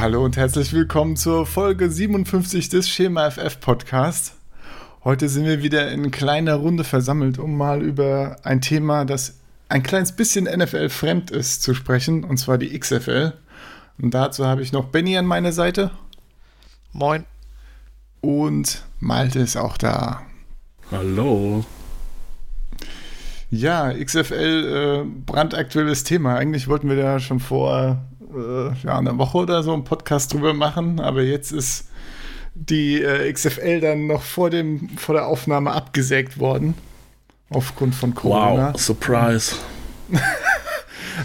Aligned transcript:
Hallo 0.00 0.24
und 0.24 0.38
herzlich 0.38 0.72
willkommen 0.72 1.14
zur 1.14 1.44
Folge 1.44 1.90
57 1.90 2.70
des 2.70 2.88
Schema 2.88 3.30
FF 3.30 3.60
Podcast. 3.60 4.34
Heute 5.04 5.28
sind 5.28 5.44
wir 5.44 5.62
wieder 5.62 5.92
in 5.92 6.10
kleiner 6.10 6.54
Runde 6.54 6.84
versammelt, 6.84 7.38
um 7.38 7.54
mal 7.54 7.82
über 7.82 8.38
ein 8.42 8.62
Thema, 8.62 9.04
das 9.04 9.40
ein 9.68 9.82
kleines 9.82 10.12
bisschen 10.12 10.46
NFL 10.46 10.88
fremd 10.88 11.30
ist, 11.30 11.62
zu 11.62 11.74
sprechen, 11.74 12.24
und 12.24 12.38
zwar 12.38 12.56
die 12.56 12.78
XFL. 12.78 13.34
Und 14.00 14.14
dazu 14.14 14.46
habe 14.46 14.62
ich 14.62 14.72
noch 14.72 14.86
Benny 14.86 15.18
an 15.18 15.26
meiner 15.26 15.52
Seite. 15.52 15.90
Moin. 16.92 17.26
Und 18.22 18.86
Malte 19.00 19.40
ist 19.40 19.58
auch 19.58 19.76
da. 19.76 20.22
Hallo. 20.90 21.66
Ja, 23.50 23.92
XFL, 23.92 25.04
äh, 25.04 25.10
brandaktuelles 25.26 26.04
Thema. 26.04 26.36
Eigentlich 26.36 26.68
wollten 26.68 26.88
wir 26.88 26.96
da 26.96 27.20
schon 27.20 27.38
vor 27.38 28.00
äh, 28.34 28.72
ja, 28.84 28.98
einer 28.98 29.16
Woche 29.18 29.38
oder 29.38 29.62
so 29.62 29.72
einen 29.72 29.84
Podcast 29.84 30.32
drüber 30.32 30.54
machen, 30.54 31.00
aber 31.00 31.22
jetzt 31.22 31.52
ist 31.52 31.88
die 32.54 33.02
äh, 33.02 33.32
XFL 33.32 33.80
dann 33.80 34.06
noch 34.06 34.22
vor, 34.22 34.50
dem, 34.50 34.90
vor 34.96 35.14
der 35.14 35.26
Aufnahme 35.26 35.72
abgesägt 35.72 36.38
worden. 36.38 36.74
Aufgrund 37.50 37.94
von 37.94 38.14
Corona. 38.14 38.72
Wow, 38.72 38.80
Surprise. 38.80 39.56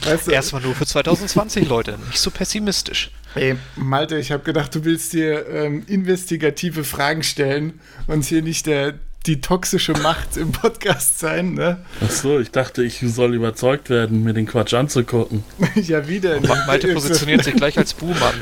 weißt 0.04 0.28
du, 0.28 0.32
Erstmal 0.32 0.62
nur 0.62 0.74
für 0.74 0.86
2020, 0.86 1.68
Leute. 1.68 1.98
Nicht 2.08 2.20
so 2.20 2.32
pessimistisch. 2.32 3.12
Ey, 3.36 3.58
Malte, 3.76 4.18
ich 4.18 4.32
habe 4.32 4.44
gedacht, 4.44 4.74
du 4.74 4.86
willst 4.86 5.14
dir 5.14 5.48
ähm, 5.48 5.84
investigative 5.88 6.84
Fragen 6.84 7.22
stellen 7.22 7.80
und 8.08 8.24
hier 8.24 8.42
nicht 8.42 8.66
der 8.66 8.96
die 9.28 9.42
toxische 9.42 9.94
Macht 9.94 10.38
im 10.38 10.52
Podcast 10.52 11.20
sein, 11.20 11.54
ne? 11.54 11.78
Ach 12.04 12.12
so, 12.12 12.40
ich 12.40 12.52
dachte, 12.52 12.84
ich 12.84 13.00
soll 13.00 13.34
überzeugt 13.34 13.90
werden, 13.90 14.24
mir 14.24 14.34
den 14.34 14.46
Quatsch 14.46 14.74
anzugucken. 14.74 15.44
ja, 15.76 16.08
wieder. 16.08 16.38
Und 16.38 16.48
Malte 16.68 16.94
positioniert 16.94 17.44
sich 17.44 17.56
gleich 17.56 17.78
als 17.78 17.94
Buhmann. 17.94 18.36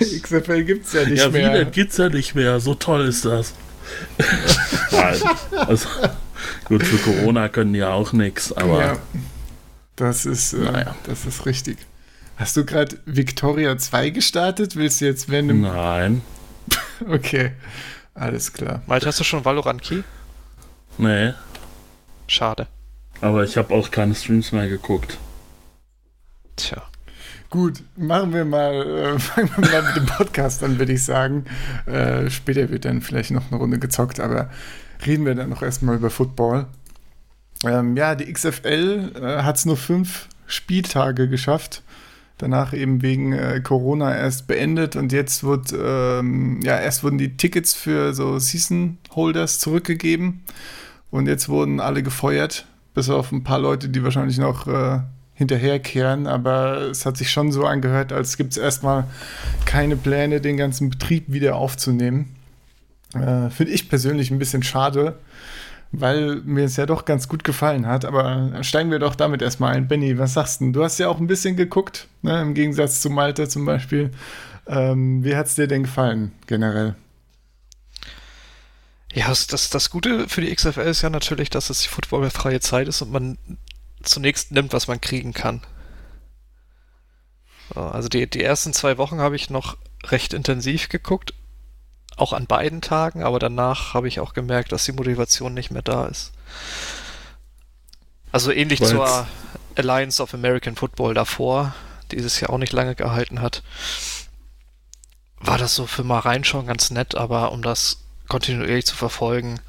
XFL 0.00 0.64
gibt's 0.64 0.92
ja 0.92 1.04
nicht 1.04 1.18
ja, 1.18 1.28
mehr. 1.28 1.42
Ja, 1.42 1.52
wieder 1.54 1.64
gibt's 1.66 1.96
ja 1.96 2.08
nicht 2.08 2.34
mehr. 2.34 2.60
So 2.60 2.74
toll 2.74 3.06
ist 3.06 3.24
das. 3.24 3.54
also, 5.66 5.88
gut, 6.64 6.82
für 6.82 6.96
Corona 6.98 7.48
können 7.48 7.72
die 7.72 7.80
ja 7.80 7.92
auch 7.92 8.12
nichts, 8.12 8.52
aber. 8.52 8.80
Ja, 8.80 8.98
das 9.96 10.26
ist, 10.26 10.52
äh, 10.52 10.58
naja. 10.58 10.94
das 11.06 11.26
ist 11.26 11.46
richtig. 11.46 11.78
Hast 12.36 12.56
du 12.56 12.64
gerade 12.64 12.98
Victoria 13.06 13.78
2 13.78 14.10
gestartet? 14.10 14.74
Willst 14.74 15.00
du 15.00 15.04
jetzt 15.04 15.30
wenn 15.30 15.60
Nein. 15.60 16.22
okay. 17.08 17.52
Alles 18.14 18.52
klar. 18.52 18.82
Malte, 18.86 19.06
hast 19.06 19.20
du 19.20 19.24
schon 19.24 19.44
Valorant 19.44 19.82
Key? 19.82 20.02
Nee. 20.98 21.32
Schade. 22.26 22.68
Aber 23.20 23.44
ich 23.44 23.56
habe 23.56 23.74
auch 23.74 23.90
keine 23.90 24.14
Streams 24.14 24.52
mehr 24.52 24.68
geguckt. 24.68 25.18
Tja. 26.56 26.82
Gut, 27.50 27.82
machen 27.96 28.32
wir 28.32 28.44
mal, 28.44 28.74
äh, 28.74 29.18
fangen 29.18 29.50
wir 29.56 29.70
mal 29.70 29.82
mit 29.82 29.96
dem 29.96 30.06
Podcast 30.06 30.62
an, 30.62 30.78
würde 30.78 30.92
ich 30.92 31.04
sagen. 31.04 31.44
Äh, 31.86 32.30
später 32.30 32.70
wird 32.70 32.84
dann 32.84 33.00
vielleicht 33.00 33.30
noch 33.30 33.50
eine 33.50 33.56
Runde 33.56 33.78
gezockt, 33.78 34.20
aber 34.20 34.50
reden 35.04 35.24
wir 35.24 35.34
dann 35.34 35.50
noch 35.50 35.62
erstmal 35.62 35.96
über 35.96 36.10
Football. 36.10 36.66
Ähm, 37.64 37.96
ja, 37.96 38.14
die 38.14 38.32
XFL 38.32 39.12
äh, 39.14 39.42
hat 39.42 39.56
es 39.56 39.66
nur 39.66 39.76
fünf 39.76 40.28
Spieltage 40.46 41.28
geschafft 41.28 41.82
danach 42.38 42.72
eben 42.72 43.02
wegen 43.02 43.32
äh, 43.32 43.60
Corona 43.62 44.14
erst 44.16 44.46
beendet 44.46 44.96
und 44.96 45.12
jetzt 45.12 45.44
wird, 45.44 45.72
ähm, 45.72 46.60
ja, 46.62 46.78
erst 46.78 47.04
wurden 47.04 47.18
die 47.18 47.36
Tickets 47.36 47.74
für 47.74 48.14
so 48.14 48.38
Season 48.38 48.98
Holders 49.14 49.60
zurückgegeben 49.60 50.42
und 51.10 51.28
jetzt 51.28 51.48
wurden 51.48 51.80
alle 51.80 52.02
gefeuert, 52.02 52.66
bis 52.94 53.08
auf 53.08 53.30
ein 53.32 53.44
paar 53.44 53.58
Leute, 53.58 53.88
die 53.88 54.02
wahrscheinlich 54.02 54.38
noch 54.38 54.66
äh, 54.66 55.00
hinterherkehren, 55.34 56.26
aber 56.26 56.82
es 56.82 57.06
hat 57.06 57.16
sich 57.16 57.30
schon 57.30 57.52
so 57.52 57.66
angehört, 57.66 58.12
als 58.12 58.36
gibt 58.36 58.52
es 58.52 58.56
erstmal 58.56 59.04
keine 59.64 59.96
Pläne, 59.96 60.40
den 60.40 60.56
ganzen 60.56 60.90
Betrieb 60.90 61.24
wieder 61.28 61.56
aufzunehmen. 61.56 62.36
Äh, 63.14 63.50
Finde 63.50 63.72
ich 63.72 63.88
persönlich 63.88 64.30
ein 64.30 64.38
bisschen 64.38 64.62
schade, 64.62 65.18
weil 66.00 66.36
mir 66.44 66.64
es 66.64 66.76
ja 66.76 66.86
doch 66.86 67.04
ganz 67.04 67.28
gut 67.28 67.44
gefallen 67.44 67.86
hat. 67.86 68.04
Aber 68.04 68.62
steigen 68.62 68.90
wir 68.90 68.98
doch 68.98 69.14
damit 69.14 69.42
erstmal 69.42 69.74
ein. 69.74 69.88
Benny, 69.88 70.18
was 70.18 70.34
sagst 70.34 70.60
du? 70.60 70.72
Du 70.72 70.84
hast 70.84 70.98
ja 70.98 71.08
auch 71.08 71.18
ein 71.18 71.26
bisschen 71.26 71.56
geguckt, 71.56 72.08
ne? 72.22 72.40
im 72.40 72.54
Gegensatz 72.54 73.00
zu 73.00 73.10
Malte 73.10 73.48
zum 73.48 73.64
Beispiel. 73.64 74.10
Ähm, 74.66 75.24
wie 75.24 75.36
hat 75.36 75.46
es 75.46 75.54
dir 75.54 75.66
denn 75.66 75.84
gefallen, 75.84 76.32
generell? 76.46 76.94
Ja, 79.12 79.28
das, 79.28 79.70
das 79.70 79.90
Gute 79.90 80.28
für 80.28 80.40
die 80.40 80.52
XFL 80.54 80.80
ist 80.80 81.02
ja 81.02 81.10
natürlich, 81.10 81.50
dass 81.50 81.70
es 81.70 81.82
die 81.82 81.88
footballfreie 81.88 82.60
Zeit 82.60 82.88
ist 82.88 83.00
und 83.00 83.12
man 83.12 83.38
zunächst 84.02 84.50
nimmt, 84.50 84.72
was 84.72 84.88
man 84.88 85.00
kriegen 85.00 85.32
kann. 85.32 85.60
Also 87.74 88.08
die, 88.08 88.28
die 88.28 88.42
ersten 88.42 88.72
zwei 88.72 88.98
Wochen 88.98 89.20
habe 89.20 89.36
ich 89.36 89.50
noch 89.50 89.76
recht 90.04 90.34
intensiv 90.34 90.88
geguckt 90.88 91.32
auch 92.16 92.32
an 92.32 92.46
beiden 92.46 92.80
Tagen, 92.80 93.22
aber 93.22 93.38
danach 93.38 93.94
habe 93.94 94.08
ich 94.08 94.20
auch 94.20 94.34
gemerkt, 94.34 94.72
dass 94.72 94.84
die 94.84 94.92
Motivation 94.92 95.54
nicht 95.54 95.70
mehr 95.70 95.82
da 95.82 96.06
ist. 96.06 96.32
Also 98.30 98.52
ähnlich 98.52 98.80
Weil's 98.80 98.90
zur 98.90 99.26
Alliance 99.76 100.22
of 100.22 100.34
American 100.34 100.76
Football 100.76 101.14
davor, 101.14 101.74
die 102.10 102.16
es 102.16 102.40
ja 102.40 102.48
auch 102.48 102.58
nicht 102.58 102.72
lange 102.72 102.94
gehalten 102.94 103.40
hat, 103.40 103.62
war 105.38 105.58
das 105.58 105.74
so 105.74 105.86
für 105.86 106.04
mal 106.04 106.20
reinschauen 106.20 106.66
ganz 106.66 106.90
nett, 106.90 107.14
aber 107.14 107.52
um 107.52 107.62
das 107.62 107.98
kontinuierlich 108.28 108.86
zu 108.86 108.96
verfolgen, 108.96 109.60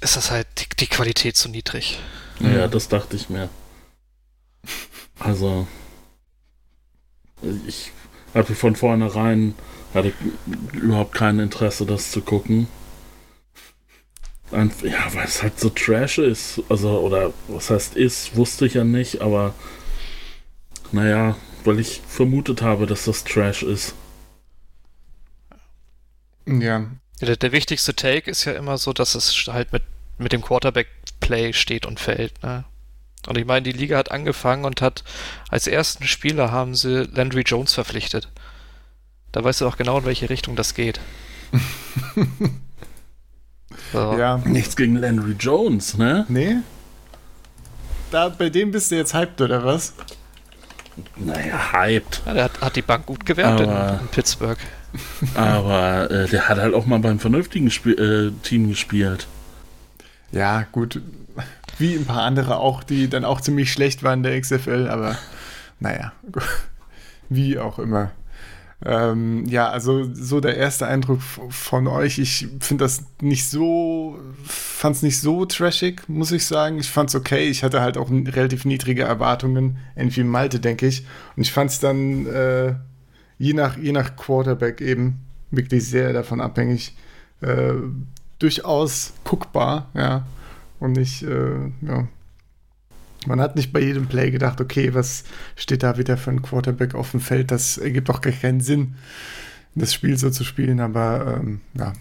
ist 0.00 0.16
das 0.16 0.30
halt 0.30 0.46
die, 0.58 0.76
die 0.80 0.86
Qualität 0.86 1.36
zu 1.36 1.48
niedrig. 1.48 1.98
Ja, 2.40 2.68
das 2.68 2.88
dachte 2.88 3.16
ich 3.16 3.28
mir. 3.28 3.48
Also, 5.18 5.66
ich 7.66 7.92
hatte 8.34 8.54
von 8.54 8.74
vornherein 8.74 9.54
hatte 9.94 10.12
überhaupt 10.72 11.14
kein 11.14 11.38
Interesse, 11.38 11.86
das 11.86 12.10
zu 12.10 12.20
gucken. 12.20 12.68
Und, 14.50 14.82
ja, 14.82 15.12
weil 15.14 15.24
es 15.24 15.42
halt 15.42 15.58
so 15.58 15.70
Trash 15.70 16.18
ist. 16.18 16.62
Also, 16.68 17.00
oder 17.00 17.32
was 17.48 17.70
heißt 17.70 17.96
ist, 17.96 18.36
wusste 18.36 18.66
ich 18.66 18.74
ja 18.74 18.84
nicht, 18.84 19.20
aber 19.20 19.54
naja, 20.92 21.36
weil 21.64 21.80
ich 21.80 22.00
vermutet 22.06 22.62
habe, 22.62 22.86
dass 22.86 23.04
das 23.04 23.24
Trash 23.24 23.62
ist. 23.62 23.94
Ja. 26.46 26.86
Der, 27.20 27.36
der 27.36 27.52
wichtigste 27.52 27.94
Take 27.94 28.30
ist 28.30 28.44
ja 28.44 28.52
immer 28.52 28.78
so, 28.78 28.92
dass 28.92 29.14
es 29.14 29.46
halt 29.48 29.72
mit, 29.72 29.82
mit 30.18 30.32
dem 30.32 30.42
Quarterback-Play 30.42 31.52
steht 31.52 31.86
und 31.86 32.00
fällt. 32.00 32.42
Ne? 32.42 32.64
Und 33.26 33.38
ich 33.38 33.46
meine, 33.46 33.62
die 33.62 33.72
Liga 33.72 33.96
hat 33.96 34.10
angefangen 34.10 34.64
und 34.64 34.82
hat 34.82 35.04
als 35.48 35.66
ersten 35.66 36.06
Spieler 36.06 36.52
haben 36.52 36.74
sie 36.74 37.04
Landry 37.04 37.42
Jones 37.42 37.72
verpflichtet. 37.72 38.28
Da 39.34 39.42
weißt 39.42 39.62
du 39.62 39.66
auch 39.66 39.76
genau, 39.76 39.98
in 39.98 40.04
welche 40.04 40.30
Richtung 40.30 40.54
das 40.54 40.74
geht. 40.74 41.00
so. 43.92 44.16
Ja. 44.16 44.36
Nichts 44.44 44.76
gegen 44.76 44.94
Landry 44.94 45.34
Jones, 45.36 45.98
ne? 45.98 46.24
Nee. 46.28 46.58
Da, 48.12 48.28
bei 48.28 48.48
dem 48.48 48.70
bist 48.70 48.92
du 48.92 48.94
jetzt 48.94 49.12
hyped, 49.12 49.40
oder 49.40 49.64
was? 49.64 49.92
Naja, 51.16 51.72
hyped. 51.72 52.22
Ja, 52.26 52.34
der 52.34 52.44
hat, 52.44 52.60
hat, 52.60 52.76
die 52.76 52.82
Bank 52.82 53.06
gut 53.06 53.26
gewertet 53.26 53.66
in, 53.66 53.98
in, 54.02 54.08
Pittsburgh. 54.12 54.58
Aber 55.34 56.08
äh, 56.12 56.28
der 56.28 56.48
hat 56.48 56.58
halt 56.58 56.72
auch 56.72 56.86
mal 56.86 57.00
beim 57.00 57.18
vernünftigen 57.18 57.72
Spiel, 57.72 57.98
äh, 57.98 58.46
Team 58.46 58.68
gespielt. 58.68 59.26
Ja, 60.30 60.64
gut. 60.70 61.02
Wie 61.78 61.96
ein 61.96 62.06
paar 62.06 62.22
andere 62.22 62.58
auch, 62.58 62.84
die 62.84 63.10
dann 63.10 63.24
auch 63.24 63.40
ziemlich 63.40 63.72
schlecht 63.72 64.04
waren 64.04 64.22
der 64.22 64.40
XFL, 64.40 64.86
aber 64.88 65.18
naja, 65.80 66.12
wie 67.28 67.58
auch 67.58 67.80
immer. 67.80 68.12
Ähm, 68.86 69.46
ja, 69.46 69.70
also 69.70 70.12
so 70.12 70.40
der 70.40 70.58
erste 70.58 70.86
Eindruck 70.86 71.22
von 71.22 71.86
euch. 71.86 72.18
Ich 72.18 72.48
finde 72.60 72.84
das 72.84 73.04
nicht 73.20 73.48
so, 73.48 74.18
fand 74.44 74.96
es 74.96 75.02
nicht 75.02 75.20
so 75.20 75.46
trashig, 75.46 76.06
muss 76.08 76.32
ich 76.32 76.44
sagen. 76.44 76.78
Ich 76.78 76.90
fand 76.90 77.08
es 77.08 77.14
okay. 77.14 77.48
Ich 77.48 77.64
hatte 77.64 77.80
halt 77.80 77.96
auch 77.96 78.10
relativ 78.10 78.66
niedrige 78.66 79.02
Erwartungen, 79.02 79.78
irgendwie 79.96 80.24
Malte, 80.24 80.60
denke 80.60 80.86
ich. 80.86 81.06
Und 81.34 81.42
ich 81.42 81.52
fand 81.52 81.70
es 81.70 81.80
dann 81.80 82.26
äh, 82.26 82.74
je, 83.38 83.54
nach, 83.54 83.78
je 83.78 83.92
nach 83.92 84.16
Quarterback 84.16 84.82
eben 84.82 85.20
wirklich 85.50 85.88
sehr 85.88 86.12
davon 86.12 86.42
abhängig. 86.42 86.94
Äh, 87.40 87.72
durchaus 88.38 89.14
guckbar, 89.24 89.90
ja. 89.94 90.26
Und 90.78 90.92
nicht, 90.92 91.22
äh, 91.22 91.70
ja, 91.80 92.06
man 93.26 93.40
hat 93.40 93.56
nicht 93.56 93.72
bei 93.72 93.80
jedem 93.80 94.06
Play 94.06 94.30
gedacht, 94.30 94.60
okay, 94.60 94.94
was 94.94 95.24
steht 95.56 95.82
da 95.82 95.98
wieder 95.98 96.16
für 96.16 96.30
ein 96.30 96.42
Quarterback 96.42 96.94
auf 96.94 97.10
dem 97.10 97.20
Feld? 97.20 97.50
Das 97.50 97.78
ergibt 97.78 98.08
doch 98.08 98.20
gar 98.20 98.32
keinen 98.32 98.60
Sinn, 98.60 98.94
das 99.74 99.92
Spiel 99.92 100.16
so 100.16 100.30
zu 100.30 100.44
spielen, 100.44 100.80
aber 100.80 101.38
ähm, 101.40 101.60
ja. 101.78 101.92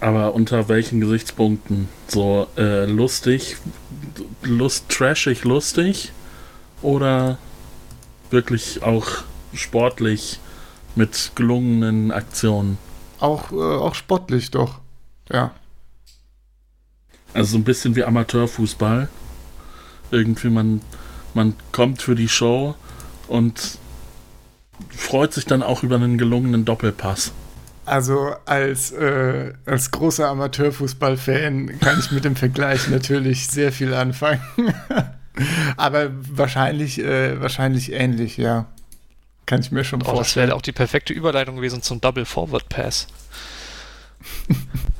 Aber 0.00 0.34
unter 0.34 0.68
welchen 0.68 1.00
Gesichtspunkten? 1.00 1.88
So 2.08 2.48
äh, 2.56 2.84
lustig, 2.84 3.56
lust, 4.42 4.88
trashig 4.90 5.44
lustig 5.44 6.12
oder 6.82 7.38
wirklich 8.30 8.82
auch 8.82 9.06
sportlich 9.54 10.38
mit 10.94 11.32
gelungenen 11.34 12.10
Aktionen? 12.10 12.78
Auch, 13.20 13.52
äh, 13.52 13.56
auch 13.56 13.94
sportlich, 13.94 14.50
doch. 14.50 14.80
Ja. 15.30 15.52
Also 17.32 17.52
so 17.52 17.58
ein 17.58 17.64
bisschen 17.64 17.96
wie 17.96 18.04
Amateurfußball. 18.04 19.08
Irgendwie 20.10 20.48
man, 20.48 20.80
man 21.34 21.54
kommt 21.72 22.02
für 22.02 22.14
die 22.14 22.28
Show 22.28 22.74
und 23.28 23.78
freut 24.90 25.32
sich 25.32 25.46
dann 25.46 25.62
auch 25.62 25.82
über 25.82 25.96
einen 25.96 26.18
gelungenen 26.18 26.64
Doppelpass. 26.64 27.32
Also 27.84 28.34
als, 28.46 28.90
äh, 28.90 29.52
als 29.64 29.92
großer 29.92 30.28
Amateurfußballfan 30.28 31.78
kann 31.78 32.00
ich 32.00 32.10
mit 32.10 32.24
dem 32.24 32.34
Vergleich 32.34 32.88
natürlich 32.90 33.46
sehr 33.46 33.72
viel 33.72 33.94
anfangen. 33.94 34.40
Aber 35.76 36.10
wahrscheinlich, 36.12 36.98
äh, 36.98 37.40
wahrscheinlich 37.40 37.92
ähnlich, 37.92 38.36
ja. 38.36 38.66
Kann 39.44 39.60
ich 39.60 39.70
mir 39.70 39.84
schon 39.84 40.02
oh, 40.02 40.06
vorstellen. 40.06 40.46
Das 40.46 40.48
wäre 40.48 40.56
auch 40.56 40.62
die 40.62 40.72
perfekte 40.72 41.12
Überleitung 41.12 41.56
gewesen 41.56 41.80
zum 41.80 42.00
Double 42.00 42.24
Forward 42.24 42.68
Pass. 42.68 43.06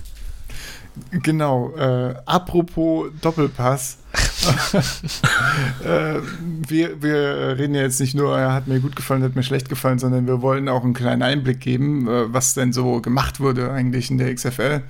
genau. 1.10 1.74
Äh, 1.76 2.14
apropos 2.26 3.10
Doppelpass. 3.20 3.98
äh, 5.84 6.20
wir, 6.68 7.02
wir 7.02 7.58
reden 7.58 7.74
ja 7.74 7.82
jetzt 7.82 8.00
nicht 8.00 8.14
nur, 8.14 8.38
er 8.38 8.52
hat 8.52 8.66
mir 8.66 8.80
gut 8.80 8.96
gefallen, 8.96 9.22
hat 9.22 9.36
mir 9.36 9.42
schlecht 9.42 9.68
gefallen, 9.68 9.98
sondern 9.98 10.26
wir 10.26 10.42
wollen 10.42 10.68
auch 10.68 10.84
einen 10.84 10.94
kleinen 10.94 11.22
Einblick 11.22 11.60
geben, 11.60 12.08
äh, 12.08 12.32
was 12.32 12.54
denn 12.54 12.72
so 12.72 13.00
gemacht 13.00 13.40
wurde 13.40 13.70
eigentlich 13.70 14.10
in 14.10 14.18
der 14.18 14.34
XFL. 14.34 14.82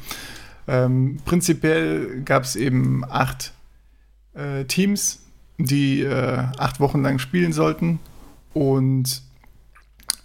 Ähm, 0.69 1.19
prinzipiell 1.25 2.23
gab 2.25 2.43
es 2.45 2.57
eben 2.57 3.05
acht 3.09 3.53
äh, 4.35 4.65
Teams, 4.65 5.21
die 5.59 6.03
äh, 6.03 6.45
acht 6.59 6.81
Wochen 6.81 7.03
lang 7.03 7.19
spielen 7.19 7.53
sollten 7.53 7.99
und 8.53 9.23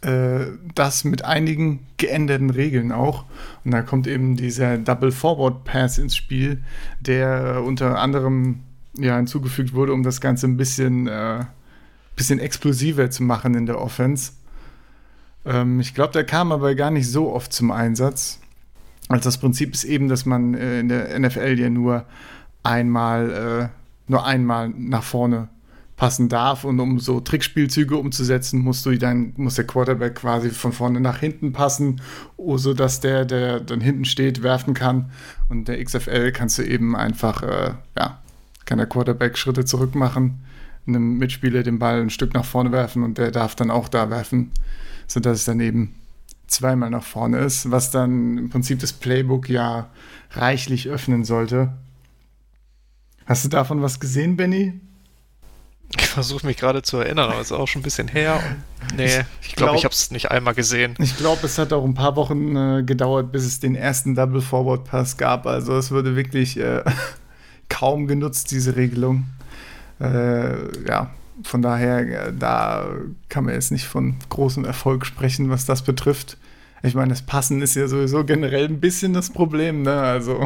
das 0.01 1.03
mit 1.03 1.25
einigen 1.25 1.85
geänderten 1.97 2.49
Regeln 2.49 2.91
auch. 2.91 3.25
Und 3.63 3.69
da 3.69 3.83
kommt 3.83 4.07
eben 4.07 4.35
dieser 4.35 4.79
Double 4.79 5.11
Forward 5.11 5.63
Pass 5.63 5.99
ins 5.99 6.15
Spiel, 6.15 6.63
der 7.01 7.61
unter 7.63 7.99
anderem 7.99 8.61
ja, 8.97 9.15
hinzugefügt 9.17 9.73
wurde, 9.73 9.93
um 9.93 10.03
das 10.03 10.21
Ganze 10.21 10.47
ein 10.47 10.57
bisschen, 10.57 11.07
äh, 11.07 11.45
bisschen 12.15 12.39
explosiver 12.39 13.09
zu 13.09 13.23
machen 13.23 13.55
in 13.55 13.65
der 13.65 13.79
Offense. 13.79 14.33
Ähm, 15.45 15.79
ich 15.79 15.93
glaube, 15.93 16.13
der 16.13 16.25
kam 16.25 16.51
aber 16.51 16.75
gar 16.75 16.91
nicht 16.91 17.09
so 17.09 17.33
oft 17.33 17.53
zum 17.53 17.71
Einsatz. 17.71 18.39
Also 19.07 19.25
das 19.25 19.37
Prinzip 19.37 19.73
ist 19.73 19.83
eben, 19.83 20.07
dass 20.07 20.25
man 20.25 20.53
äh, 20.53 20.79
in 20.79 20.89
der 20.89 21.17
NFL 21.19 21.59
ja 21.59 21.69
nur 21.69 22.05
einmal, 22.63 23.69
äh, 23.69 24.11
nur 24.11 24.25
einmal 24.25 24.69
nach 24.69 25.03
vorne 25.03 25.49
passen 26.01 26.29
darf 26.29 26.63
und 26.63 26.79
um 26.79 26.97
so 26.99 27.19
Trickspielzüge 27.19 27.95
umzusetzen, 27.95 28.59
musst 28.63 28.87
du 28.87 28.97
dann 28.97 29.33
muss 29.37 29.53
der 29.53 29.67
Quarterback 29.67 30.15
quasi 30.15 30.49
von 30.49 30.71
vorne 30.71 30.99
nach 30.99 31.19
hinten 31.19 31.53
passen, 31.53 32.01
so 32.55 32.73
dass 32.73 33.01
der, 33.01 33.23
der 33.23 33.59
dann 33.59 33.81
hinten 33.81 34.05
steht, 34.05 34.41
werfen 34.41 34.73
kann. 34.73 35.11
Und 35.47 35.67
der 35.67 35.83
XFL 35.83 36.31
kannst 36.31 36.57
du 36.57 36.63
eben 36.63 36.95
einfach 36.95 37.43
äh, 37.43 37.75
ja, 37.95 38.19
kann 38.65 38.79
der 38.79 38.87
Quarterback 38.87 39.37
Schritte 39.37 39.63
zurück 39.63 39.93
machen, 39.93 40.43
einem 40.87 41.19
Mitspieler 41.19 41.61
den 41.61 41.77
Ball 41.77 42.01
ein 42.01 42.09
Stück 42.09 42.33
nach 42.33 42.45
vorne 42.45 42.71
werfen 42.71 43.03
und 43.03 43.19
der 43.19 43.29
darf 43.29 43.53
dann 43.53 43.69
auch 43.69 43.87
da 43.87 44.09
werfen, 44.09 44.49
sodass 45.05 45.37
es 45.37 45.45
dann 45.45 45.59
eben 45.59 45.93
zweimal 46.47 46.89
nach 46.89 47.03
vorne 47.03 47.37
ist, 47.37 47.69
was 47.69 47.91
dann 47.91 48.39
im 48.39 48.49
Prinzip 48.49 48.79
das 48.79 48.91
Playbook 48.91 49.49
ja 49.49 49.91
reichlich 50.31 50.89
öffnen 50.89 51.25
sollte. 51.25 51.73
Hast 53.27 53.45
du 53.45 53.49
davon 53.49 53.83
was 53.83 53.99
gesehen, 53.99 54.35
Benny? 54.35 54.81
Ich 56.11 56.15
versuche 56.15 56.45
mich 56.45 56.57
gerade 56.57 56.81
zu 56.81 56.97
erinnern, 56.97 57.29
aber 57.29 57.39
es 57.39 57.51
ist 57.51 57.51
auch 57.53 57.69
schon 57.69 57.79
ein 57.79 57.83
bisschen 57.83 58.09
her. 58.09 58.37
nee, 58.97 59.21
ich 59.41 59.55
glaube, 59.55 59.71
glaub, 59.71 59.75
ich 59.77 59.85
habe 59.85 59.93
es 59.93 60.11
nicht 60.11 60.29
einmal 60.29 60.53
gesehen. 60.53 60.93
Ich 60.99 61.15
glaube, 61.15 61.45
es 61.45 61.57
hat 61.57 61.71
auch 61.71 61.85
ein 61.85 61.93
paar 61.93 62.17
Wochen 62.17 62.53
äh, 62.53 62.83
gedauert, 62.83 63.31
bis 63.31 63.45
es 63.45 63.61
den 63.61 63.75
ersten 63.75 64.13
Double 64.13 64.41
Forward 64.41 64.83
Pass 64.83 65.15
gab. 65.15 65.47
Also 65.47 65.77
es 65.77 65.89
würde 65.89 66.17
wirklich 66.17 66.59
äh, 66.59 66.83
kaum 67.69 68.07
genutzt, 68.07 68.51
diese 68.51 68.75
Regelung. 68.75 69.23
Äh, 70.01 70.85
ja, 70.85 71.11
von 71.43 71.61
daher, 71.61 71.99
äh, 71.99 72.33
da 72.37 72.87
kann 73.29 73.45
man 73.45 73.53
jetzt 73.53 73.71
nicht 73.71 73.85
von 73.85 74.17
großem 74.27 74.65
Erfolg 74.65 75.05
sprechen, 75.05 75.49
was 75.49 75.65
das 75.65 75.81
betrifft. 75.81 76.35
Ich 76.83 76.93
meine, 76.93 77.11
das 77.11 77.21
Passen 77.21 77.61
ist 77.61 77.75
ja 77.75 77.87
sowieso 77.87 78.25
generell 78.25 78.65
ein 78.65 78.81
bisschen 78.81 79.13
das 79.13 79.29
Problem, 79.29 79.83
ne? 79.83 79.93
Also, 79.93 80.45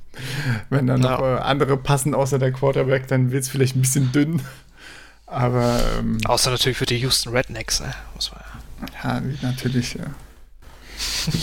wenn 0.70 0.88
dann 0.88 1.02
noch 1.02 1.20
ja. 1.20 1.36
Äh, 1.36 1.40
andere 1.42 1.76
passen 1.76 2.16
außer 2.16 2.40
der 2.40 2.50
Quarterback, 2.50 3.06
dann 3.06 3.30
wird 3.30 3.44
es 3.44 3.48
vielleicht 3.48 3.76
ein 3.76 3.82
bisschen 3.82 4.10
dünn. 4.10 4.42
Aber. 5.30 5.80
Ähm, 5.98 6.18
Außer 6.24 6.50
natürlich 6.50 6.78
für 6.78 6.86
die 6.86 6.98
Houston 6.98 7.30
Rednecks, 7.34 7.80
ne? 7.80 7.92
Muss 8.14 8.30
man 8.32 8.40
ja. 8.40 8.48
Ja, 9.04 9.22
natürlich, 9.42 9.94
ja. 9.94 10.04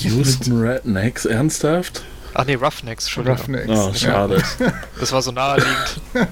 Houston 0.03 0.59
Rednecks, 0.61 1.25
ernsthaft? 1.25 2.03
Ach 2.33 2.45
nee, 2.45 2.55
Roughnecks, 2.55 3.05
Entschuldigung. 3.05 3.37
Roughnecks. 3.37 3.69
Oh, 3.69 3.93
schade. 3.93 4.43
Das 4.99 5.11
war 5.13 5.21
so 5.21 5.31
naheliegend. 5.31 6.01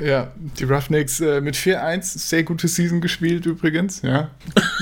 ja, 0.00 0.30
die 0.36 0.64
Roughnecks 0.64 1.20
äh, 1.20 1.40
mit 1.40 1.56
4-1, 1.56 2.18
sehr 2.18 2.44
gute 2.44 2.68
Season 2.68 3.00
gespielt 3.00 3.46
übrigens, 3.46 4.02
ja. 4.02 4.30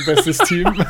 Bestes 0.04 0.38
Team. 0.38 0.64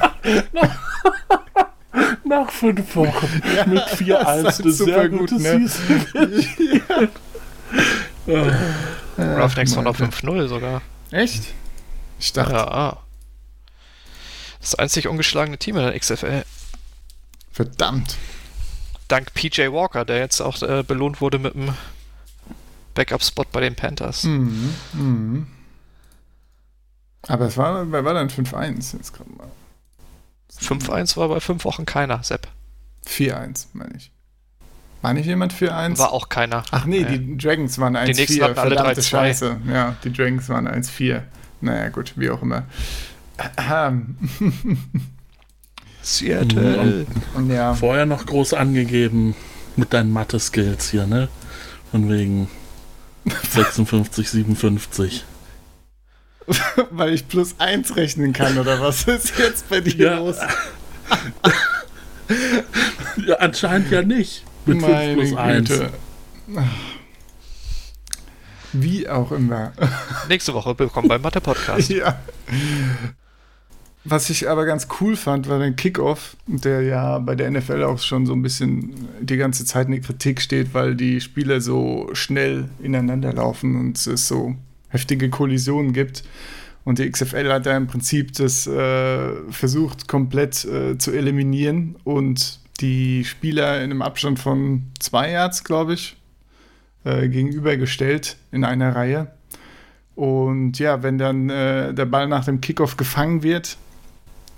Nach 2.25 2.51
fünf 2.51 2.97
Wochen 2.97 3.43
ja, 3.57 3.67
mit 3.67 3.83
4-1 3.83 4.63
eine 4.63 4.73
sehr 4.73 5.09
gute 5.09 5.35
ne? 5.41 5.69
Season. 5.69 6.07
ja. 6.89 7.09
oh. 8.27 8.47
Roughnecks 9.23 9.75
waren 9.77 9.87
auf 9.87 10.01
5-0 10.01 10.49
sogar. 10.49 10.83
Echt? 11.11 11.53
Ich 12.19 12.33
dachte. 12.33 12.53
Ja. 12.53 12.99
Das 14.61 14.75
einzig 14.75 15.09
ungeschlagene 15.09 15.59
Team 15.59 15.77
in 15.77 15.83
der 15.83 15.99
XFL. 15.99 16.45
Verdammt. 17.51 18.17
Dank 19.09 19.35
PJ 19.35 19.73
Walker, 19.73 20.05
der 20.05 20.19
jetzt 20.19 20.41
auch 20.41 20.63
äh, 20.63 20.83
belohnt 20.83 21.21
wurde 21.21 21.39
mit 21.39 21.57
einem 21.57 21.75
Backup-Spot 22.95 23.47
bei 23.51 23.61
den 23.61 23.75
Panthers. 23.75 24.25
Mhm, 24.25 24.75
mhm. 24.93 25.47
Aber 27.27 27.47
es 27.47 27.57
war, 27.57 27.91
wer 27.91 28.05
war 28.05 28.15
dann 28.15 28.29
5-1 28.29 28.97
jetzt 28.97 29.13
gerade 29.13 29.31
mal? 29.31 29.51
5-1 30.59 31.17
war 31.17 31.29
bei 31.29 31.41
fünf 31.41 31.65
Wochen 31.65 31.87
keiner, 31.87 32.23
Sepp. 32.23 32.49
4-1, 33.07 33.67
meine 33.73 33.97
ich. 33.97 34.11
War 35.03 35.15
nicht 35.15 35.27
jemand 35.27 35.55
4-1? 35.55 35.99
War 35.99 36.13
auch 36.13 36.29
keiner. 36.29 36.63
Ach 36.71 36.85
nee, 36.85 37.07
nee. 37.09 37.19
die 37.19 37.37
Dragons 37.39 37.79
waren 37.79 37.97
1-4. 37.97 38.05
Die 38.05 38.13
nächsten 38.13 38.43
hatten 38.43 38.59
alle 38.59 38.77
3 38.77 39.01
Scheiße. 39.01 39.57
Ja, 39.73 39.97
die 40.05 40.13
Dragons 40.13 40.49
waren 40.51 40.69
1-4. 40.69 41.23
Naja, 41.63 41.89
gut, 41.89 42.13
wie 42.17 42.31
auch 42.31 42.43
immer. 42.43 42.65
Seattle. 46.03 47.07
Und 47.35 47.51
ja. 47.51 47.75
Vorher 47.75 48.07
noch 48.07 48.27
groß 48.27 48.55
angegeben 48.55 49.35
mit 49.77 49.93
deinen 49.93 50.13
Mathe-Skills 50.13 50.91
hier, 50.91 51.07
ne? 51.07 51.29
Von 51.91 52.11
wegen 52.11 52.49
56, 53.51 54.31
57. 54.31 55.25
Weil 56.91 57.15
ich 57.15 57.29
plus 57.29 57.55
1 57.59 57.97
rechnen 57.97 58.33
kann, 58.33 58.59
oder 58.59 58.81
was 58.81 59.05
ist 59.05 59.39
jetzt 59.39 59.69
bei 59.69 59.81
dir 59.81 59.95
ja. 59.97 60.19
los? 60.19 60.37
ja, 63.27 63.37
anscheinend 63.37 63.91
ja 63.91 64.03
nicht. 64.03 64.45
Mit 64.67 64.81
Meine 64.81 65.15
5 65.15 65.17
plus 65.17 65.39
1. 65.39 65.83
Wie 68.73 69.09
auch 69.09 69.33
immer. 69.33 69.73
Nächste 70.29 70.55
Woche 70.55 70.79
willkommen 70.79 71.09
beim 71.09 71.23
Mathe-Podcast. 71.23 71.91
Ja. 71.95 72.21
Was 74.05 74.31
ich 74.31 74.49
aber 74.49 74.65
ganz 74.65 74.89
cool 75.01 75.15
fand, 75.15 75.49
war 75.49 75.59
der 75.59 75.73
Kickoff, 75.73 76.37
der 76.47 76.83
ja 76.83 77.19
bei 77.19 77.35
der 77.35 77.51
NFL 77.51 77.83
auch 77.83 77.99
schon 77.99 78.25
so 78.25 78.33
ein 78.33 78.41
bisschen 78.41 79.09
die 79.21 79.37
ganze 79.37 79.67
Zeit 79.67 79.87
in 79.87 79.93
der 79.93 80.01
Kritik 80.01 80.41
steht, 80.41 80.73
weil 80.73 80.95
die 80.95 81.21
Spieler 81.21 81.61
so 81.61 82.09
schnell 82.15 82.71
ineinander 82.83 83.33
laufen 83.33 83.77
und 83.77 84.07
es 84.07 84.27
so 84.27 84.55
heftige 84.89 85.29
Kollisionen 85.29 85.93
gibt. 85.93 86.25
Und 86.85 86.99
die 86.99 87.11
XFL 87.11 87.53
hat 87.53 87.67
da 87.67 87.77
im 87.77 87.89
Prinzip 87.89 88.33
das 88.33 88.67
äh, 88.67 89.33
versucht, 89.51 90.09
komplett 90.09 90.65
äh, 90.65 90.97
zu 90.97 91.13
eliminieren 91.13 91.97
und 92.05 92.60
die 92.81 93.25
Spieler 93.25 93.79
in 93.79 93.91
einem 93.91 94.03
Abstand 94.03 94.39
von 94.39 94.85
zwei 94.99 95.31
Yards, 95.31 95.65
glaube 95.65 95.95
ich, 95.95 96.17
äh, 97.05 97.29
gegenübergestellt 97.29 98.37
in 98.53 98.65
einer 98.65 98.95
Reihe. 98.95 99.33
Und 100.15 100.79
ja, 100.79 101.03
wenn 101.03 101.19
dann 101.19 101.49
äh, 101.51 101.95
der 101.95 102.07
Ball 102.07 102.29
nach 102.29 102.45
dem 102.45 102.61
Kickoff 102.61 102.97
gefangen 102.97 103.43
wird, 103.43 103.77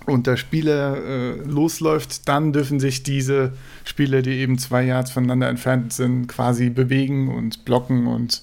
und 0.07 0.27
der 0.27 0.37
Spieler 0.37 0.97
äh, 0.97 1.35
losläuft, 1.37 2.29
dann 2.29 2.53
dürfen 2.53 2.81
sich 2.81 3.03
diese 3.03 3.53
Spieler, 3.85 4.23
die 4.23 4.33
eben 4.33 4.59
zwei 4.59 4.85
Yards 4.85 5.11
voneinander 5.11 5.49
entfernt 5.49 5.93
sind, 5.93 6.27
quasi 6.27 6.71
bewegen 6.71 7.29
und 7.29 7.65
blocken 7.65 8.07
und 8.07 8.43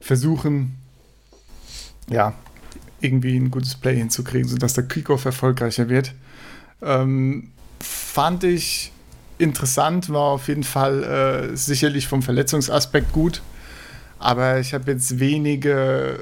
versuchen, 0.00 0.76
ja, 2.08 2.34
irgendwie 3.00 3.36
ein 3.36 3.50
gutes 3.50 3.74
Play 3.74 3.96
hinzukriegen, 3.96 4.48
sodass 4.48 4.74
der 4.74 4.84
Kickoff 4.84 5.24
erfolgreicher 5.24 5.88
wird. 5.88 6.14
Ähm, 6.82 7.50
fand 7.80 8.44
ich 8.44 8.92
interessant, 9.38 10.10
war 10.10 10.32
auf 10.32 10.48
jeden 10.48 10.64
Fall 10.64 11.02
äh, 11.52 11.56
sicherlich 11.56 12.08
vom 12.08 12.22
Verletzungsaspekt 12.22 13.12
gut, 13.12 13.42
aber 14.18 14.58
ich 14.60 14.74
habe 14.74 14.90
jetzt 14.90 15.18
wenige 15.18 16.18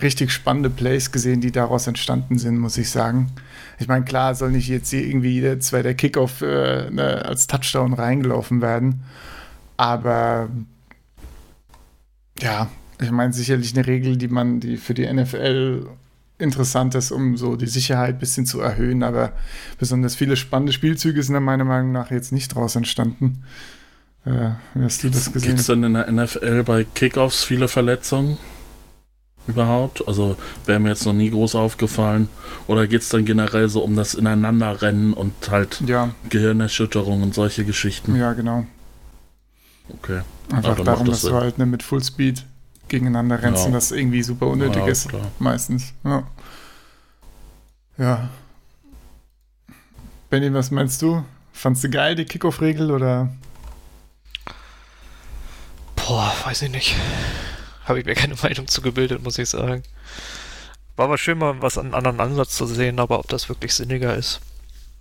richtig 0.00 0.30
spannende 0.30 0.70
Plays 0.70 1.12
gesehen, 1.12 1.40
die 1.40 1.52
daraus 1.52 1.86
entstanden 1.86 2.38
sind, 2.38 2.58
muss 2.58 2.78
ich 2.78 2.90
sagen. 2.90 3.30
Ich 3.78 3.88
meine, 3.88 4.04
klar 4.04 4.34
soll 4.34 4.52
nicht 4.52 4.68
jetzt 4.68 4.92
irgendwie 4.92 5.32
jeder 5.32 5.60
zweite 5.60 5.94
Kickoff 5.94 6.40
äh, 6.40 6.90
ne, 6.90 7.24
als 7.24 7.46
Touchdown 7.46 7.92
reingelaufen 7.92 8.62
werden. 8.62 9.02
Aber 9.76 10.48
ja, 12.40 12.70
ich 13.00 13.10
meine, 13.10 13.32
sicherlich 13.32 13.74
eine 13.74 13.86
Regel, 13.86 14.16
die 14.16 14.28
man, 14.28 14.60
die 14.60 14.76
für 14.76 14.94
die 14.94 15.12
NFL 15.12 15.86
interessant 16.42 16.94
ist, 16.94 17.12
um 17.12 17.36
so 17.36 17.56
die 17.56 17.66
Sicherheit 17.66 18.16
ein 18.16 18.18
bisschen 18.18 18.46
zu 18.46 18.60
erhöhen. 18.60 19.02
Aber 19.02 19.32
besonders 19.78 20.14
viele 20.14 20.36
spannende 20.36 20.72
Spielzüge 20.72 21.22
sind 21.22 21.34
da 21.34 21.40
meiner 21.40 21.64
Meinung 21.64 21.92
nach 21.92 22.10
jetzt 22.10 22.32
nicht 22.32 22.54
draus 22.54 22.76
entstanden. 22.76 23.44
Äh, 24.24 24.50
wie 24.74 24.84
hast 24.84 25.02
du 25.02 25.10
das 25.10 25.32
gesehen? 25.32 25.50
Gibt 25.50 25.60
es 25.60 25.66
denn 25.66 25.82
in 25.82 25.94
der 25.94 26.10
NFL 26.10 26.64
bei 26.64 26.84
Kickoffs 26.84 27.44
viele 27.44 27.68
Verletzungen? 27.68 28.38
Überhaupt? 29.48 30.06
Also 30.06 30.36
wäre 30.66 30.78
mir 30.78 30.90
jetzt 30.90 31.04
noch 31.04 31.12
nie 31.12 31.30
groß 31.30 31.56
aufgefallen. 31.56 32.28
Oder 32.68 32.86
geht 32.86 33.02
es 33.02 33.08
dann 33.08 33.24
generell 33.24 33.68
so 33.68 33.82
um 33.82 33.96
das 33.96 34.14
Ineinanderrennen 34.14 35.12
und 35.14 35.32
halt 35.50 35.82
ja. 35.86 36.10
Gehirnerschütterung 36.28 37.22
und 37.22 37.34
solche 37.34 37.64
Geschichten? 37.64 38.14
Ja, 38.14 38.34
genau. 38.34 38.66
Okay. 39.88 40.20
Einfach 40.52 40.78
darum, 40.84 41.06
dass 41.06 41.22
Sinn. 41.22 41.32
du 41.32 41.36
halt 41.36 41.58
ne, 41.58 41.66
mit 41.66 41.82
Fullspeed 41.82 42.44
gegeneinander 42.92 43.42
rennst 43.42 43.62
ja. 43.62 43.66
und 43.66 43.72
das 43.72 43.90
irgendwie 43.90 44.22
super 44.22 44.46
unnötig 44.46 44.82
ja, 44.82 44.86
ist. 44.86 45.08
Klar. 45.08 45.32
Meistens. 45.38 45.94
Ja. 46.04 46.22
ja. 47.96 48.28
Benny, 50.28 50.52
was 50.52 50.70
meinst 50.70 51.00
du? 51.02 51.24
Fandst 51.52 51.82
du 51.84 51.90
geil, 51.90 52.14
die 52.14 52.26
Kickoff-Regel 52.26 52.90
oder? 52.90 53.30
Boah, 55.96 56.32
weiß 56.44 56.62
ich 56.62 56.70
nicht. 56.70 56.94
Habe 57.84 58.00
ich 58.00 58.04
mir 58.04 58.14
keine 58.14 58.34
Meinung 58.42 58.68
zu 58.68 58.82
gebildet, 58.82 59.24
muss 59.24 59.38
ich 59.38 59.48
sagen. 59.48 59.82
War 60.96 61.06
aber 61.06 61.16
schön, 61.16 61.38
mal 61.38 61.62
was 61.62 61.78
an 61.78 61.94
anderen 61.94 62.20
Ansatz 62.20 62.54
zu 62.54 62.66
sehen, 62.66 63.00
aber 63.00 63.18
ob 63.18 63.28
das 63.28 63.48
wirklich 63.48 63.72
sinniger 63.72 64.14
ist, 64.14 64.40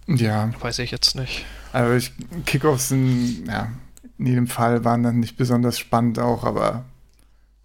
ja. 0.07 0.49
weiß 0.61 0.79
ich 0.79 0.91
jetzt 0.91 1.15
nicht. 1.15 1.45
Also 1.73 1.95
ich, 1.95 2.13
Kickoffs 2.45 2.87
sind, 2.87 3.45
ja, 3.47 3.69
in 4.17 4.25
jedem 4.25 4.47
Fall 4.47 4.85
waren 4.85 5.03
dann 5.03 5.19
nicht 5.19 5.35
besonders 5.35 5.77
spannend 5.77 6.19
auch, 6.19 6.45
aber 6.45 6.85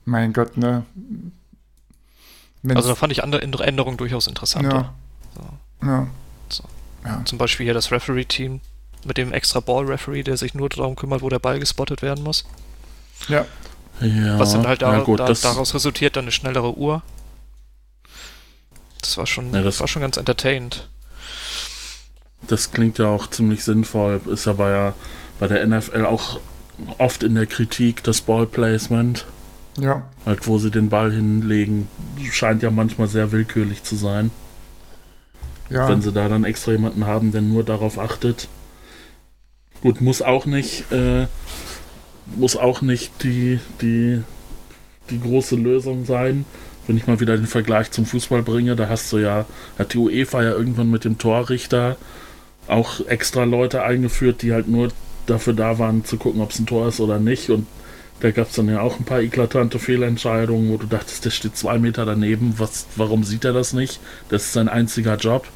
mein 0.07 0.33
Gott, 0.33 0.57
ne? 0.57 0.87
Wenn's 2.63 2.77
also 2.77 2.89
da 2.91 2.95
fand 2.95 3.13
ich 3.13 3.23
andere 3.23 3.43
Änderungen 3.43 3.97
durchaus 3.97 4.27
interessanter. 4.27 4.95
Ja. 5.37 5.59
So. 5.81 5.87
Ja. 5.87 6.07
So. 6.49 6.65
ja. 7.05 7.23
Zum 7.25 7.39
Beispiel 7.39 7.65
hier 7.65 7.75
das 7.75 7.91
Referee-Team 7.91 8.61
mit 9.05 9.19
dem 9.19 9.33
extra 9.33 9.61
Ball-Referee, 9.61 10.23
der 10.23 10.37
sich 10.37 10.55
nur 10.55 10.69
darum 10.69 10.97
kümmert, 10.97 11.23
wo 11.23 11.29
der 11.29 11.39
Ball 11.39 11.59
gespottet 11.59 12.03
werden 12.03 12.25
muss. 12.25 12.45
Ja. 13.29 13.45
ja. 14.01 14.39
Was 14.39 14.53
dann 14.53 14.67
halt 14.67 14.83
da, 14.83 15.01
gut, 15.01 15.21
da, 15.21 15.33
daraus 15.33 15.75
resultiert 15.75 16.17
dann 16.17 16.25
eine 16.25 16.33
schnellere 16.33 16.77
Uhr. 16.77 17.03
Das 19.01 19.17
war 19.17 19.27
schon, 19.27 19.53
ja, 19.53 19.63
das 19.63 19.81
war 19.81 19.89
schon 19.89 20.03
ganz 20.03 20.17
entertainend. 20.17 20.89
Das 22.43 22.73
klingt 22.73 22.99
ja 22.99 23.09
auch 23.09 23.29
ziemlich 23.29 23.65
sinnvoll. 23.65 24.21
Ist 24.27 24.47
aber 24.47 24.71
ja 24.71 24.95
bei 25.39 25.49
der 25.49 25.67
NFL 25.67 26.07
auch 26.07 26.41
oft 26.99 27.23
in 27.23 27.35
der 27.35 27.47
Kritik 27.47 28.03
das 28.05 28.21
Ballplacement. 28.21 29.27
Ja. 29.79 30.09
Halt, 30.25 30.47
wo 30.47 30.59
sie 30.59 30.71
den 30.71 30.89
Ball 30.89 31.13
hinlegen, 31.13 31.89
scheint 32.31 32.63
ja 32.63 32.71
manchmal 32.71 33.09
sehr 33.09 33.33
willkürlich 33.33 33.83
zu 33.83 33.97
sein. 33.97 34.31
Ja. 35.69 35.89
Wenn 35.89 36.01
sie 36.01 36.13
da 36.13 36.29
dann 36.29 36.45
extra 36.45 36.73
jemanden 36.73 37.07
haben, 37.07 37.33
der 37.33 37.43
nur 37.43 37.65
darauf 37.65 37.99
achtet. 37.99 38.49
Gut, 39.83 40.01
muss 40.01 40.23
auch 40.23 40.47
nicht, 40.47 40.91
äh, 40.93 41.27
muss 42.37 42.57
auch 42.57 42.83
nicht 42.83 43.23
die, 43.23 43.61
die, 43.81 44.23
die 45.11 45.21
große 45.21 45.57
Lösung 45.57 46.05
sein. 46.05 46.45
Wenn 46.87 46.97
ich 46.97 47.07
mal 47.07 47.21
wieder 47.21 47.37
den 47.37 47.47
Vergleich 47.47 47.91
zum 47.91 48.07
Fußball 48.07 48.43
bringe, 48.43 48.77
da 48.77 48.89
hast 48.89 49.13
du 49.13 49.19
ja, 49.19 49.45
hat 49.79 49.93
die 49.93 49.99
UEFA 49.99 50.43
ja 50.43 50.53
irgendwann 50.53 50.91
mit 50.91 51.05
dem 51.05 51.19
Torrichter 51.19 51.97
auch 52.69 53.05
extra 53.07 53.45
Leute 53.45 53.83
eingeführt, 53.83 54.43
die 54.43 54.53
halt 54.53 54.69
nur 54.69 54.91
dafür 55.27 55.53
da 55.53 55.79
waren, 55.79 56.05
zu 56.05 56.17
gucken, 56.17 56.41
ob 56.41 56.51
es 56.51 56.59
ein 56.61 56.67
Tor 56.67 56.89
ist 56.89 57.01
oder 57.01 57.19
nicht. 57.19 57.51
Und 57.51 57.67
da 58.21 58.31
gab 58.31 58.49
es 58.49 58.55
dann 58.55 58.69
ja 58.69 58.81
auch 58.81 58.99
ein 58.99 59.05
paar 59.05 59.21
eklatante 59.21 59.79
Fehlentscheidungen, 59.79 60.71
wo 60.71 60.79
du 60.79 60.87
dachtest, 60.87 61.25
der 61.25 61.31
steht 61.31 61.57
zwei 61.57 61.79
Meter 61.79 62.07
daneben. 62.07 62.55
Was, 62.59 62.87
warum 62.97 63.25
sieht 63.25 63.45
er 63.45 63.53
das 63.53 63.73
nicht? 63.73 64.01
Das 64.29 64.45
ist 64.45 64.53
sein 64.53 64.69
einziger 64.69 65.17
Job. 65.17 65.47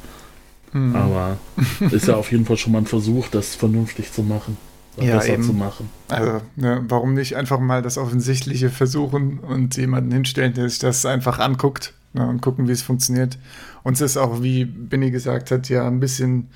Mhm. 0.73 0.95
Aber 0.95 1.37
ist 1.91 2.07
ja 2.07 2.15
auf 2.15 2.31
jeden 2.31 2.45
Fall 2.45 2.57
schon 2.57 2.73
mal 2.73 2.79
ein 2.79 2.85
Versuch, 2.85 3.27
das 3.29 3.55
vernünftig 3.55 4.11
zu 4.11 4.23
machen. 4.23 4.57
Ja, 4.97 5.17
besser 5.17 5.33
eben. 5.33 5.43
zu 5.43 5.53
machen. 5.53 5.89
Also, 6.09 6.41
ne, 6.57 6.83
warum 6.87 7.13
nicht 7.13 7.37
einfach 7.37 7.59
mal 7.59 7.81
das 7.81 7.97
Offensichtliche 7.97 8.69
versuchen 8.69 9.39
und 9.39 9.77
jemanden 9.77 10.11
hinstellen, 10.11 10.53
der 10.53 10.67
sich 10.67 10.79
das 10.79 11.05
einfach 11.05 11.39
anguckt 11.39 11.93
ne, 12.13 12.27
und 12.27 12.41
gucken, 12.41 12.67
wie 12.67 12.73
es 12.73 12.81
funktioniert. 12.81 13.37
Uns 13.83 14.01
ist 14.01 14.17
auch, 14.17 14.43
wie 14.43 14.65
Benny 14.65 15.09
gesagt 15.09 15.49
hat, 15.49 15.69
ja 15.69 15.87
ein 15.87 16.01
bisschen 16.01 16.49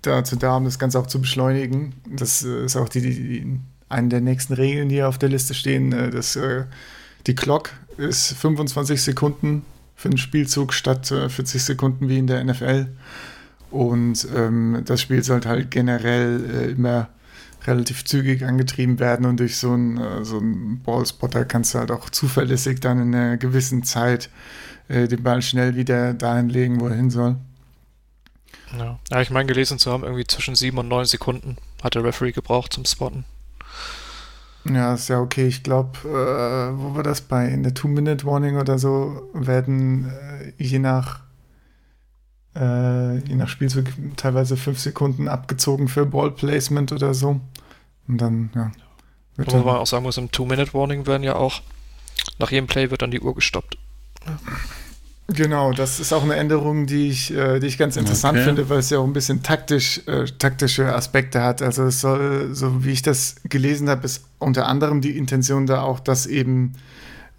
dazu 0.00 0.36
da, 0.36 0.56
um 0.56 0.64
das 0.64 0.78
Ganze 0.78 0.98
auch 0.98 1.06
zu 1.06 1.20
beschleunigen. 1.20 1.94
Das 2.10 2.44
äh, 2.44 2.64
ist 2.64 2.76
auch 2.76 2.88
die, 2.88 3.02
die, 3.02 3.60
eine 3.88 4.08
der 4.08 4.20
nächsten 4.20 4.54
Regeln, 4.54 4.88
die 4.88 4.96
hier 4.96 5.08
auf 5.08 5.18
der 5.18 5.28
Liste 5.28 5.54
stehen. 5.54 5.92
Äh, 5.92 6.10
das, 6.10 6.36
äh, 6.36 6.64
die 7.26 7.34
Clock 7.34 7.70
ist 7.96 8.32
25 8.34 9.02
Sekunden 9.02 9.64
für 9.94 10.10
den 10.10 10.18
Spielzug 10.18 10.74
statt 10.74 11.06
40 11.06 11.64
Sekunden 11.64 12.08
wie 12.08 12.18
in 12.18 12.26
der 12.26 12.44
NFL. 12.44 12.88
Und 13.70 14.26
ähm, 14.34 14.82
das 14.84 15.00
Spiel 15.00 15.22
sollte 15.22 15.48
halt 15.48 15.70
generell 15.70 16.44
äh, 16.44 16.70
immer 16.70 17.08
relativ 17.66 18.04
zügig 18.04 18.44
angetrieben 18.44 18.98
werden 18.98 19.26
und 19.26 19.40
durch 19.40 19.58
so 19.58 19.72
einen, 19.72 19.98
äh, 19.98 20.24
so 20.24 20.38
einen 20.38 20.82
Ballspotter 20.82 21.44
kannst 21.44 21.74
du 21.74 21.80
halt 21.80 21.90
auch 21.90 22.10
zuverlässig 22.10 22.80
dann 22.80 23.00
in 23.00 23.14
einer 23.14 23.36
gewissen 23.36 23.82
Zeit 23.82 24.30
äh, 24.88 25.08
den 25.08 25.22
Ball 25.22 25.42
schnell 25.42 25.74
wieder 25.74 26.14
dahin 26.14 26.48
legen, 26.48 26.80
wo 26.80 26.86
er 26.86 26.94
hin 26.94 27.10
soll. 27.10 27.36
Ja. 28.78 28.98
ja, 29.10 29.20
ich 29.20 29.30
meine 29.30 29.46
gelesen 29.46 29.78
zu 29.78 29.90
haben, 29.90 30.04
irgendwie 30.04 30.26
zwischen 30.26 30.54
sieben 30.54 30.78
und 30.78 30.88
neun 30.88 31.04
Sekunden 31.04 31.56
hat 31.82 31.94
der 31.94 32.04
Referee 32.04 32.32
gebraucht 32.32 32.72
zum 32.72 32.84
Spotten. 32.84 33.24
Ja, 34.72 34.94
ist 34.94 35.08
ja 35.08 35.20
okay. 35.20 35.46
Ich 35.46 35.62
glaube, 35.62 35.98
äh, 36.04 36.78
wo 36.78 36.94
war 36.94 37.02
das 37.02 37.20
bei? 37.20 37.46
In 37.48 37.62
der 37.62 37.74
Two-Minute-Warning 37.74 38.56
oder 38.56 38.78
so 38.78 39.28
werden 39.32 40.10
äh, 40.10 40.52
je 40.62 40.78
nach 40.78 41.20
äh, 42.54 43.18
je 43.18 43.34
nach 43.34 43.48
Spielzug 43.48 43.86
teilweise 44.16 44.56
fünf 44.56 44.78
Sekunden 44.78 45.28
abgezogen 45.28 45.88
für 45.88 46.06
Ball-Placement 46.06 46.92
oder 46.92 47.14
so. 47.14 47.40
Und 48.08 48.20
dann, 48.20 48.50
ja. 48.54 48.72
Wo 49.36 49.56
man 49.58 49.76
auch 49.76 49.86
sagen 49.86 50.04
muss, 50.04 50.16
im 50.16 50.30
Two-Minute-Warning 50.30 51.06
werden 51.06 51.22
ja 51.22 51.36
auch 51.36 51.60
nach 52.38 52.50
jedem 52.50 52.66
Play 52.66 52.90
wird 52.90 53.02
dann 53.02 53.10
die 53.10 53.20
Uhr 53.20 53.34
gestoppt. 53.34 53.76
Ja. 54.26 54.38
Genau, 55.28 55.72
das 55.72 55.98
ist 55.98 56.12
auch 56.12 56.22
eine 56.22 56.36
Änderung, 56.36 56.86
die 56.86 57.08
ich, 57.08 57.34
äh, 57.34 57.58
die 57.58 57.66
ich 57.66 57.78
ganz 57.78 57.96
interessant 57.96 58.38
okay. 58.38 58.46
finde, 58.46 58.68
weil 58.68 58.78
es 58.78 58.90
ja 58.90 58.98
auch 58.98 59.04
ein 59.04 59.12
bisschen 59.12 59.42
taktisch, 59.42 60.06
äh, 60.06 60.24
taktische 60.38 60.94
Aspekte 60.94 61.42
hat. 61.42 61.62
Also 61.62 61.84
es 61.84 62.00
soll, 62.00 62.54
so 62.54 62.84
wie 62.84 62.90
ich 62.90 63.02
das 63.02 63.36
gelesen 63.48 63.88
habe, 63.88 64.04
ist 64.04 64.24
unter 64.38 64.68
anderem 64.68 65.00
die 65.00 65.16
Intention 65.16 65.66
da 65.66 65.82
auch, 65.82 65.98
dass 65.98 66.26
eben 66.26 66.74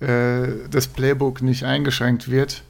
äh, 0.02 0.48
das 0.70 0.88
Playbook 0.88 1.42
nicht 1.42 1.64
eingeschränkt 1.64 2.30
wird. 2.30 2.64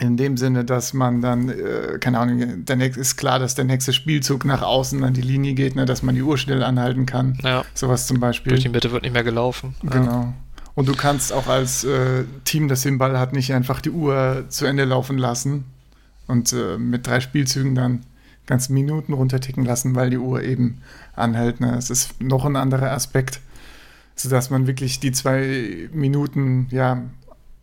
In 0.00 0.16
dem 0.16 0.36
Sinne, 0.36 0.64
dass 0.64 0.92
man 0.92 1.20
dann, 1.20 1.48
äh, 1.48 1.98
keine 2.00 2.18
Ahnung, 2.18 2.64
der 2.64 2.76
nächste, 2.76 3.00
ist 3.00 3.16
klar, 3.16 3.40
dass 3.40 3.56
der 3.56 3.64
nächste 3.64 3.92
Spielzug 3.92 4.44
nach 4.44 4.62
außen 4.62 5.02
an 5.02 5.14
die 5.14 5.22
Linie 5.22 5.54
geht, 5.54 5.74
ne, 5.74 5.86
dass 5.86 6.02
man 6.02 6.14
die 6.14 6.22
Uhr 6.22 6.38
schnell 6.38 6.62
anhalten 6.62 7.06
kann. 7.06 7.38
Ja. 7.42 7.64
Sowas 7.74 8.06
zum 8.06 8.20
Beispiel. 8.20 8.50
Durch 8.50 8.62
die 8.62 8.68
Mitte 8.68 8.92
wird 8.92 9.02
nicht 9.02 9.12
mehr 9.12 9.24
gelaufen. 9.24 9.74
Genau. 9.82 10.04
Ja. 10.04 10.34
Und 10.74 10.88
du 10.88 10.94
kannst 10.94 11.32
auch 11.32 11.46
als 11.46 11.84
äh, 11.84 12.24
Team, 12.44 12.68
das 12.68 12.82
den 12.82 12.98
Ball 12.98 13.18
hat, 13.18 13.32
nicht 13.32 13.52
einfach 13.52 13.80
die 13.80 13.90
Uhr 13.90 14.46
zu 14.48 14.66
Ende 14.66 14.84
laufen 14.84 15.18
lassen 15.18 15.64
und 16.26 16.52
äh, 16.52 16.78
mit 16.78 17.06
drei 17.06 17.20
Spielzügen 17.20 17.74
dann 17.74 18.04
ganze 18.46 18.72
Minuten 18.72 19.12
runterticken 19.12 19.64
lassen, 19.64 19.94
weil 19.94 20.10
die 20.10 20.18
Uhr 20.18 20.42
eben 20.42 20.82
anhält. 21.14 21.60
Ne? 21.60 21.76
Es 21.76 21.90
ist 21.90 22.20
noch 22.20 22.44
ein 22.44 22.56
anderer 22.56 22.90
Aspekt, 22.90 23.40
sodass 24.16 24.50
man 24.50 24.66
wirklich 24.66 25.00
die 25.00 25.12
zwei 25.12 25.88
Minuten 25.92 26.66
ja 26.70 27.02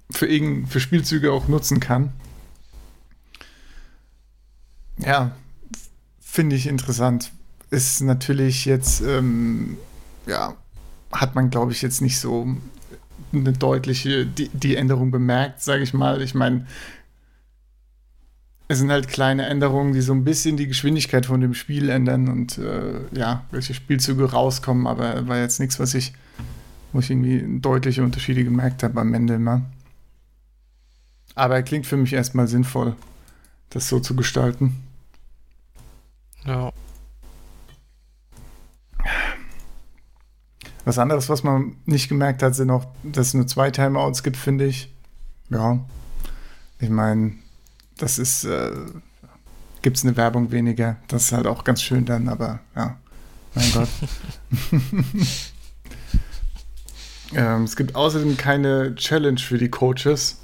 für, 0.09 0.27
für 0.67 0.79
Spielzüge 0.79 1.31
auch 1.31 1.47
nutzen 1.47 1.79
kann. 1.79 2.13
Ja, 4.97 5.35
finde 6.19 6.55
ich 6.55 6.67
interessant. 6.67 7.31
Ist 7.69 8.01
natürlich 8.01 8.65
jetzt, 8.65 9.01
ähm, 9.01 9.77
ja, 10.25 10.55
hat 11.11 11.35
man, 11.35 11.49
glaube 11.49 11.71
ich, 11.71 11.81
jetzt 11.81 12.01
nicht 12.01 12.19
so 12.19 12.55
eine 13.33 13.53
deutliche 13.53 14.25
die, 14.25 14.49
die 14.49 14.75
Änderung 14.75 15.11
bemerkt, 15.11 15.61
sage 15.61 15.83
ich 15.83 15.93
mal. 15.93 16.21
Ich 16.21 16.33
meine, 16.33 16.65
es 18.67 18.79
sind 18.79 18.89
halt 18.89 19.07
kleine 19.09 19.47
Änderungen, 19.47 19.93
die 19.93 20.01
so 20.01 20.13
ein 20.13 20.23
bisschen 20.23 20.55
die 20.55 20.67
Geschwindigkeit 20.67 21.25
von 21.25 21.41
dem 21.41 21.53
Spiel 21.53 21.89
ändern 21.89 22.29
und 22.29 22.57
äh, 22.57 23.01
ja, 23.11 23.43
welche 23.51 23.73
Spielzüge 23.73 24.31
rauskommen, 24.31 24.87
aber 24.87 25.27
war 25.27 25.37
jetzt 25.37 25.59
nichts, 25.59 25.79
was 25.79 25.93
ich, 25.93 26.13
wo 26.93 26.99
ich 26.99 27.09
irgendwie 27.09 27.59
deutliche 27.59 28.03
Unterschiede 28.03 28.43
gemerkt 28.43 28.83
habe 28.83 29.01
am 29.01 29.13
Ende 29.13 29.33
immer. 29.35 29.63
Aber 31.35 31.55
er 31.55 31.63
klingt 31.63 31.85
für 31.85 31.97
mich 31.97 32.13
erstmal 32.13 32.47
sinnvoll, 32.47 32.95
das 33.69 33.89
so 33.89 33.99
zu 33.99 34.15
gestalten. 34.15 34.77
Ja. 36.45 36.71
Was 40.85 40.97
anderes, 40.97 41.29
was 41.29 41.43
man 41.43 41.75
nicht 41.85 42.09
gemerkt 42.09 42.41
hat, 42.41 42.55
sind 42.55 42.71
auch, 42.71 42.85
dass 43.03 43.27
es 43.27 43.33
nur 43.33 43.47
zwei 43.47 43.69
Timeouts 43.69 44.23
gibt, 44.23 44.37
finde 44.37 44.65
ich. 44.65 44.91
Ja. 45.49 45.79
Ich 46.79 46.89
meine, 46.89 47.33
das 47.97 48.17
ist, 48.17 48.45
äh, 48.45 48.71
gibt 49.81 49.97
es 49.97 50.03
eine 50.03 50.17
Werbung 50.17 50.51
weniger. 50.51 50.97
Das 51.07 51.25
ist 51.25 51.31
halt 51.33 51.45
auch 51.45 51.63
ganz 51.63 51.81
schön 51.81 52.05
dann, 52.05 52.27
aber 52.27 52.59
ja, 52.75 52.97
mein 53.53 53.71
Gott. 53.73 53.89
ähm, 57.35 57.63
es 57.63 57.75
gibt 57.75 57.95
außerdem 57.95 58.37
keine 58.37 58.95
Challenge 58.95 59.39
für 59.39 59.57
die 59.57 59.69
Coaches. 59.69 60.37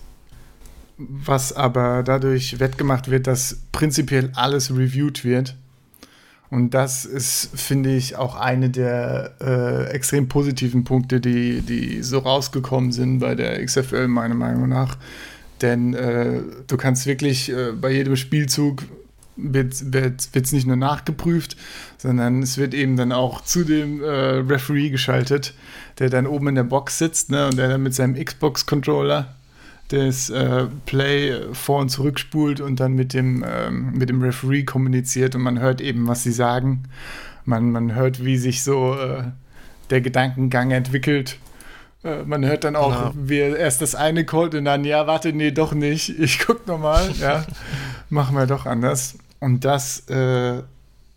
was 0.97 1.53
aber 1.53 2.01
dadurch 2.01 2.59
wettgemacht 2.59 3.09
wird, 3.09 3.27
dass 3.27 3.59
prinzipiell 3.71 4.31
alles 4.33 4.71
reviewed 4.71 5.23
wird. 5.23 5.55
Und 6.49 6.73
das 6.73 7.03
ist, 7.03 7.49
finde 7.55 7.93
ich, 7.95 8.15
auch 8.15 8.35
eine 8.35 8.69
der 8.69 9.33
äh, 9.41 9.89
extrem 9.91 10.29
positiven 10.29 10.83
Punkte, 10.85 11.19
die, 11.19 11.61
die 11.61 12.01
so 12.03 12.19
rausgekommen 12.19 12.91
sind 12.91 13.19
bei 13.19 13.35
der 13.35 13.63
XFL, 13.63 14.07
meiner 14.07 14.35
Meinung 14.35 14.69
nach. 14.69 14.97
Denn 15.61 15.93
äh, 15.93 16.41
du 16.67 16.77
kannst 16.77 17.05
wirklich 17.05 17.51
äh, 17.51 17.71
bei 17.71 17.91
jedem 17.91 18.15
Spielzug 18.15 18.83
wird 19.35 19.73
es 19.73 19.93
wird, 19.93 20.51
nicht 20.51 20.65
nur 20.65 20.75
nachgeprüft, 20.75 21.57
sondern 21.97 22.41
es 22.41 22.57
wird 22.57 22.73
eben 22.73 22.95
dann 22.95 23.11
auch 23.11 23.41
zu 23.41 23.63
dem 23.63 24.03
äh, 24.03 24.07
Referee 24.07 24.89
geschaltet, 24.89 25.53
der 25.99 26.09
dann 26.09 26.25
oben 26.25 26.49
in 26.49 26.55
der 26.55 26.63
Box 26.63 26.97
sitzt 26.97 27.29
ne, 27.29 27.45
und 27.45 27.57
der 27.57 27.69
dann 27.69 27.83
mit 27.83 27.93
seinem 27.93 28.15
Xbox-Controller 28.15 29.36
das 29.89 30.29
äh, 30.29 30.65
Play 30.85 31.53
vor 31.53 31.79
und 31.79 31.89
zurück 31.89 32.19
spult 32.19 32.59
und 32.59 32.79
dann 32.79 32.93
mit 32.93 33.13
dem, 33.13 33.43
ähm, 33.47 33.91
mit 33.93 34.09
dem 34.09 34.21
Referee 34.21 34.63
kommuniziert 34.63 35.35
und 35.35 35.41
man 35.41 35.59
hört 35.59 35.81
eben, 35.81 36.07
was 36.07 36.23
sie 36.23 36.31
sagen. 36.31 36.83
Man, 37.45 37.71
man 37.71 37.95
hört, 37.95 38.25
wie 38.25 38.37
sich 38.37 38.63
so 38.63 38.95
äh, 38.95 39.23
der 39.89 40.01
Gedankengang 40.01 40.71
entwickelt. 40.71 41.37
Äh, 42.03 42.23
man 42.23 42.45
hört 42.45 42.65
dann 42.65 42.75
auch, 42.75 42.91
ja. 42.91 43.13
wie 43.15 43.39
er 43.39 43.57
erst 43.57 43.81
das 43.81 43.95
eine 43.95 44.25
callt 44.25 44.55
und 44.55 44.65
dann, 44.65 44.83
ja, 44.83 45.07
warte, 45.07 45.31
nee, 45.33 45.51
doch 45.51 45.73
nicht. 45.73 46.09
Ich 46.19 46.39
guck 46.39 46.67
nochmal, 46.67 47.09
ja, 47.19 47.45
machen 48.09 48.35
wir 48.35 48.45
doch 48.45 48.65
anders. 48.65 49.17
Und 49.39 49.63
das, 49.63 50.01
äh, 50.09 50.61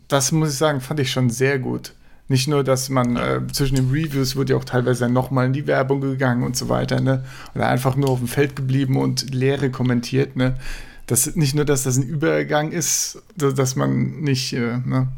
das 0.09 0.33
muss 0.33 0.53
ich 0.53 0.59
sagen, 0.59 0.81
fand 0.81 1.01
ich 1.01 1.11
schon 1.11 1.31
sehr 1.31 1.59
gut. 1.59 1.93
Nicht 2.31 2.47
nur, 2.47 2.63
dass 2.63 2.91
man 2.91 3.17
äh, 3.17 3.41
zwischen 3.53 3.75
den 3.75 3.91
Reviews 3.91 4.37
wird 4.37 4.51
ja 4.51 4.57
auch 4.57 4.65
teilweise 4.65 5.09
nochmal 5.09 5.47
in 5.47 5.53
die 5.53 5.67
Werbung 5.67 6.01
gegangen 6.01 6.45
und 6.45 6.57
so 6.57 6.69
weiter, 6.69 7.01
ne? 7.01 7.25
Oder 7.57 7.67
einfach 7.67 7.97
nur 7.97 8.09
auf 8.09 8.21
dem 8.21 8.29
Feld 8.29 8.55
geblieben 8.55 8.97
und 8.97 9.35
Leere 9.35 9.69
kommentiert, 9.71 10.37
ne? 10.37 10.55
Das, 11.09 11.35
nicht 11.35 11.57
nur, 11.57 11.65
dass 11.65 11.83
das 11.83 11.97
ein 11.97 12.05
Übergang 12.05 12.71
ist, 12.71 13.21
dass 13.35 13.75
man 13.75 14.21
nicht 14.21 14.53
äh, 14.53 14.79
ne, 14.79 15.09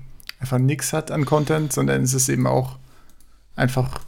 einfach 0.41 0.57
nichts 0.57 0.95
hat 0.95 1.11
an 1.11 1.27
Content, 1.27 1.75
sondern 1.75 2.01
es 2.03 2.15
ist 2.15 2.31
eben 2.31 2.47
auch 2.47 2.79
einfach 3.57 4.01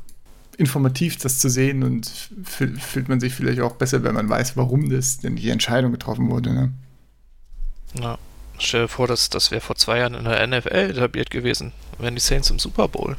informativ, 0.56 1.18
das 1.18 1.40
zu 1.40 1.50
sehen 1.50 1.82
und 1.82 2.10
fühlt 2.46 3.10
man 3.10 3.20
sich 3.20 3.34
vielleicht 3.34 3.60
auch 3.60 3.76
besser, 3.76 4.02
wenn 4.02 4.14
man 4.14 4.30
weiß, 4.30 4.56
warum 4.56 4.88
das 4.88 5.18
denn 5.18 5.36
die 5.36 5.50
Entscheidung 5.50 5.92
getroffen 5.92 6.30
wurde. 6.30 6.54
Ne? 6.54 6.72
Ja. 8.00 8.16
Stell 8.58 8.82
dir 8.82 8.88
vor, 8.88 9.06
das, 9.06 9.30
das 9.30 9.50
wäre 9.50 9.60
vor 9.60 9.76
zwei 9.76 9.98
Jahren 9.98 10.14
in 10.14 10.24
der 10.24 10.46
NFL 10.46 10.90
etabliert 10.90 11.30
gewesen. 11.30 11.72
Wären 11.98 12.14
die 12.14 12.20
Saints 12.20 12.50
im 12.50 12.58
Super 12.58 12.88
Bowl. 12.88 13.16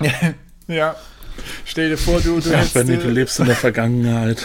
ja. 0.68 0.96
Stell 1.64 1.90
dir 1.90 1.98
vor, 1.98 2.20
du, 2.20 2.40
du, 2.40 2.50
ja, 2.50 2.58
hättest, 2.58 2.74
Benny, 2.74 2.96
du 2.98 3.08
lebst 3.08 3.40
in 3.40 3.46
der 3.46 3.56
Vergangenheit. 3.56 4.44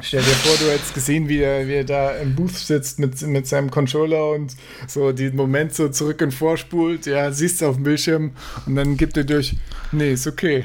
Stell 0.00 0.22
dir 0.22 0.34
vor, 0.34 0.56
du 0.58 0.70
hättest 0.70 0.94
gesehen, 0.94 1.28
wie 1.28 1.40
er, 1.40 1.66
wie 1.66 1.74
er 1.74 1.84
da 1.84 2.12
im 2.12 2.36
Booth 2.36 2.56
sitzt 2.56 2.98
mit, 2.98 3.20
mit 3.22 3.46
seinem 3.46 3.70
Controller 3.70 4.32
und 4.32 4.54
so 4.86 5.12
den 5.12 5.34
Moment 5.34 5.74
so 5.74 5.88
zurück 5.88 6.20
und 6.20 6.32
vorspult. 6.32 7.06
Ja, 7.06 7.32
siehst 7.32 7.62
du 7.62 7.66
auf 7.66 7.76
dem 7.76 7.84
Bildschirm 7.84 8.32
und 8.66 8.76
dann 8.76 8.96
gibt 8.96 9.16
er 9.16 9.24
durch. 9.24 9.56
Nee, 9.92 10.12
ist 10.12 10.26
okay. 10.26 10.64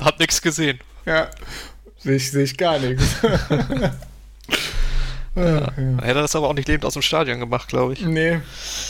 Hab 0.00 0.18
nichts 0.18 0.42
gesehen. 0.42 0.80
Ja, 1.06 1.30
sehe 1.98 2.16
ich, 2.16 2.30
seh 2.30 2.42
ich 2.42 2.56
gar 2.56 2.78
nichts. 2.78 3.04
Ja, 5.38 5.60
ja. 5.60 5.96
Hätte 6.02 6.06
er 6.06 6.14
das 6.14 6.36
aber 6.36 6.48
auch 6.48 6.54
nicht 6.54 6.68
lebend 6.68 6.84
aus 6.84 6.94
dem 6.94 7.02
Stadion 7.02 7.38
gemacht, 7.40 7.68
glaube 7.68 7.92
ich. 7.92 8.04
Nee, 8.04 8.40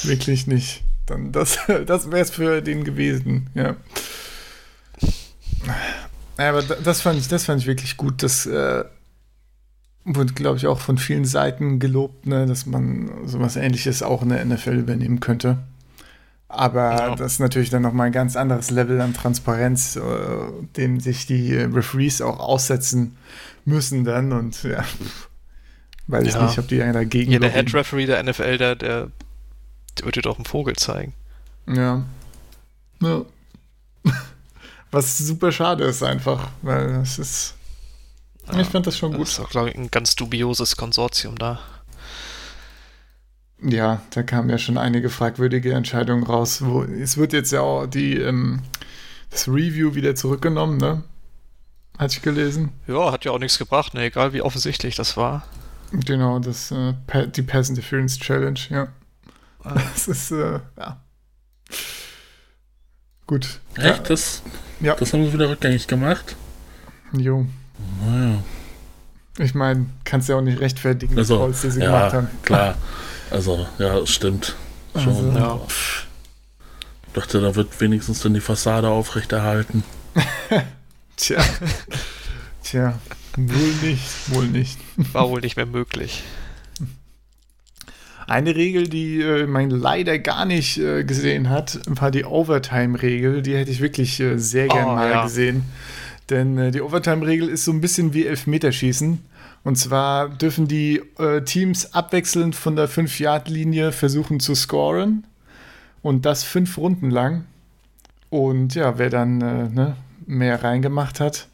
wirklich 0.03 0.47
nicht. 0.47 0.83
Dann 1.07 1.33
das, 1.33 1.59
das 1.87 2.11
wäre 2.11 2.23
es 2.23 2.31
für 2.31 2.63
den 2.63 2.85
gewesen, 2.85 3.51
ja. 3.55 3.77
Aber 6.37 6.63
das 6.63 7.03
fand 7.03 7.19
ich, 7.19 7.29
das 7.29 7.45
fand 7.45 7.61
ich 7.61 7.67
wirklich 7.67 7.97
gut. 7.97 8.23
Das 8.23 8.47
äh, 8.47 8.85
wurde, 10.05 10.33
glaube 10.33 10.57
ich, 10.57 10.67
auch 10.67 10.79
von 10.79 10.99
vielen 10.99 11.25
Seiten 11.25 11.79
gelobt, 11.79 12.27
ne, 12.27 12.47
dass 12.47 12.67
man 12.67 13.11
sowas 13.27 13.57
ähnliches 13.57 14.03
auch 14.03 14.23
in 14.23 14.31
der 14.31 14.45
NFL 14.45 14.79
übernehmen 14.79 15.21
könnte. 15.21 15.59
Aber 16.49 16.97
ja. 16.97 17.15
das 17.15 17.35
ist 17.35 17.41
natürlich 17.41 17.69
dann 17.69 17.83
nochmal 17.83 18.07
ein 18.07 18.13
ganz 18.13 18.35
anderes 18.35 18.71
Level 18.71 19.01
an 19.03 19.13
Transparenz, 19.13 19.97
äh, 19.97 20.01
dem 20.77 20.99
sich 20.99 21.27
die 21.27 21.55
Referees 21.57 22.23
auch 22.23 22.39
aussetzen 22.41 23.17
müssen 23.67 24.05
dann. 24.05 24.33
Und 24.33 24.63
ja, 24.63 24.85
Weiß 26.09 26.27
ja. 26.27 26.41
ich 26.41 26.47
nicht, 26.49 26.59
ob 26.59 26.69
die 26.69 26.83
einer 26.83 26.95
dagegen 26.95 27.31
Ja, 27.31 27.39
der 27.39 27.51
Head 27.51 27.75
Referee 27.75 28.07
der 28.07 28.23
NFL, 28.23 28.57
der, 28.57 28.75
der, 28.75 29.11
der 29.99 30.05
wird 30.07 30.17
dir 30.17 30.23
doch 30.23 30.37
einen 30.37 30.47
Vogel 30.47 30.75
zeigen. 30.75 31.13
Ja. 31.67 32.03
ja. 33.03 33.23
Was 34.91 35.19
super 35.19 35.53
schade 35.53 35.85
ist 35.85 36.03
einfach, 36.03 36.49
weil 36.63 36.87
es 37.03 37.19
ist. 37.19 37.55
Ja, 38.51 38.59
ich 38.59 38.69
fand 38.69 38.87
das 38.87 38.97
schon 38.97 39.13
gut. 39.13 39.23
Das 39.23 39.33
ist 39.33 39.41
auch, 39.41 39.51
glaube 39.51 39.69
ich, 39.69 39.77
ein 39.77 39.91
ganz 39.91 40.17
dubioses 40.17 40.79
Konsortium 40.79 41.37
da. 41.37 41.61
Ja, 43.61 44.01
da 44.11 44.23
kamen 44.23 44.49
ja 44.49 44.57
schon 44.57 44.79
einige 44.79 45.11
fragwürdige 45.11 45.75
Entscheidungen 45.75 46.23
raus. 46.23 46.65
Wo, 46.65 46.85
es 46.85 47.19
wird 47.19 47.35
jetzt 47.35 47.53
ja 47.53 47.61
auch 47.61 47.87
die, 47.87 48.15
ähm, 48.15 48.63
das 49.29 49.47
Review 49.47 49.95
wieder 49.95 50.15
zurückgenommen, 50.15 50.79
ne? 50.79 51.03
Hatte 51.99 52.15
ich 52.15 52.23
gelesen. 52.23 52.71
Ja, 52.87 53.13
hat 53.13 53.27
ja 53.27 53.33
auch 53.33 53.39
nichts 53.41 53.59
gebracht, 53.59 53.93
ne? 53.93 54.05
egal 54.05 54.33
wie 54.33 54.41
offensichtlich 54.41 54.95
das 54.95 55.19
war. 55.19 55.45
Genau, 55.93 56.39
das, 56.39 56.71
äh, 56.71 56.95
die 57.35 57.43
Pass 57.43 57.69
Interference 57.69 58.19
Challenge, 58.19 58.61
ja. 58.71 58.89
Ah. 59.63 59.75
Das 59.75 60.09
ist, 60.09 60.31
äh, 60.31 60.61
ja. 60.77 61.01
Gut. 63.27 63.61
Echt? 63.77 64.09
Das, 64.09 64.43
ja. 64.81 64.95
das 64.95 65.13
haben 65.13 65.25
sie 65.25 65.33
wieder 65.33 65.49
rückgängig 65.49 65.87
gemacht? 65.87 66.37
Jo. 67.13 67.47
Naja. 68.05 68.43
Ich 69.39 69.55
meine, 69.55 69.87
kannst 70.05 70.29
ja 70.29 70.37
auch 70.37 70.41
nicht 70.41 70.61
rechtfertigen, 70.61 71.17
also, 71.17 71.39
Calls, 71.39 71.61
die 71.61 71.71
sie 71.71 71.81
ja, 71.81 71.87
gemacht 71.87 72.13
haben. 72.13 72.29
klar. 72.43 72.77
Also, 73.31 73.67
ja, 73.79 74.05
stimmt. 74.07 74.57
Schon. 74.95 75.09
Also, 75.09 75.39
ja. 75.39 75.61
Ich 77.07 77.13
dachte, 77.13 77.41
da 77.41 77.55
wird 77.55 77.81
wenigstens 77.81 78.21
dann 78.21 78.35
die 78.35 78.41
Fassade 78.41 78.89
aufrechterhalten. 78.89 79.85
Tja. 81.17 81.45
Tja. 82.63 82.99
Wohl 83.37 83.89
nicht, 83.89 84.35
wohl 84.35 84.47
nicht. 84.47 84.79
War 85.13 85.29
wohl 85.29 85.41
nicht 85.41 85.57
mehr 85.57 85.67
möglich. 85.67 86.23
Eine 88.27 88.55
Regel, 88.57 88.89
die 88.89 89.23
äh, 89.23 89.47
man 89.47 89.71
leider 89.71 90.19
gar 90.19 90.45
nicht 90.45 90.77
äh, 90.79 91.03
gesehen 91.05 91.49
hat, 91.49 91.81
war 91.87 92.11
die 92.11 92.25
Overtime-Regel. 92.25 93.41
Die 93.41 93.57
hätte 93.57 93.71
ich 93.71 93.81
wirklich 93.81 94.21
äh, 94.21 94.37
sehr 94.37 94.69
gern 94.69 94.89
oh, 94.89 94.95
mal 94.95 95.11
ja. 95.11 95.23
gesehen. 95.25 95.65
Denn 96.29 96.59
äh, 96.59 96.71
die 96.71 96.83
Overtime-Regel 96.83 97.49
ist 97.49 97.65
so 97.65 97.73
ein 97.73 97.81
bisschen 97.81 98.13
wie 98.13 98.27
Elfmeterschießen. 98.27 99.19
Und 99.65 99.77
zwar 99.77 100.29
dürfen 100.29 100.69
die 100.69 101.03
äh, 101.19 101.43
Teams 101.43 101.95
abwechselnd 101.95 102.55
von 102.55 102.77
der 102.77 102.89
5-Yard-Linie 102.89 103.93
versuchen 103.93 104.41
zu 104.41 104.55
scoren. 104.55 105.27
Und 106.03 106.27
das 106.27 106.45
fünf 106.45 106.77
Runden 106.77 107.11
lang. 107.11 107.47
Und 108.29 108.75
ja, 108.75 108.99
wer 108.99 109.09
dann 109.09 109.41
äh, 109.41 109.69
ne, 109.71 109.97
mehr 110.27 110.63
reingemacht 110.63 111.19
hat, 111.19 111.49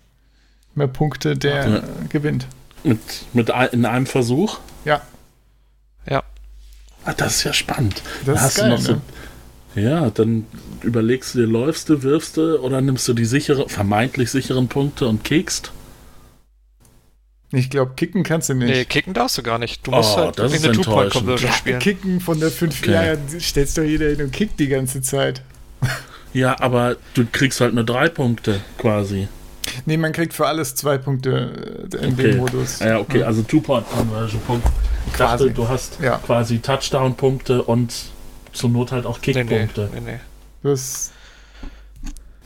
mehr 0.77 0.89
Punkte, 0.89 1.37
der 1.37 1.69
ja. 1.69 1.83
gewinnt. 2.09 2.47
Mit, 2.83 3.01
mit 3.33 3.51
in 3.73 3.87
einem 3.87 4.07
Versuch? 4.07 4.59
Ja. 4.85 5.03
Ja. 6.09 6.23
Ah, 7.05 7.15
das 7.15 7.37
ist 7.37 7.45
ja 7.45 7.53
spannend. 7.53 8.03
Das 8.27 8.41
da 8.41 8.47
ist 8.47 8.57
geil, 8.57 8.79
so, 8.79 8.93
ne? 8.93 9.01
Ja, 9.75 10.11
dann 10.11 10.47
überlegst 10.83 11.35
du 11.35 11.41
dir, 11.41 11.47
läufst 11.47 11.89
du, 11.89 12.03
wirfst 12.03 12.37
du 12.37 12.61
oder 12.61 12.81
nimmst 12.81 13.09
du 13.09 13.15
die 13.15 13.25
sichere, 13.25 13.69
vermeintlich 13.69 14.31
sicheren 14.31 14.69
Punkte 14.69 15.09
und 15.09 15.25
kickst? 15.25 15.73
Ich 17.51 17.71
glaube, 17.71 17.93
kicken 17.97 18.25
kannst 18.25 18.49
du 18.49 18.55
nicht. 18.55 18.69
Nee, 18.69 18.85
kicken 18.85 19.15
darfst 19.15 19.39
du 19.39 19.43
gar 19.43 19.59
nicht. 19.59 19.87
Du 19.87 19.93
musst 19.93 20.15
oh, 20.17 20.19
halt 20.19 20.39
das 20.39 20.53
eine 20.53 20.73
Two-Point-Conversion 20.73 21.51
ja, 21.51 21.57
spielen. 21.57 21.79
Kicken 21.79 22.21
von 22.21 22.41
der 22.41 22.51
5 22.51 22.83
okay. 22.83 22.93
ja, 22.93 23.41
stellst 23.41 23.79
doch 23.79 23.83
jeder 23.83 24.09
hin 24.09 24.23
und 24.23 24.33
kickt 24.33 24.59
die 24.59 24.69
ganze 24.69 25.03
Zeit. 25.03 25.43
Ja, 26.33 26.59
aber 26.61 26.97
du 27.15 27.25
kriegst 27.31 27.61
halt 27.61 27.75
nur 27.75 27.85
drei 27.85 28.09
Punkte 28.09 28.61
quasi. 28.77 29.29
Nee, 29.87 29.97
man 29.97 30.13
kriegt 30.13 30.33
für 30.33 30.47
alles 30.47 30.75
zwei 30.75 30.99
Punkte 30.99 31.89
äh, 31.93 32.05
in 32.05 32.13
okay. 32.15 32.23
dem 32.23 32.37
Modus. 32.39 32.81
Ja, 32.81 32.99
okay, 32.99 33.23
also 33.23 33.43
Two-Point-Conversion-Punkt. 33.43 34.67
Ich 35.07 35.13
dachte, 35.15 35.51
du 35.51 35.69
hast 35.69 35.99
ja. 36.01 36.19
quasi 36.19 36.59
Touchdown-Punkte 36.59 37.63
und 37.63 37.93
zur 38.53 38.71
Not 38.71 38.93
halt 38.93 39.07
auch 39.07 39.21
Kick-Punkte. 39.21 39.91
Nee, 39.93 40.01
nee, 40.01 40.13
nee, 40.13 40.21
das 40.63 41.13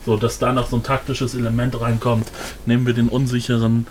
so, 0.05 0.17
dass 0.17 0.39
da 0.39 0.53
noch 0.53 0.69
so 0.69 0.77
ein 0.77 0.83
taktisches 0.83 1.35
Element 1.35 1.79
reinkommt. 1.81 2.31
Nehmen 2.67 2.87
wir 2.87 2.95
den 2.95 3.09
unsicheren 3.09 3.87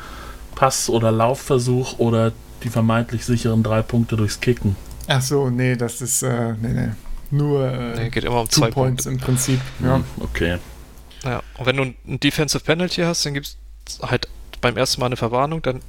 Pass- 0.56 0.90
oder 0.90 1.12
Laufversuch 1.12 2.00
oder 2.00 2.32
die 2.64 2.70
vermeintlich 2.70 3.24
sicheren 3.26 3.62
drei 3.62 3.84
Punkte 3.84 4.16
durchs 4.16 4.40
Kicken. 4.40 4.76
Ach 5.08 5.22
so, 5.22 5.50
nee, 5.50 5.76
das 5.76 6.02
ist, 6.02 6.24
äh, 6.24 6.54
nee, 6.62 6.70
nee. 6.74 6.90
Nur 7.30 7.72
äh, 7.72 7.96
nee, 7.96 8.10
geht 8.10 8.24
immer 8.24 8.42
um 8.42 8.50
zwei 8.50 8.72
Points 8.72 9.04
Punkte. 9.04 9.10
im 9.10 9.26
Prinzip. 9.26 9.62
Ja. 9.84 9.96
Hm, 9.96 10.04
okay. 10.22 10.58
Ja, 11.24 11.42
und 11.58 11.66
wenn 11.66 11.78
du 11.78 11.84
ein 11.84 12.20
Defensive 12.20 12.64
Penalty 12.64 13.02
hast, 13.02 13.26
dann 13.26 13.34
gibt 13.34 13.56
es 13.88 14.00
halt 14.02 14.28
beim 14.62 14.78
ersten 14.78 15.00
Mal 15.02 15.08
eine 15.08 15.18
Verwarnung, 15.18 15.62
dann 15.62 15.82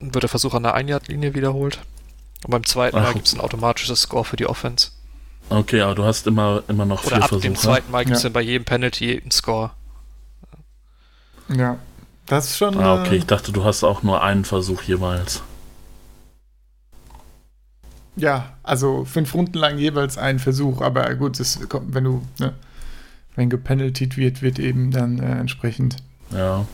wird 0.00 0.22
der 0.22 0.28
Versuch 0.28 0.54
an 0.54 0.62
der 0.62 0.74
Ein-Yard-Linie 0.74 1.34
wiederholt. 1.34 1.80
Und 2.44 2.50
beim 2.50 2.64
zweiten 2.64 2.96
Ach. 2.96 3.02
Mal 3.02 3.14
gibt 3.14 3.26
es 3.26 3.34
ein 3.34 3.40
automatisches 3.40 4.02
Score 4.02 4.24
für 4.24 4.36
die 4.36 4.46
Offense. 4.46 4.90
Okay, 5.50 5.80
aber 5.80 5.94
du 5.94 6.04
hast 6.04 6.26
immer, 6.26 6.62
immer 6.68 6.84
noch 6.84 7.04
Oder 7.04 7.16
vier 7.16 7.22
ab 7.24 7.28
Versuche. 7.30 7.48
dem 7.48 7.56
zweiten 7.56 7.90
Mal 7.90 8.04
gibt 8.04 8.16
es 8.16 8.22
ja. 8.22 8.28
dann 8.28 8.34
bei 8.34 8.42
jedem 8.42 8.64
Penalty 8.64 9.20
einen 9.20 9.30
Score. 9.30 9.70
Ja. 11.48 11.78
Das 12.26 12.50
ist 12.50 12.58
schon. 12.58 12.78
Ah, 12.78 13.00
okay, 13.00 13.16
ich 13.16 13.26
dachte, 13.26 13.52
du 13.52 13.64
hast 13.64 13.82
auch 13.82 14.02
nur 14.02 14.22
einen 14.22 14.44
Versuch 14.44 14.82
jeweils. 14.82 15.42
Ja, 18.16 18.52
also 18.62 19.04
fünf 19.04 19.32
Runden 19.32 19.56
lang 19.56 19.78
jeweils 19.78 20.18
einen 20.18 20.38
Versuch, 20.38 20.82
aber 20.82 21.14
gut, 21.14 21.40
das 21.40 21.58
kommt, 21.68 21.94
wenn 21.94 22.04
du, 22.04 22.22
ne, 22.38 22.52
wenn 23.38 23.48
gepenaltied 23.50 24.16
wird, 24.16 24.42
wird 24.42 24.58
eben 24.58 24.90
dann 24.90 25.20
äh, 25.20 25.38
entsprechend 25.38 25.96
ja. 26.32 26.66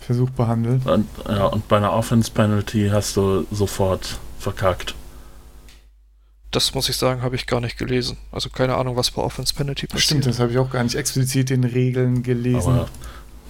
Versuch 0.00 0.30
behandelt. 0.30 0.86
Und, 0.86 1.06
ja, 1.28 1.44
und 1.44 1.68
bei 1.68 1.76
einer 1.76 1.92
Offense-Penalty 1.92 2.88
hast 2.90 3.14
du 3.16 3.46
sofort 3.50 4.18
verkackt. 4.38 4.94
Das 6.50 6.74
muss 6.74 6.88
ich 6.88 6.96
sagen, 6.96 7.20
habe 7.20 7.36
ich 7.36 7.46
gar 7.46 7.60
nicht 7.60 7.76
gelesen. 7.76 8.16
Also 8.32 8.48
keine 8.48 8.76
Ahnung, 8.76 8.96
was 8.96 9.10
bei 9.10 9.20
Offense 9.20 9.54
Penalty 9.54 9.86
passiert. 9.86 10.02
Stimmt, 10.02 10.26
das 10.26 10.40
habe 10.40 10.50
ich 10.50 10.58
auch 10.58 10.70
gar 10.70 10.82
nicht 10.82 10.94
explizit 10.94 11.50
in 11.50 11.62
Regeln 11.62 12.22
gelesen. 12.22 12.72
Aber, 12.72 12.88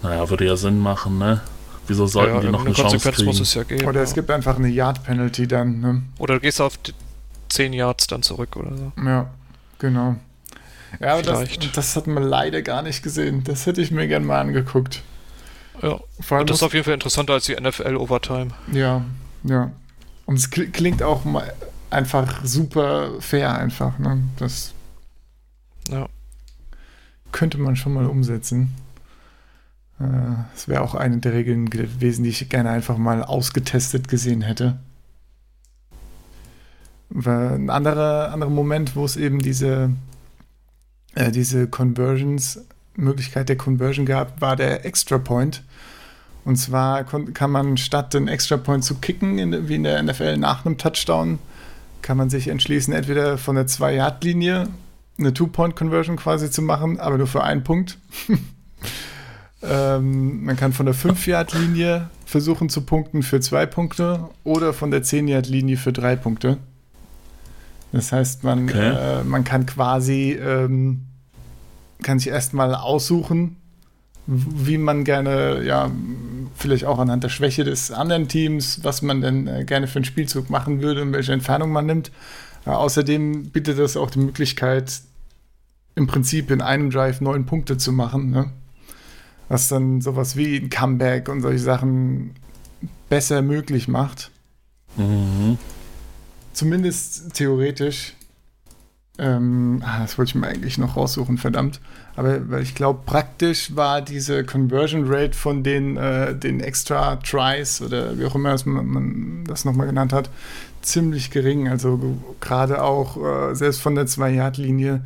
naja, 0.03 0.29
würde 0.29 0.45
ja 0.45 0.57
Sinn 0.57 0.81
machen, 0.81 1.19
ne? 1.19 1.41
Wieso 1.87 2.09
sollten 2.09 2.35
ja, 2.35 2.41
die 2.41 2.49
noch 2.49 2.61
eine, 2.61 2.75
eine 2.75 2.75
Chance 2.75 3.13
kriegen? 3.13 3.27
Muss 3.27 3.39
es 3.39 3.55
ja 3.55 3.63
geben, 3.63 3.87
oder 3.87 4.03
es 4.03 4.15
gibt 4.15 4.31
einfach 4.31 4.57
eine 4.57 4.69
Yard 4.69 5.05
Penalty 5.05 5.47
dann, 5.47 5.81
ne? 5.81 6.03
Oder 6.19 6.35
du 6.35 6.41
gehst 6.41 6.61
auf 6.61 6.79
10 7.51 7.73
Yards 7.73 8.09
dann 8.09 8.23
zurück 8.23 8.57
oder 8.57 8.77
so. 8.77 8.93
Ja, 9.05 9.31
genau. 9.79 10.17
Ja, 11.01 11.15
aber 11.15 11.23
das, 11.23 11.49
das, 11.75 11.97
hat 11.97 12.07
man 12.07 12.23
leider 12.23 12.63
gar 12.63 12.83
nicht 12.83 13.03
gesehen. 13.03 13.45
Das 13.45 13.67
hätte 13.67 13.81
ich 13.81 13.91
mir 13.91 14.07
gerne 14.07 14.27
mal 14.27 14.41
angeguckt. 14.41 15.03
Ja, 15.81 16.01
Vor 16.21 16.39
allem 16.39 16.47
das 16.47 16.59
ist 16.59 16.63
auf 16.63 16.75
jeden 16.75 16.85
Fall 16.85 16.95
interessanter 16.95 17.33
als 17.33 17.47
die 17.47 17.55
NFL 17.55 17.97
Overtime. 17.97 18.49
Ja, 18.73 19.05
ja. 19.45 19.73
Und 20.27 20.37
es 20.37 20.51
klingt 20.51 21.03
auch 21.03 21.25
mal 21.25 21.53
einfach 21.91 22.45
super 22.45 23.11
fair 23.21 23.57
einfach. 23.57 23.99
Ne? 23.99 24.23
Das 24.37 24.75
ja. 25.89 26.09
könnte 27.33 27.59
man 27.59 27.77
schon 27.77 27.95
mal 27.95 28.07
umsetzen. 28.07 28.75
Das 29.99 30.65
äh, 30.65 30.69
wäre 30.69 30.83
auch 30.83 30.95
eine 30.95 31.19
der 31.19 31.33
Regeln 31.33 31.71
gewesen, 31.71 32.25
die 32.25 32.31
ich 32.31 32.49
gerne 32.49 32.71
einfach 32.71 32.97
mal 32.97 33.23
ausgetestet 33.23 34.09
gesehen 34.09 34.43
hätte. 34.43 34.81
Ein 37.15 37.69
anderer, 37.69 38.33
anderer 38.33 38.51
Moment, 38.51 38.97
wo 38.97 39.05
es 39.05 39.17
eben 39.17 39.41
diese, 39.41 39.91
äh, 41.15 41.31
diese 41.31 41.67
Conversions, 41.67 42.61
Möglichkeit 42.95 43.49
der 43.49 43.57
Conversion 43.57 44.07
gab, 44.07 44.41
war 44.41 44.57
der 44.57 44.85
Extra 44.85 45.19
Point. 45.19 45.63
Und 46.45 46.57
zwar 46.57 47.05
kann 47.05 47.51
man 47.51 47.77
statt 47.77 48.15
den 48.15 48.29
Extra 48.29 48.57
Point 48.57 48.85
zu 48.85 48.97
kicken, 48.97 49.39
in, 49.39 49.69
wie 49.69 49.77
in 49.77 49.85
der 49.85 50.03
NFL 50.03 50.37
nach 50.39 50.67
einem 50.67 50.77
Touchdown, 50.77 51.39
kann 52.03 52.17
man 52.17 52.31
sich 52.31 52.49
entschließen, 52.49 52.93
entweder 52.93 53.39
von 53.39 53.55
der 53.55 53.67
2-Yard-Linie 53.67 54.69
eine 55.19 55.33
Two-Point-Conversion 55.33 56.17
quasi 56.17 56.51
zu 56.51 56.63
machen, 56.63 56.99
aber 56.99 57.17
nur 57.17 57.29
für 57.29 57.45
einen 57.45 57.63
Punkt. 57.63 57.99
ähm, 59.63 60.45
man 60.45 60.57
kann 60.57 60.73
von 60.73 60.87
der 60.87 60.97
5-Yard-Linie 60.97 62.11
versuchen 62.27 62.69
zu 62.69 62.81
punkten 62.81 63.23
für 63.23 63.41
zwei 63.41 63.67
Punkte 63.67 64.29
oder 64.43 64.73
von 64.73 64.91
der 64.91 65.05
10-Yard-Linie 65.05 65.77
für 65.77 65.93
drei 65.93 66.17
Punkte. 66.17 66.59
Das 67.93 68.11
heißt, 68.11 68.43
man, 68.45 68.65
okay. 68.65 69.21
äh, 69.21 69.25
man 69.25 69.45
kann 69.45 69.67
quasi 69.67 70.33
ähm, 70.33 71.03
kann 72.03 72.19
sich 72.19 72.29
erstmal 72.29 72.75
aussuchen, 72.75 73.57
wie 74.27 74.79
man 74.79 75.05
gerne, 75.05 75.63
ja, 75.65 75.91
vielleicht 76.55 76.85
auch 76.85 76.99
anhand 76.99 77.25
der 77.25 77.29
Schwäche 77.29 77.65
des 77.65 77.91
anderen 77.91 78.29
Teams, 78.29 78.85
was 78.85 79.03
man 79.03 79.21
denn 79.21 79.47
äh, 79.47 79.65
gerne 79.65 79.89
für 79.89 79.97
einen 79.97 80.05
Spielzug 80.05 80.51
machen 80.51 80.81
würde 80.81 81.03
und 81.03 81.13
welche 81.13 81.33
Entfernung 81.33 81.73
man 81.73 81.87
nimmt. 81.87 82.13
Äh, 82.67 82.71
außerdem 82.71 83.51
bietet 83.51 83.79
das 83.79 83.97
auch 83.97 84.11
die 84.11 84.21
Möglichkeit, 84.21 85.01
im 85.95 86.07
Prinzip 86.07 86.51
in 86.51 86.61
einem 86.61 86.91
Drive 86.91 87.21
neun 87.21 87.47
Punkte 87.47 87.77
zu 87.77 87.93
machen, 87.93 88.31
ne? 88.31 88.51
was 89.49 89.69
dann 89.69 90.01
sowas 90.01 90.37
wie 90.37 90.57
ein 90.57 90.71
Comeback 90.71 91.29
und 91.29 91.43
solche 91.43 91.59
Sachen 91.59 92.35
besser 93.11 93.43
möglich 93.43 93.89
macht. 93.89 94.31
Mhm. 94.97 95.59
Zumindest 96.53 97.35
theoretisch. 97.35 98.15
Ähm, 99.19 99.83
ah, 99.85 100.01
das 100.01 100.17
wollte 100.17 100.31
ich 100.31 100.35
mir 100.35 100.47
eigentlich 100.47 100.79
noch 100.79 100.97
raussuchen, 100.97 101.39
verdammt. 101.39 101.81
Aber 102.17 102.51
weil 102.51 102.63
ich 102.63 102.75
glaube, 102.75 103.01
praktisch 103.05 103.75
war 103.77 104.03
diese 104.03 104.45
Conversion 104.45 105.05
Rate 105.07 105.37
von 105.37 105.63
den, 105.63 105.97
äh, 105.97 106.35
den 106.35 106.61
extra 106.61 107.17
Tries 107.17 107.81
oder 107.81 108.19
wie 108.19 108.25
auch 108.25 108.35
immer 108.35 108.57
man, 108.65 108.87
man 108.87 109.45
das 109.45 109.65
nochmal 109.65 109.87
genannt 109.87 110.13
hat, 110.13 110.31
ziemlich 110.83 111.31
gering. 111.31 111.69
Also 111.69 112.19
gerade 112.41 112.83
auch 112.83 113.17
äh, 113.17 113.55
selbst 113.55 113.81
von 113.81 113.95
der 113.95 114.07
2-Yard-Linie 114.07 115.03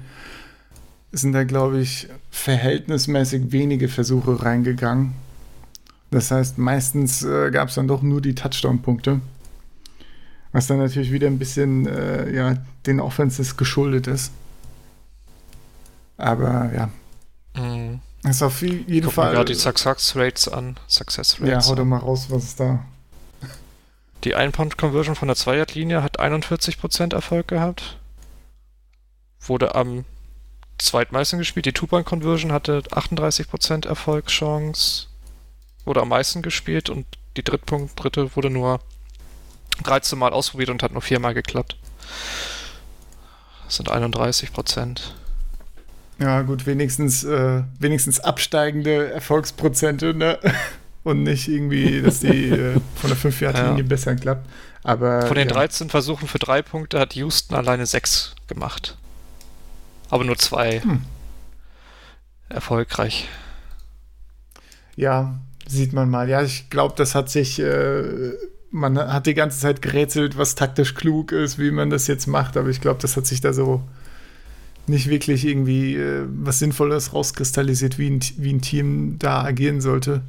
sind 1.12 1.32
da, 1.32 1.44
glaube 1.44 1.80
ich, 1.80 2.08
verhältnismäßig 2.30 3.52
wenige 3.52 3.88
Versuche 3.88 4.42
reingegangen. 4.42 5.14
Das 6.10 6.30
heißt, 6.30 6.58
meistens 6.58 7.22
äh, 7.22 7.50
gab 7.50 7.68
es 7.68 7.74
dann 7.74 7.88
doch 7.88 8.02
nur 8.02 8.20
die 8.20 8.34
Touchdown-Punkte. 8.34 9.20
Was 10.56 10.68
dann 10.68 10.78
natürlich 10.78 11.12
wieder 11.12 11.26
ein 11.26 11.38
bisschen 11.38 11.86
äh, 11.86 12.34
ja, 12.34 12.56
den 12.86 12.98
Offenses 12.98 13.58
geschuldet 13.58 14.06
ist. 14.06 14.32
Aber 16.16 16.72
ja. 16.74 16.88
Mhm. 17.62 18.00
Ist 18.26 18.42
auf 18.42 18.62
jeden 18.62 19.02
Guck 19.02 19.12
Fall. 19.12 19.34
gerade 19.34 19.52
die 19.52 19.54
Success 19.54 20.16
Rates 20.16 20.48
an. 20.48 20.78
Success 20.88 21.42
Rates. 21.42 21.66
Ja, 21.66 21.70
hau 21.70 21.74
doch 21.74 21.84
mal 21.84 21.98
raus, 21.98 22.28
was 22.30 22.44
ist 22.44 22.60
da? 22.60 22.82
Die 24.24 24.34
Ein-Pound-Conversion 24.34 25.14
von 25.14 25.28
der 25.28 25.36
Zweierlinie 25.36 26.02
hat 26.02 26.20
41% 26.20 27.12
Erfolg 27.12 27.48
gehabt. 27.48 27.98
Wurde 29.42 29.74
am 29.74 30.06
zweitmeisten 30.78 31.38
gespielt. 31.38 31.66
Die 31.66 31.74
Two-Point-Conversion 31.74 32.50
hatte 32.50 32.78
38% 32.92 33.86
Erfolgschance. 33.86 35.08
Wurde 35.84 36.00
am 36.00 36.08
meisten 36.08 36.40
gespielt 36.40 36.88
und 36.88 37.04
die 37.36 37.44
Drittpunkt, 37.44 38.02
dritte 38.02 38.34
wurde 38.34 38.48
nur 38.48 38.80
13 39.84 40.18
Mal 40.18 40.32
ausprobiert 40.32 40.70
und 40.70 40.82
hat 40.82 40.92
nur 40.92 41.02
viermal 41.02 41.34
geklappt. 41.34 41.76
Das 43.64 43.76
sind 43.76 43.90
31 43.90 44.52
Prozent. 44.52 45.14
Ja, 46.18 46.42
gut, 46.42 46.66
wenigstens, 46.66 47.24
äh, 47.24 47.62
wenigstens 47.78 48.20
absteigende 48.20 49.12
Erfolgsprozente, 49.12 50.14
ne? 50.14 50.38
Und 51.04 51.22
nicht 51.22 51.46
irgendwie, 51.46 52.02
dass 52.02 52.18
die 52.18 52.48
äh, 52.48 52.80
von 52.96 53.10
der 53.10 53.16
5-Yard-Linie 53.16 53.84
ja. 53.84 53.88
besser 53.88 54.16
klappt. 54.16 54.48
Aber, 54.82 55.22
von 55.26 55.36
den 55.36 55.46
ja. 55.48 55.54
13 55.54 55.88
Versuchen 55.88 56.26
für 56.26 56.40
drei 56.40 56.62
Punkte 56.62 56.98
hat 56.98 57.14
Houston 57.14 57.54
alleine 57.54 57.86
sechs 57.86 58.34
gemacht. 58.48 58.96
Aber 60.10 60.24
nur 60.24 60.36
zwei 60.36 60.80
hm. 60.80 61.02
erfolgreich. 62.48 63.28
Ja, 64.96 65.38
sieht 65.68 65.92
man 65.92 66.10
mal. 66.10 66.28
Ja, 66.28 66.42
ich 66.42 66.70
glaube, 66.70 66.94
das 66.96 67.14
hat 67.14 67.30
sich 67.30 67.60
äh, 67.60 68.32
man 68.76 68.98
hat 68.98 69.26
die 69.26 69.34
ganze 69.34 69.58
Zeit 69.58 69.80
gerätselt, 69.80 70.36
was 70.36 70.54
taktisch 70.54 70.94
klug 70.94 71.32
ist, 71.32 71.58
wie 71.58 71.70
man 71.70 71.90
das 71.90 72.06
jetzt 72.06 72.26
macht, 72.26 72.56
aber 72.56 72.68
ich 72.68 72.80
glaube, 72.80 73.00
das 73.00 73.16
hat 73.16 73.26
sich 73.26 73.40
da 73.40 73.52
so 73.52 73.82
nicht 74.86 75.08
wirklich 75.08 75.44
irgendwie 75.46 75.96
äh, 75.96 76.26
was 76.28 76.60
Sinnvolles 76.60 77.12
rauskristallisiert, 77.12 77.98
wie 77.98 78.10
ein, 78.10 78.20
wie 78.36 78.52
ein 78.52 78.60
Team 78.60 79.18
da 79.18 79.42
agieren 79.42 79.80
sollte. 79.80 80.22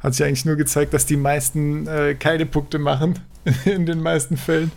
Hat 0.00 0.14
sich 0.14 0.26
eigentlich 0.26 0.44
nur 0.44 0.56
gezeigt, 0.56 0.92
dass 0.92 1.06
die 1.06 1.16
meisten 1.16 1.86
äh, 1.86 2.14
keine 2.16 2.44
Punkte 2.44 2.78
machen, 2.78 3.20
in 3.64 3.86
den 3.86 4.02
meisten 4.02 4.36
Fällen. 4.36 4.72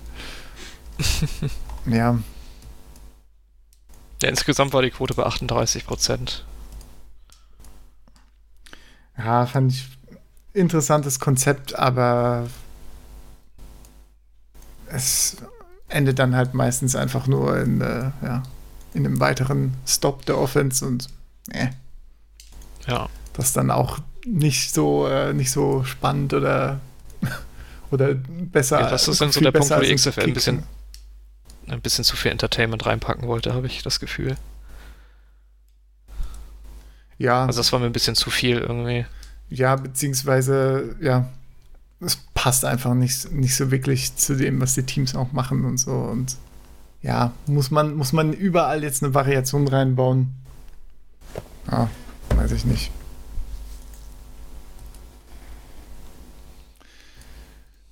ja. 1.88 2.20
Ja, 4.22 4.30
insgesamt 4.30 4.74
war 4.74 4.82
die 4.82 4.92
Quote 4.92 5.16
bei 5.16 5.24
38 5.24 5.86
Prozent. 5.86 6.46
Ja, 9.18 9.46
fand 9.46 9.74
ich 9.74 9.86
interessantes 10.54 11.20
Konzept, 11.20 11.78
aber 11.78 12.48
es 14.96 15.38
endet 15.88 16.20
dann 16.20 16.36
halt 16.36 16.54
meistens 16.54 16.96
einfach 16.96 17.28
nur 17.28 17.60
in, 17.60 17.82
äh, 17.82 18.12
ja, 18.24 18.44
in 18.94 19.06
einem 19.06 19.20
weiteren 19.20 19.74
Stop 19.86 20.26
der 20.26 20.38
Offense 20.38 20.86
und 20.86 21.08
äh, 21.52 21.68
ja. 22.88 23.10
das 23.34 23.54
dann 23.54 23.72
auch 23.72 24.00
nicht 24.26 24.74
so, 24.74 25.08
äh, 25.08 25.34
nicht 25.34 25.52
so 25.52 25.84
spannend 25.84 26.34
oder, 26.34 26.80
oder 27.92 28.16
besser. 28.16 28.82
Ja, 28.82 28.90
das 28.90 29.08
ist 29.08 29.22
dann 29.22 29.32
so 29.32 29.42
der 29.42 29.52
Punkt, 29.52 29.70
wo 29.70 29.80
die 29.80 29.94
XFL 29.94 30.22
ein 30.22 30.34
bisschen, 30.34 30.64
ein 31.68 31.82
bisschen 31.82 32.04
zu 32.04 32.16
viel 32.16 32.32
Entertainment 32.32 32.86
reinpacken 32.86 33.28
wollte, 33.28 33.54
habe 33.54 33.68
ich 33.68 33.84
das 33.84 34.00
Gefühl. 34.00 34.38
Ja. 37.18 37.46
Also 37.46 37.60
das 37.60 37.72
war 37.72 37.80
mir 37.80 37.86
ein 37.86 37.94
bisschen 37.94 38.16
zu 38.16 38.30
viel 38.30 38.58
irgendwie. 38.58 39.06
Ja, 39.50 39.76
beziehungsweise, 39.76 40.96
ja, 41.00 41.30
es 42.00 42.18
passt 42.34 42.66
einfach 42.66 42.94
nicht, 42.94 43.32
nicht 43.32 43.56
so 43.56 43.72
wirklich 43.72 44.16
zu 44.16 44.36
dem, 44.36 44.62
was 44.62 44.76
die 44.76 44.84
Teams 44.84 45.16
auch 45.16 45.32
machen 45.32 45.66
und 45.66 45.78
so. 45.78 45.92
Und 45.92 46.38
ja, 47.02 47.34
muss 47.48 47.72
man, 47.72 47.96
muss 47.96 48.14
man 48.14 48.34
überall 48.34 48.84
jetzt 48.84 49.04
eine 49.04 49.14
Variation 49.14 49.68
reinbauen? 49.68 50.34
Ja, 51.72 51.90
weiß 52.36 52.52
ich 52.52 52.66
nicht. 52.66 52.92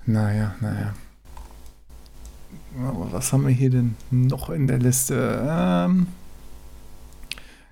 Naja, 0.06 0.56
naja. 0.60 0.94
Aber 2.80 3.12
was 3.12 3.32
haben 3.32 3.48
wir 3.48 3.54
hier 3.54 3.70
denn 3.70 3.96
noch 4.10 4.50
in 4.50 4.68
der 4.68 4.80
Liste? 4.80 5.46
Ähm, 5.48 6.08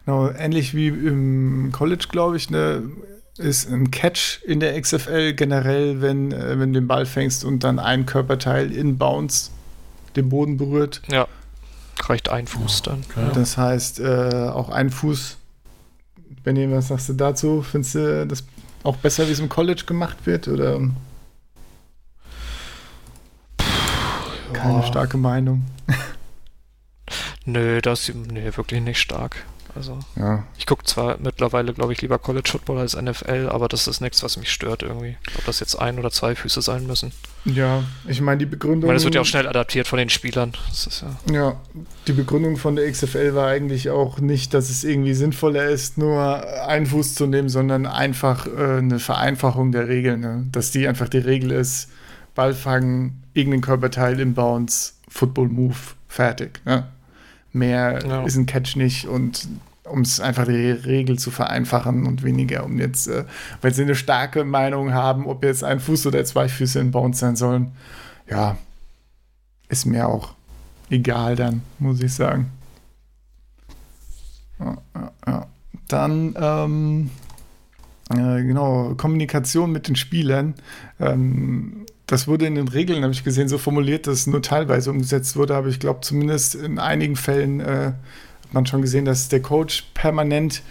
genau, 0.06 0.30
ähnlich 0.30 0.74
wie 0.76 0.88
im 0.88 1.72
College, 1.72 2.08
glaube 2.10 2.38
ich, 2.38 2.50
ne, 2.50 2.84
ist 3.38 3.70
ein 3.72 3.91
Catch 3.91 4.44
in 4.44 4.60
der 4.60 4.80
XFL 4.80 5.34
generell, 5.34 6.02
wenn, 6.02 6.32
äh, 6.32 6.60
wenn 6.60 6.74
du 6.74 6.80
den 6.80 6.88
Ball 6.88 7.06
fängst 7.06 7.44
und 7.44 7.63
dann 7.63 7.80
ein 7.80 8.06
Körperteil 8.06 8.72
in 8.72 8.98
Bounce 8.98 9.52
den 10.15 10.30
Boden 10.30 10.58
berührt. 10.58 11.02
Ja, 11.10 11.28
reicht 12.04 12.30
ein 12.30 12.48
Fuß 12.48 12.84
dann. 12.84 13.04
Okay. 13.10 13.32
Das 13.34 13.58
heißt, 13.58 14.00
äh, 14.00 14.50
auch 14.54 14.70
ein 14.70 14.89
Fuß. 14.89 15.38
Benny, 16.44 16.70
was 16.72 16.88
sagst 16.88 17.10
du 17.10 17.13
dazu? 17.13 17.62
Findest 17.62 17.96
du 17.96 18.28
das 18.28 18.44
auch 18.84 18.96
besser, 18.98 19.28
wie 19.28 19.32
es 19.32 19.39
im 19.39 19.50
College 19.50 19.84
gemacht 19.86 20.17
wird? 20.26 20.48
Oder? 20.48 20.80
Keine 24.54 24.80
ja. 24.80 24.84
starke 24.84 25.17
Meinung. 25.17 25.63
Nö, 27.46 27.82
das 27.82 28.10
ist 28.10 28.15
nee, 28.15 28.52
wirklich 28.56 28.82
nicht 28.82 29.00
stark. 29.00 29.44
Also 29.75 29.99
ja. 30.15 30.43
ich 30.57 30.65
gucke 30.65 30.84
zwar 30.84 31.17
mittlerweile, 31.19 31.73
glaube 31.73 31.93
ich, 31.93 32.01
lieber 32.01 32.19
College 32.19 32.49
Football 32.51 32.79
als 32.79 32.99
NFL, 32.99 33.47
aber 33.49 33.67
das 33.67 33.88
ist 33.88 34.01
nichts, 34.01 34.21
was 34.23 34.38
mich 34.38 34.51
stört 34.51 34.84
irgendwie. 34.84 35.17
Ob 35.38 35.45
das 35.45 35.60
jetzt 35.60 35.75
ein 35.75 35.97
oder 35.97 36.12
zwei 36.12 36.36
Füße 36.36 36.62
sein 36.62 36.86
müssen. 36.88 37.12
Ja, 37.45 37.84
ich 38.07 38.21
meine 38.21 38.39
die 38.39 38.45
Begründung. 38.45 38.81
Ich 38.81 38.88
meine, 38.88 38.95
das 38.95 39.05
wird 39.05 39.15
ja 39.15 39.21
auch 39.21 39.25
schnell 39.25 39.47
adaptiert 39.47 39.88
von 39.88 39.97
den 39.97 40.10
Spielern. 40.10 40.53
Ja, 41.27 41.34
ja, 41.34 41.62
die 42.07 42.13
Begründung 42.13 42.57
von 42.57 42.75
der 42.75 42.91
XFL 42.91 43.34
war 43.34 43.47
eigentlich 43.47 43.89
auch 43.89 44.19
nicht, 44.19 44.53
dass 44.53 44.69
es 44.69 44.84
irgendwie 44.84 45.13
sinnvoller 45.13 45.65
ist, 45.65 45.97
nur 45.97 46.45
einen 46.67 46.86
Fuß 46.86 47.15
zu 47.15 47.25
nehmen, 47.25 47.49
sondern 47.49 47.86
einfach 47.86 48.47
äh, 48.47 48.77
eine 48.77 48.99
Vereinfachung 48.99 49.71
der 49.71 49.88
Regeln. 49.88 50.19
Ne? 50.19 50.47
Dass 50.51 50.71
die 50.71 50.88
einfach 50.88 51.10
die 51.10 51.19
Regel 51.19 51.51
ist, 51.51 51.89
Ball 52.36 52.53
fangen, 52.53 53.23
irgendein 53.34 53.62
Körperteil 53.62 54.19
im 54.19 54.34
Bounce, 54.34 54.93
Football 55.07 55.49
Move, 55.49 55.75
fertig. 56.07 56.62
Ne? 56.65 56.88
Mehr 57.53 57.99
ja. 58.05 58.23
ist 58.23 58.37
ein 58.37 58.45
Catch 58.45 58.75
nicht 58.75 59.07
und 59.07 59.47
um 59.83 60.01
es 60.01 60.19
einfach 60.19 60.45
die 60.45 60.71
Regel 60.71 61.19
zu 61.19 61.31
vereinfachen 61.31 62.05
und 62.05 62.23
weniger 62.23 62.63
um 62.63 62.79
jetzt, 62.79 63.07
äh, 63.07 63.25
weil 63.61 63.73
sie 63.73 63.81
eine 63.81 63.95
starke 63.95 64.43
Meinung 64.43 64.93
haben, 64.93 65.25
ob 65.27 65.43
jetzt 65.43 65.63
ein 65.63 65.79
Fuß 65.79 66.07
oder 66.07 66.23
zwei 66.23 66.47
Füße 66.47 66.79
in 66.79 66.91
Bounce 66.91 67.19
sein 67.19 67.35
sollen, 67.35 67.71
ja, 68.29 68.57
ist 69.69 69.85
mir 69.85 70.07
auch 70.07 70.33
egal 70.89 71.35
dann, 71.35 71.61
muss 71.79 72.01
ich 72.01 72.13
sagen. 72.13 72.51
Ja, 74.59 74.77
ja, 74.95 75.11
ja. 75.27 75.47
Dann, 75.87 76.35
ähm, 76.39 77.09
äh, 78.09 78.43
genau, 78.43 78.93
Kommunikation 78.95 79.71
mit 79.71 79.87
den 79.87 79.95
Spielern. 79.95 80.55
Ähm, 80.99 81.85
das 82.12 82.28
wurde 82.28 82.45
in 82.45 82.56
den 82.56 82.67
Regeln, 82.67 83.04
habe 83.04 83.13
ich 83.13 83.24
gesehen, 83.24 83.47
so 83.47 83.58
formuliert, 83.58 84.06
dass 84.06 84.19
es 84.19 84.28
nur 84.28 84.41
teilweise 84.41 84.91
umgesetzt 84.91 85.38
wurde, 85.38 85.56
aber 85.56 85.69
ich 85.69 85.80
glaube, 85.80 86.02
zumindest 86.02 86.56
in 86.56 86.78
einigen 86.78 87.15
Fällen 87.15 87.62
äh, 87.62 87.93
hat 87.93 88.54
man 88.54 88.65
schon 88.65 88.82
gesehen, 88.82 89.06
dass 89.06 89.30
der 89.30 89.41
Coach 89.41 89.86
permanent 89.93 90.62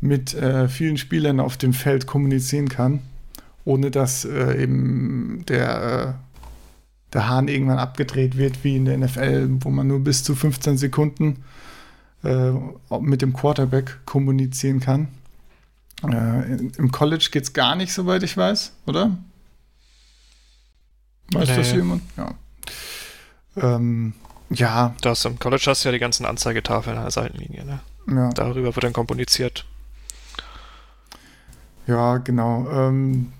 mit 0.00 0.34
äh, 0.34 0.68
vielen 0.68 0.96
Spielern 0.96 1.40
auf 1.40 1.56
dem 1.56 1.72
Feld 1.72 2.06
kommunizieren 2.06 2.68
kann, 2.68 3.00
ohne 3.64 3.90
dass 3.90 4.24
äh, 4.24 4.62
eben 4.62 5.42
der, 5.48 6.14
äh, 6.16 7.12
der 7.12 7.28
Hahn 7.28 7.48
irgendwann 7.48 7.78
abgedreht 7.80 8.36
wird, 8.36 8.62
wie 8.62 8.76
in 8.76 8.84
der 8.84 8.96
NFL, 8.96 9.56
wo 9.62 9.70
man 9.70 9.88
nur 9.88 9.98
bis 9.98 10.22
zu 10.22 10.36
15 10.36 10.78
Sekunden 10.78 11.42
äh, 12.22 12.52
mit 13.00 13.22
dem 13.22 13.32
Quarterback 13.32 13.98
kommunizieren 14.06 14.78
kann. 14.78 15.08
Äh, 16.08 16.68
Im 16.78 16.92
College 16.92 17.30
geht 17.32 17.42
es 17.42 17.52
gar 17.54 17.74
nicht, 17.74 17.92
soweit 17.92 18.22
ich 18.22 18.36
weiß, 18.36 18.72
oder? 18.86 19.18
Weiß 21.32 21.48
nee. 21.48 21.56
das 21.56 21.72
jemand? 21.72 22.02
Ja. 22.16 22.34
Ähm, 23.56 24.12
ja. 24.50 24.94
Das 25.00 25.24
im 25.24 25.38
College 25.38 25.64
hast 25.66 25.84
du 25.84 25.88
ja 25.88 25.92
die 25.92 25.98
ganzen 25.98 26.24
Anzeigetafeln 26.24 26.96
an 26.96 27.04
der 27.04 27.10
Seitenlinie, 27.10 27.64
ne? 27.64 27.80
Ja. 28.08 28.30
Darüber 28.30 28.74
wird 28.74 28.84
dann 28.84 28.92
kommuniziert. 28.92 29.64
Ja, 31.86 32.18
genau. 32.18 32.68
Ähm, 32.70 33.32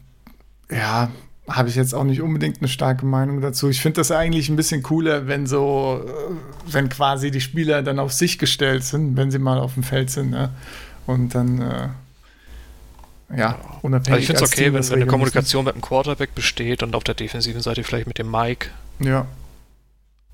ja, 0.70 1.11
habe 1.49 1.68
ich 1.68 1.77
jetzt 1.77 1.94
auch 1.94 2.05
nicht 2.05 2.20
unbedingt 2.20 2.59
eine 2.59 2.68
starke 2.68 3.07
Meinung 3.07 3.40
dazu. 3.40 3.68
Ich 3.68 3.81
finde 3.81 4.01
das 4.01 4.11
eigentlich 4.11 4.49
ein 4.49 4.57
bisschen 4.57 4.83
cooler, 4.83 5.29
wenn 5.29 5.46
so, 5.46 6.05
äh, 6.05 6.72
wenn 6.72 6.88
quasi 6.88 7.31
die 7.31 7.40
Spieler 7.40 7.83
dann 7.83 7.99
auf 7.99 8.12
sich 8.12 8.38
gestellt 8.38 8.83
sind, 8.85 9.16
wenn 9.16 9.31
sie 9.31 9.38
mal 9.38 9.59
auf 9.59 9.75
dem 9.75 9.83
Feld 9.83 10.11
sind, 10.11 10.31
ne? 10.31 10.51
Und 11.07 11.37
dann 11.37 11.61
äh, 11.61 11.88
ja, 13.35 13.59
unabhängig. 13.83 14.12
Also 14.12 14.21
ich 14.21 14.27
finde 14.27 14.45
es 14.45 14.53
okay, 14.53 14.73
wenn, 14.73 14.89
wenn 14.89 15.03
eine 15.03 15.07
Kommunikation 15.07 15.65
mit 15.65 15.75
dem 15.75 15.83
Quarterback 15.83 16.35
besteht 16.35 16.83
und 16.83 16.95
auf 16.95 17.05
der 17.05 17.15
defensiven 17.15 17.61
Seite 17.61 17.83
vielleicht 17.83 18.07
mit 18.07 18.19
dem 18.19 18.31
Mike. 18.31 18.69
Ja. 19.01 19.27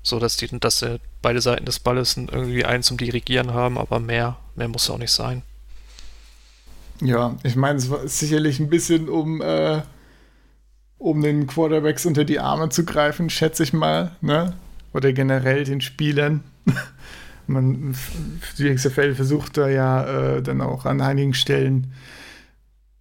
So 0.03 0.19
dass 0.19 0.37
die, 0.37 0.47
dass 0.59 0.81
äh, 0.81 0.99
beide 1.21 1.41
Seiten 1.41 1.65
des 1.65 1.79
Balles 1.79 2.17
irgendwie 2.17 2.65
einen 2.65 2.83
zum 2.83 2.97
Dirigieren 2.97 3.53
haben, 3.53 3.77
aber 3.77 3.99
mehr, 3.99 4.37
mehr 4.55 4.67
muss 4.67 4.89
auch 4.89 4.97
nicht 4.97 5.11
sein. 5.11 5.41
Ja, 7.01 7.35
ich 7.43 7.55
meine, 7.55 7.79
es 7.79 7.89
war 7.89 8.07
sicherlich 8.07 8.59
ein 8.59 8.69
bisschen 8.69 9.09
um, 9.09 9.41
äh, 9.41 9.81
um 10.97 11.21
den 11.21 11.47
Quarterbacks 11.47 12.05
unter 12.05 12.25
die 12.25 12.39
Arme 12.39 12.69
zu 12.69 12.85
greifen, 12.85 13.29
schätze 13.29 13.63
ich 13.63 13.73
mal, 13.73 14.11
ne? 14.21 14.53
Oder 14.93 15.11
generell 15.11 15.63
den 15.63 15.81
Spielern. 15.81 16.43
Man, 17.47 17.95
die 18.57 18.73
XFL 18.73 19.15
versucht 19.15 19.57
da 19.57 19.67
ja 19.67 20.35
äh, 20.35 20.41
dann 20.41 20.61
auch 20.61 20.85
an 20.85 21.01
einigen 21.01 21.33
Stellen 21.33 21.91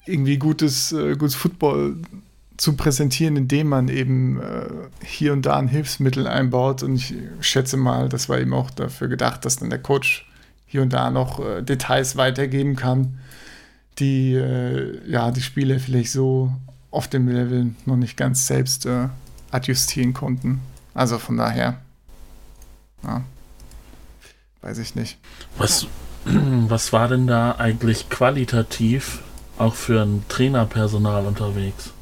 irgendwie 0.07 0.39
gutes, 0.39 0.93
äh, 0.93 1.17
gutes 1.17 1.35
Football 1.35 1.97
zu 2.57 2.75
präsentieren, 2.77 3.37
indem 3.37 3.69
man 3.69 3.89
eben 3.89 4.41
äh, 4.41 4.69
hier 5.05 5.33
und 5.33 5.47
da 5.47 5.57
ein 5.57 5.69
Hilfsmittel 5.69 6.27
einbaut. 6.27 6.83
Und 6.83 6.97
ich 6.97 7.15
schätze 7.41 7.77
mal, 7.77 8.09
das 8.09 8.29
war 8.29 8.39
eben 8.39 8.53
auch 8.53 8.71
dafür 8.71 9.09
gedacht, 9.09 9.45
dass 9.45 9.57
dann 9.57 9.71
der 9.71 9.81
Coach 9.81 10.27
hier 10.67 10.83
und 10.83 10.93
da 10.93 11.11
noch 11.11 11.45
äh, 11.45 11.63
Details 11.63 12.17
weitergeben 12.17 12.77
kann, 12.77 13.19
die 13.99 14.35
äh, 14.35 15.01
ja 15.11 15.31
die 15.31 15.43
Spieler 15.43 15.79
vielleicht 15.79 16.13
so 16.13 16.53
auf 16.91 17.09
dem 17.09 17.29
Level 17.29 17.75
noch 17.85 17.97
nicht 17.97 18.17
ganz 18.17 18.47
selbst 18.47 18.87
äh, 18.87 19.09
adjustieren 19.51 20.15
konnten. 20.15 20.61
Also 20.95 21.19
von 21.19 21.37
daher, 21.37 21.79
ja, 23.03 23.23
weiß 24.61 24.79
ich 24.79 24.95
nicht. 24.95 25.19
Was, 25.57 25.87
was 26.25 26.93
war 26.93 27.09
denn 27.09 27.27
da 27.27 27.57
eigentlich 27.59 28.09
qualitativ 28.09 29.23
auch 29.59 29.75
für 29.75 30.03
ein 30.03 30.25
Trainerpersonal 30.29 31.27
unterwegs. 31.27 31.93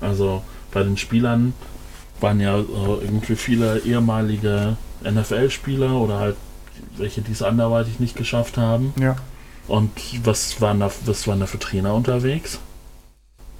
Also 0.00 0.42
bei 0.72 0.82
den 0.82 0.96
Spielern 0.96 1.54
waren 2.20 2.40
ja 2.40 2.56
irgendwie 2.56 3.36
viele 3.36 3.80
ehemalige 3.80 4.76
NFL-Spieler 5.02 5.92
oder 5.92 6.18
halt 6.18 6.36
welche, 6.96 7.22
die 7.22 7.32
es 7.32 7.42
anderweitig 7.42 8.00
nicht 8.00 8.16
geschafft 8.16 8.56
haben. 8.56 8.92
Ja. 8.98 9.16
Und 9.66 9.90
was 10.24 10.60
waren 10.60 10.80
da, 10.80 10.90
was 11.06 11.26
waren 11.26 11.40
da 11.40 11.46
für 11.46 11.58
Trainer 11.58 11.94
unterwegs? 11.94 12.58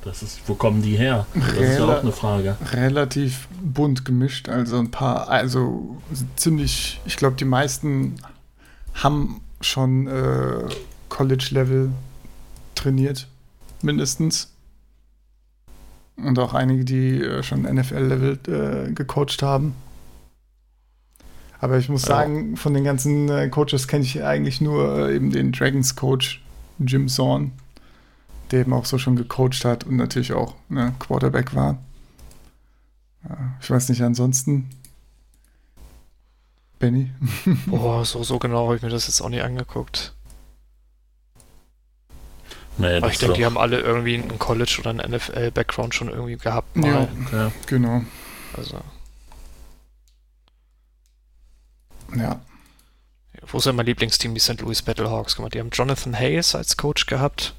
Das 0.04 0.22
ist, 0.22 0.40
wo 0.46 0.54
kommen 0.54 0.82
die 0.82 0.96
her? 0.96 1.26
Das 1.34 1.54
Rel 1.54 1.62
ist 1.62 1.78
ja 1.78 1.84
auch 1.86 2.02
eine 2.02 2.12
Frage. 2.12 2.56
Relativ 2.72 3.48
bunt 3.62 4.04
gemischt, 4.04 4.50
also 4.50 4.78
ein 4.78 4.90
paar, 4.90 5.30
also 5.30 5.96
ziemlich, 6.36 7.00
ich 7.06 7.16
glaube, 7.16 7.36
die 7.36 7.46
meisten 7.46 8.16
haben 8.94 9.40
schon 9.62 10.06
äh, 10.06 10.68
College-Level 11.08 11.90
trainiert, 12.74 13.28
mindestens. 13.82 14.50
Und 16.16 16.38
auch 16.38 16.54
einige, 16.54 16.84
die 16.84 17.20
äh, 17.20 17.42
schon 17.42 17.62
NFL-Level 17.62 18.88
äh, 18.88 18.92
gecoacht 18.92 19.42
haben. 19.42 19.74
Aber 21.60 21.78
ich 21.78 21.88
muss 21.88 22.02
ja. 22.02 22.08
sagen, 22.08 22.56
von 22.56 22.74
den 22.74 22.84
ganzen 22.84 23.28
äh, 23.28 23.48
Coaches 23.48 23.88
kenne 23.88 24.04
ich 24.04 24.22
eigentlich 24.22 24.60
nur 24.60 25.08
äh, 25.08 25.16
eben 25.16 25.30
den 25.30 25.50
Dragons-Coach 25.50 26.42
Jim 26.78 27.08
Zorn, 27.08 27.52
der 28.50 28.60
eben 28.60 28.72
auch 28.72 28.84
so 28.84 28.98
schon 28.98 29.16
gecoacht 29.16 29.64
hat 29.64 29.84
und 29.84 29.96
natürlich 29.96 30.32
auch 30.32 30.54
ne, 30.68 30.94
Quarterback 30.98 31.54
war. 31.54 31.78
ich 33.60 33.70
weiß 33.70 33.88
nicht, 33.88 34.02
ansonsten. 34.02 34.68
Benny? 36.78 37.10
Boah, 37.66 38.04
so, 38.04 38.22
so 38.22 38.38
genau 38.38 38.66
habe 38.66 38.76
ich 38.76 38.82
mir 38.82 38.90
das 38.90 39.06
jetzt 39.06 39.20
auch 39.20 39.30
nicht 39.30 39.42
angeguckt. 39.42 40.13
Nee, 42.76 42.96
Aber 42.96 43.08
ich 43.08 43.18
denke, 43.18 43.36
die 43.36 43.44
haben 43.44 43.56
alle 43.56 43.80
irgendwie 43.80 44.14
einen 44.14 44.38
College- 44.38 44.78
oder 44.80 44.90
einen 44.90 45.12
NFL-Background 45.12 45.94
schon 45.94 46.08
irgendwie 46.08 46.36
gehabt. 46.36 46.76
Mal. 46.76 47.08
Ja, 47.32 47.38
ja, 47.38 47.52
genau. 47.66 48.02
Also. 48.56 48.80
Ja. 52.16 52.40
Wo 53.46 53.58
ist 53.58 53.66
ja 53.66 53.72
mein 53.72 53.86
Lieblingsteam, 53.86 54.34
die 54.34 54.40
St. 54.40 54.60
Louis 54.60 54.82
Battlehawks? 54.82 55.36
Die 55.36 55.58
haben 55.60 55.70
Jonathan 55.70 56.18
Hayes 56.18 56.54
als 56.54 56.76
Coach 56.76 57.06
gehabt. 57.06 57.54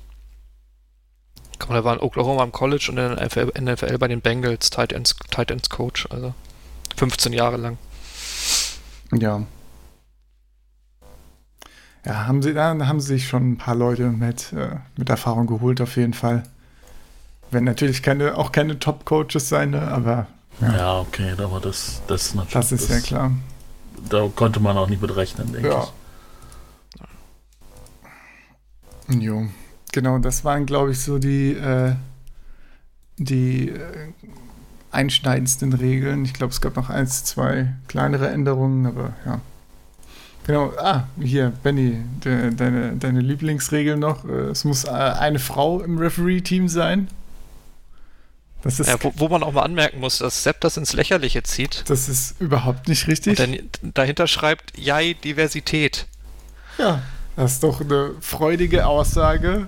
Der 1.69 1.84
war 1.84 1.93
in 1.93 2.01
Oklahoma 2.01 2.43
am 2.43 2.51
College 2.51 2.88
und 2.89 2.97
in 2.97 3.15
der 3.15 3.25
NFL, 3.25 3.51
NFL 3.60 3.97
bei 3.97 4.08
den 4.08 4.21
Bengals 4.21 4.69
Tight 4.69 4.91
Ends, 4.91 5.15
Tight 5.32 5.51
Ends 5.51 5.69
Coach. 5.69 6.08
Also 6.10 6.34
15 6.97 7.34
Jahre 7.34 7.58
lang. 7.58 7.78
Ja. 9.13 9.43
Ja, 12.06 12.28
haben 12.28 12.44
sie, 12.44 12.54
da 12.54 12.78
haben 12.88 13.00
sie 13.00 13.08
sich 13.08 13.28
schon 13.28 13.54
ein 13.54 13.58
paar 13.58 13.76
Leute 13.76 14.04
mit, 14.04 14.54
äh, 14.54 14.78
mit 14.96 15.10
Erfahrung 15.10 15.48
geholt, 15.48 15.82
auf 15.82 15.96
jeden 15.98 16.13
Fall. 16.13 16.44
Wenn 17.50 17.63
natürlich 17.63 18.04
keine, 18.04 18.38
auch 18.38 18.52
keine 18.52 18.78
Top-Coaches 18.78 19.50
sein, 19.50 19.72
ne? 19.72 19.82
aber. 19.82 20.28
Ja. 20.62 20.78
ja, 20.78 21.00
okay, 21.00 21.34
aber 21.38 21.60
das, 21.60 22.02
das 22.08 22.36
natürlich. 22.36 22.54
Das 22.54 22.72
ist 22.72 22.89
das, 22.89 22.98
ja 22.98 23.02
klar. 23.02 23.32
Da 24.10 24.30
konnte 24.36 24.60
man 24.60 24.78
auch 24.78 24.88
nicht 24.88 25.02
mit 25.02 25.15
rechnen, 25.15 25.52
denke 25.52 25.70
ja. 25.70 25.88
ich. 29.10 29.22
Jo. 29.22 29.48
Genau, 29.91 30.20
das 30.20 30.44
waren, 30.44 30.65
glaube 30.65 30.91
ich, 30.91 31.00
so 31.00 31.18
die, 31.18 31.54
äh, 31.54 31.96
die 33.18 33.70
äh, 33.70 34.12
einschneidendsten 34.91 35.74
Regeln. 35.74 36.26
Ich 36.26 36.34
glaube, 36.34 36.52
es 36.52 36.62
gab 36.62 36.76
noch 36.76 36.89
eins, 36.89 37.24
zwei 37.24 37.74
kleinere 37.88 38.30
Änderungen, 38.30 38.86
aber 38.86 39.13
ja. 39.26 39.41
Genau, 40.46 40.72
ah, 40.78 41.08
hier, 41.20 41.52
Benny, 41.64 42.04
de, 42.24 42.54
deine, 42.54 42.96
deine 42.98 43.20
Lieblingsregel 43.20 43.98
noch. 43.98 44.26
Äh, 44.26 44.50
es 44.52 44.64
muss 44.64 44.84
äh, 44.84 44.90
eine 44.90 45.40
Frau 45.40 45.82
im 45.82 45.98
Referee-Team 45.98 46.70
sein. 46.70 47.08
Das 48.62 48.80
ist 48.80 48.88
ja, 48.88 48.96
wo, 49.02 49.12
wo, 49.16 49.28
man 49.28 49.42
auch 49.44 49.54
mal 49.54 49.64
anmerken 49.64 50.00
muss, 50.00 50.20
dass 50.20 50.44
Sepp 50.44 50.62
das 50.62 50.78
ins 50.78 50.94
Lächerliche 50.94 51.42
zieht. 51.44 51.84
Das 51.88 52.10
ist 52.10 52.40
überhaupt 52.40 52.88
nicht 52.88 53.08
richtig. 53.08 53.40
Und 53.40 53.70
dann 53.84 53.94
dahinter 53.94 54.28
schreibt, 54.28 54.78
Jai, 54.78 55.16
Diversität. 55.24 56.06
Ja, 56.78 57.02
das 57.36 57.54
ist 57.54 57.64
doch 57.64 57.82
eine 57.82 58.14
freudige 58.22 58.86
Aussage. 58.86 59.68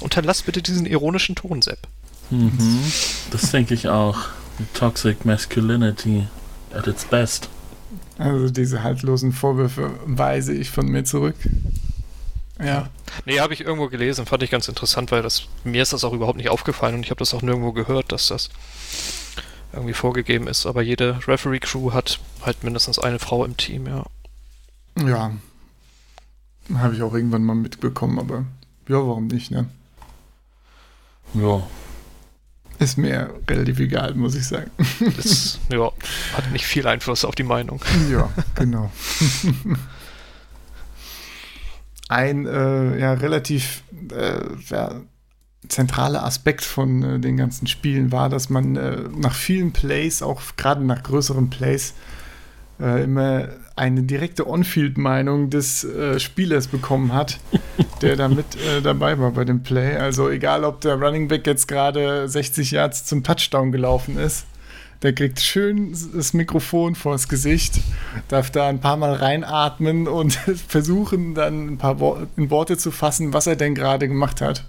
Unterlass 0.00 0.42
bitte 0.42 0.62
diesen 0.62 0.86
ironischen 0.86 1.34
Ton, 1.34 1.62
Sepp. 1.62 1.78
Mhm, 2.30 2.80
das 3.30 3.50
denke 3.50 3.74
ich 3.74 3.88
auch. 3.88 4.18
Toxic 4.72 5.24
Masculinity 5.24 6.26
at 6.72 6.86
its 6.86 7.04
best. 7.04 7.48
Also 8.18 8.50
diese 8.50 8.82
haltlosen 8.82 9.32
Vorwürfe 9.32 9.90
weise 10.06 10.52
ich 10.54 10.70
von 10.70 10.86
mir 10.86 11.04
zurück. 11.04 11.36
Ja. 12.62 12.88
Nee, 13.26 13.40
habe 13.40 13.54
ich 13.54 13.62
irgendwo 13.62 13.88
gelesen, 13.88 14.26
fand 14.26 14.42
ich 14.42 14.50
ganz 14.50 14.68
interessant, 14.68 15.10
weil 15.10 15.22
das 15.22 15.48
mir 15.64 15.82
ist 15.82 15.92
das 15.92 16.04
auch 16.04 16.12
überhaupt 16.12 16.36
nicht 16.36 16.48
aufgefallen 16.48 16.94
und 16.94 17.02
ich 17.02 17.10
habe 17.10 17.18
das 17.18 17.34
auch 17.34 17.42
nirgendwo 17.42 17.72
gehört, 17.72 18.12
dass 18.12 18.28
das 18.28 18.50
irgendwie 19.72 19.94
vorgegeben 19.94 20.46
ist. 20.46 20.66
Aber 20.66 20.82
jede 20.82 21.18
Referee-Crew 21.26 21.92
hat 21.92 22.20
halt 22.42 22.62
mindestens 22.62 22.98
eine 22.98 23.18
Frau 23.18 23.44
im 23.44 23.56
Team, 23.56 23.86
ja. 23.86 24.04
Ja. 25.04 25.32
Habe 26.74 26.94
ich 26.94 27.02
auch 27.02 27.12
irgendwann 27.12 27.44
mal 27.44 27.56
mitbekommen, 27.56 28.18
aber 28.18 28.44
ja, 28.88 28.96
warum 28.96 29.26
nicht, 29.26 29.50
ne? 29.50 29.68
Ja. 31.34 31.62
Ist 32.78 32.98
mir 32.98 33.34
relativ 33.48 33.78
egal, 33.78 34.14
muss 34.14 34.34
ich 34.34 34.46
sagen. 34.46 34.70
Das, 35.16 35.58
ja, 35.70 35.90
hat 36.36 36.50
nicht 36.52 36.66
viel 36.66 36.86
Einfluss 36.86 37.24
auf 37.24 37.34
die 37.34 37.42
Meinung. 37.42 37.80
Ja, 38.10 38.30
genau. 38.54 38.90
Ein 42.08 42.46
äh, 42.46 42.98
ja, 42.98 43.14
relativ 43.14 43.82
äh, 44.12 44.40
ja, 44.68 45.00
zentraler 45.68 46.24
Aspekt 46.24 46.62
von 46.62 47.02
äh, 47.02 47.18
den 47.18 47.36
ganzen 47.36 47.66
Spielen 47.66 48.12
war, 48.12 48.28
dass 48.28 48.50
man 48.50 48.76
äh, 48.76 49.04
nach 49.16 49.34
vielen 49.34 49.72
Plays, 49.72 50.22
auch 50.22 50.42
gerade 50.56 50.84
nach 50.84 51.02
größeren 51.02 51.50
Plays, 51.50 51.94
äh, 52.80 53.04
immer 53.04 53.48
eine 53.76 54.02
direkte 54.02 54.48
On-Field-Meinung 54.48 55.50
des 55.50 55.84
äh, 55.84 56.20
Spielers 56.20 56.68
bekommen 56.68 57.12
hat, 57.12 57.40
der 58.02 58.16
da 58.16 58.28
mit 58.28 58.46
äh, 58.56 58.80
dabei 58.82 59.18
war 59.18 59.32
bei 59.32 59.44
dem 59.44 59.62
Play. 59.62 59.96
Also 59.96 60.28
egal, 60.28 60.64
ob 60.64 60.80
der 60.80 60.94
Running 60.94 61.28
Back 61.28 61.46
jetzt 61.46 61.66
gerade 61.66 62.28
60 62.28 62.70
Yards 62.70 63.04
zum 63.04 63.24
Touchdown 63.24 63.72
gelaufen 63.72 64.16
ist, 64.16 64.46
der 65.02 65.12
kriegt 65.12 65.40
schön 65.40 65.94
das 66.14 66.32
Mikrofon 66.32 66.94
vors 66.94 67.28
Gesicht, 67.28 67.80
darf 68.28 68.50
da 68.50 68.68
ein 68.68 68.80
paar 68.80 68.96
Mal 68.96 69.12
reinatmen 69.12 70.08
und 70.08 70.34
versuchen 70.68 71.34
dann 71.34 71.66
ein 71.74 71.78
paar 71.78 72.00
Wo 72.00 72.18
in 72.36 72.50
Worte 72.50 72.78
zu 72.78 72.90
fassen, 72.90 73.32
was 73.32 73.46
er 73.46 73.56
denn 73.56 73.74
gerade 73.74 74.08
gemacht 74.08 74.40
hat. 74.40 74.64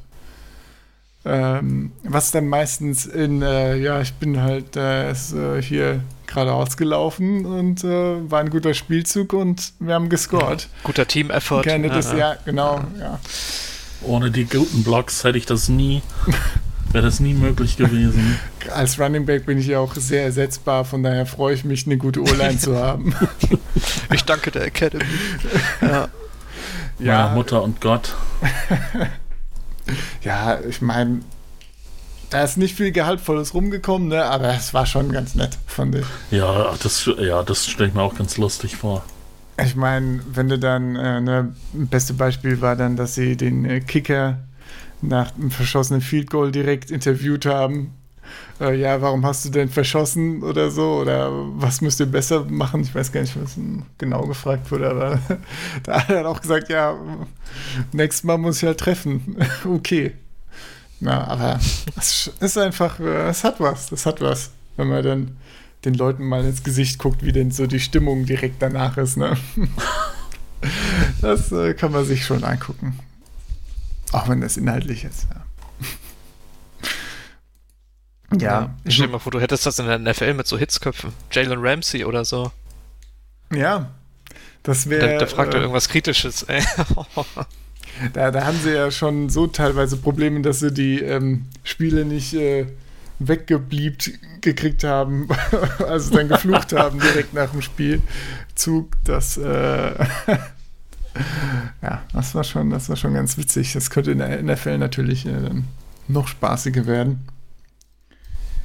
Ähm, 1.23 1.91
was 2.03 2.31
dann 2.31 2.47
meistens 2.47 3.05
in, 3.05 3.41
äh, 3.41 3.77
ja, 3.77 4.01
ich 4.01 4.13
bin 4.13 4.41
halt 4.41 4.75
äh, 4.75 5.13
hier 5.61 6.01
geradeaus 6.27 6.77
gelaufen 6.77 7.45
und 7.45 7.83
äh, 7.83 8.29
war 8.29 8.39
ein 8.39 8.49
guter 8.49 8.73
Spielzug 8.73 9.33
und 9.33 9.73
wir 9.79 9.93
haben 9.93 10.09
gescored. 10.09 10.67
Guter 10.83 11.07
Team-Effort. 11.07 11.63
Gerne 11.63 11.89
das, 11.89 12.11
ja, 12.11 12.17
ja 12.17 12.37
genau, 12.45 12.81
ja. 12.99 13.19
Ohne 14.01 14.31
die 14.31 14.45
guten 14.45 14.83
Blocks 14.83 15.23
hätte 15.23 15.37
ich 15.37 15.45
das 15.45 15.69
nie, 15.69 16.01
wäre 16.91 17.05
das 17.05 17.19
nie 17.19 17.33
möglich 17.33 17.77
gewesen. 17.77 18.39
Als 18.73 18.99
Running 18.99 19.25
Back 19.25 19.45
bin 19.45 19.57
ich 19.57 19.67
ja 19.67 19.79
auch 19.79 19.95
sehr 19.95 20.23
ersetzbar, 20.23 20.85
von 20.85 21.03
daher 21.03 21.25
freue 21.25 21.53
ich 21.53 21.65
mich, 21.65 21.85
eine 21.85 21.97
gute 21.97 22.21
O-Line 22.21 22.57
zu 22.57 22.77
haben. 22.77 23.15
Ich 24.13 24.23
danke 24.23 24.51
der 24.51 24.65
Academy. 24.65 25.03
Ja. 25.81 26.07
ja. 26.99 27.29
Mutter 27.33 27.61
und 27.61 27.81
Gott. 27.81 28.15
ja, 30.21 30.59
ich 30.61 30.81
meine, 30.81 31.19
da 32.29 32.43
ist 32.43 32.57
nicht 32.57 32.75
viel 32.75 32.91
Gehaltvolles 32.91 33.53
rumgekommen, 33.53 34.09
ne? 34.09 34.25
aber 34.25 34.49
es 34.49 34.73
war 34.73 34.85
schon 34.85 35.11
ganz 35.11 35.35
nett, 35.35 35.57
fand 35.67 35.95
ich. 35.95 36.05
Ja, 36.31 36.73
das, 36.81 37.09
ja, 37.19 37.43
das 37.43 37.67
stelle 37.67 37.89
ich 37.89 37.95
mir 37.95 38.01
auch 38.01 38.15
ganz 38.15 38.37
lustig 38.37 38.75
vor. 38.75 39.03
Ich 39.63 39.75
meine, 39.75 40.19
wenn 40.33 40.49
du 40.49 40.59
dann, 40.59 40.95
äh, 40.95 41.21
ne, 41.21 41.55
beste 41.73 42.13
Beispiel 42.13 42.59
war 42.59 42.75
dann, 42.75 42.97
dass 42.97 43.15
sie 43.15 43.37
den 43.37 43.63
äh, 43.65 43.79
Kicker 43.79 44.39
nach 45.01 45.31
dem 45.31 45.49
verschossenen 45.51 46.01
Field 46.01 46.29
Goal 46.29 46.51
direkt 46.51 46.91
interviewt 46.91 47.45
haben. 47.45 47.93
Äh, 48.59 48.75
ja, 48.75 49.01
warum 49.01 49.25
hast 49.25 49.45
du 49.45 49.49
denn 49.49 49.69
verschossen 49.69 50.43
oder 50.43 50.71
so? 50.71 50.99
Oder 51.01 51.29
was 51.31 51.79
müsst 51.79 51.99
ihr 52.01 52.05
besser 52.05 52.43
machen? 52.45 52.81
Ich 52.81 52.93
weiß 52.93 53.11
gar 53.11 53.21
nicht, 53.21 53.41
was 53.41 53.55
genau 53.97 54.25
gefragt 54.25 54.71
wurde, 54.71 54.89
aber 54.89 55.19
da 55.83 56.01
hat 56.01 56.09
er 56.09 56.27
auch 56.27 56.41
gesagt, 56.41 56.69
ja, 56.69 56.97
nächstes 57.93 58.23
Mal 58.23 58.37
muss 58.37 58.57
ich 58.57 58.63
halt 58.63 58.79
treffen. 58.79 59.37
okay. 59.65 60.13
Na, 60.99 61.27
aber 61.27 61.59
es 61.97 62.31
ist 62.39 62.57
einfach, 62.57 62.99
äh, 62.99 63.29
es 63.29 63.43
hat 63.43 63.59
was, 63.59 63.91
es 63.91 64.05
hat 64.05 64.21
was, 64.21 64.51
wenn 64.77 64.87
man 64.87 65.03
dann 65.03 65.37
den 65.83 65.93
Leuten 65.93 66.23
mal 66.23 66.43
ins 66.43 66.63
Gesicht 66.63 66.97
guckt, 66.99 67.23
wie 67.23 67.31
denn 67.31 67.51
so 67.51 67.67
die 67.67 67.79
Stimmung 67.79 68.25
direkt 68.25 68.61
danach 68.61 68.97
ist, 68.97 69.17
ne? 69.17 69.37
Das 71.21 71.51
äh, 71.51 71.75
kann 71.75 71.91
man 71.91 72.05
sich 72.05 72.25
schon 72.25 72.43
angucken. 72.43 72.97
Auch 74.11 74.27
wenn 74.29 74.41
das 74.41 74.57
inhaltlich 74.57 75.03
ist, 75.03 75.27
ja. 75.29 75.45
Ja. 78.39 78.61
ja. 78.61 78.75
Stell 78.87 79.05
dir 79.05 79.11
mal 79.11 79.19
vor, 79.19 79.31
du 79.31 79.39
hättest 79.39 79.67
das 79.67 79.77
in 79.77 79.85
der 79.85 79.99
NFL 79.99 80.33
mit 80.33 80.47
so 80.47 80.57
Hitzköpfen. 80.57 81.13
Jalen 81.31 81.59
Ramsey 81.59 82.03
oder 82.03 82.25
so. 82.25 82.51
Ja. 83.53 83.91
Das 84.63 84.89
wäre. 84.89 85.07
Da, 85.07 85.17
da 85.19 85.27
fragt 85.27 85.53
äh, 85.53 85.57
er 85.57 85.61
irgendwas 85.61 85.87
Kritisches, 85.87 86.41
ey. 86.43 86.63
Da, 88.13 88.31
da 88.31 88.45
haben 88.45 88.57
sie 88.61 88.73
ja 88.73 88.91
schon 88.91 89.29
so 89.29 89.47
teilweise 89.47 89.97
Probleme, 89.97 90.41
dass 90.41 90.59
sie 90.59 90.71
die 90.71 90.99
ähm, 90.99 91.45
Spiele 91.63 92.05
nicht 92.05 92.33
äh, 92.33 92.67
weggebliebt 93.19 94.41
gekriegt 94.41 94.83
haben, 94.83 95.27
also 95.87 96.13
dann 96.13 96.27
geflucht 96.27 96.73
haben 96.77 96.99
direkt 96.99 97.33
nach 97.33 97.51
dem 97.51 97.61
Spielzug. 97.61 98.91
Das, 99.03 99.37
äh, 99.37 99.93
ja, 101.81 102.03
das 102.13 102.35
war 102.35 102.43
schon, 102.43 102.69
das 102.69 102.89
war 102.89 102.95
schon 102.95 103.13
ganz 103.13 103.37
witzig. 103.37 103.73
Das 103.73 103.89
könnte 103.89 104.11
in 104.11 104.19
der 104.19 104.41
NFL 104.41 104.77
natürlich 104.77 105.25
äh, 105.25 105.51
noch 106.07 106.27
spaßiger 106.27 106.85
werden. 106.85 107.27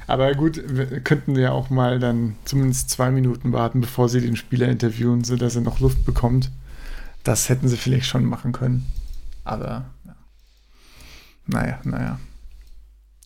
Aber 0.07 0.33
gut, 0.33 0.61
wir 0.67 0.99
könnten 0.99 1.37
ja 1.37 1.51
auch 1.51 1.69
mal 1.69 1.99
dann 1.99 2.35
zumindest 2.43 2.89
zwei 2.89 3.11
Minuten 3.11 3.53
warten, 3.53 3.79
bevor 3.79 4.09
sie 4.09 4.19
den 4.19 4.35
Spieler 4.35 4.67
interviewen, 4.67 5.23
sodass 5.23 5.55
er 5.55 5.61
noch 5.61 5.79
Luft 5.79 6.05
bekommt. 6.05 6.51
Das 7.23 7.47
hätten 7.49 7.69
sie 7.69 7.77
vielleicht 7.77 8.07
schon 8.07 8.25
machen 8.25 8.51
können. 8.51 8.85
Aber 9.43 9.85
ja. 10.05 10.15
naja, 11.47 11.79
naja. 11.83 12.19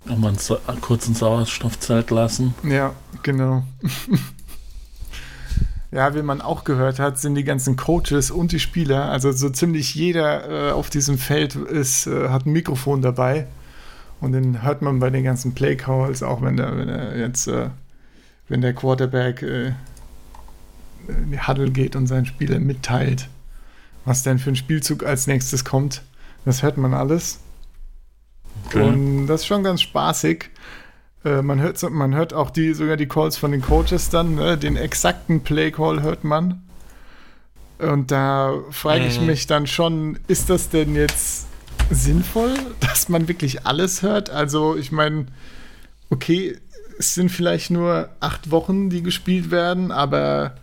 Und 0.06 0.21
man 0.21 0.38
so, 0.38 0.58
kurz 0.82 1.08
ein 1.08 1.15
Sauerstoffzelt 1.15 2.12
lassen. 2.12 2.54
Ja, 2.63 2.93
genau. 3.23 3.63
ja, 5.91 6.13
wie 6.13 6.21
man 6.21 6.41
auch 6.41 6.63
gehört 6.63 6.99
hat, 6.99 7.19
sind 7.19 7.36
die 7.36 7.43
ganzen 7.43 7.75
Coaches 7.75 8.30
und 8.30 8.51
die 8.51 8.60
Spieler, 8.60 9.06
also 9.06 9.31
so 9.31 9.50
ziemlich 9.50 9.96
jeder 9.96 10.69
äh, 10.69 10.71
auf 10.71 10.92
diesem 10.92 11.17
Feld 11.17 11.56
ist, 11.56 12.06
äh, 12.06 12.29
hat 12.29 12.46
ein 12.46 12.52
Mikrofon 12.52 13.02
dabei. 13.02 13.48
Und 14.21 14.31
den 14.31 14.62
hört 14.62 14.81
man 14.81 15.00
bei 15.00 15.10
den 15.10 15.23
ganzen 15.23 15.56
Playcalls, 15.56 16.23
auch 16.23 16.42
wenn 16.42 16.56
der, 16.56 16.77
wenn 16.77 16.87
er 16.87 17.17
jetzt, 17.17 17.48
äh, 17.48 17.69
wenn 18.48 18.62
der 18.62 18.73
Quarterback 18.73 19.42
äh, 19.42 19.73
in 21.08 21.31
die 21.31 21.39
Huddle 21.39 21.71
geht 21.71 21.96
und 21.96 22.08
seinen 22.08 22.25
Spieler 22.25 22.60
mitteilt 22.60 23.27
was 24.06 24.23
denn 24.23 24.39
für 24.39 24.52
ein 24.52 24.56
Spielzug 24.56 25.04
als 25.04 25.27
nächstes 25.27 25.65
kommt. 25.65 26.04
Das 26.46 26.63
hört 26.63 26.77
man 26.77 26.93
alles. 26.93 27.39
Okay. 28.67 28.81
Und 28.81 29.27
das 29.27 29.41
ist 29.41 29.48
schon 29.48 29.63
ganz 29.63 29.81
spaßig. 29.81 30.50
Äh, 31.23 31.41
man, 31.41 31.60
hört, 31.60 31.81
man 31.89 32.15
hört 32.15 32.33
auch 32.33 32.52
die, 32.52 32.73
sogar 32.73 32.98
die 32.98 33.08
Calls 33.08 33.37
von 33.37 33.52
den 33.52 33.62
Coaches 33.62 34.10
dann. 34.10 34.35
Ne? 34.35 34.58
Den 34.58 34.75
exakten 34.77 35.41
Play-Call 35.41 36.02
hört 36.02 36.23
man. 36.23 36.62
Und 37.79 38.12
da 38.12 38.54
frage 38.71 39.06
ich 39.06 39.19
mhm. 39.19 39.25
mich 39.27 39.48
dann 39.48 39.67
schon, 39.67 40.19
ist 40.27 40.50
das 40.50 40.69
denn 40.69 40.96
jetzt 40.96 41.48
sinnvoll, 41.89 42.54
dass 42.79 43.10
man 43.10 43.27
wirklich 43.27 43.65
alles 43.65 44.02
hört? 44.02 44.29
Also, 44.29 44.77
ich 44.77 44.91
meine, 44.91 45.25
okay, 46.10 46.58
es 46.98 47.15
sind 47.15 47.29
vielleicht 47.29 47.71
nur 47.71 48.10
acht 48.19 48.52
Wochen, 48.52 48.89
die 48.89 49.04
gespielt 49.04 49.52
werden, 49.52 49.91
aber 49.91 50.56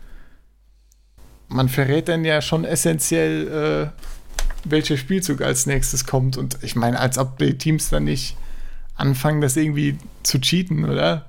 man 1.48 1.68
verrät 1.68 2.08
dann 2.08 2.24
ja 2.24 2.40
schon 2.40 2.64
essentiell, 2.64 3.92
äh, 3.92 4.02
welcher 4.64 4.96
Spielzug 4.96 5.40
als 5.40 5.66
nächstes 5.66 6.06
kommt. 6.06 6.36
Und 6.36 6.58
ich 6.62 6.76
meine, 6.76 6.98
als 6.98 7.18
ob 7.18 7.38
die 7.38 7.58
Teams 7.58 7.90
dann 7.90 8.04
nicht 8.04 8.36
anfangen, 8.96 9.40
das 9.40 9.56
irgendwie 9.56 9.98
zu 10.22 10.40
cheaten, 10.40 10.84
oder? 10.88 11.26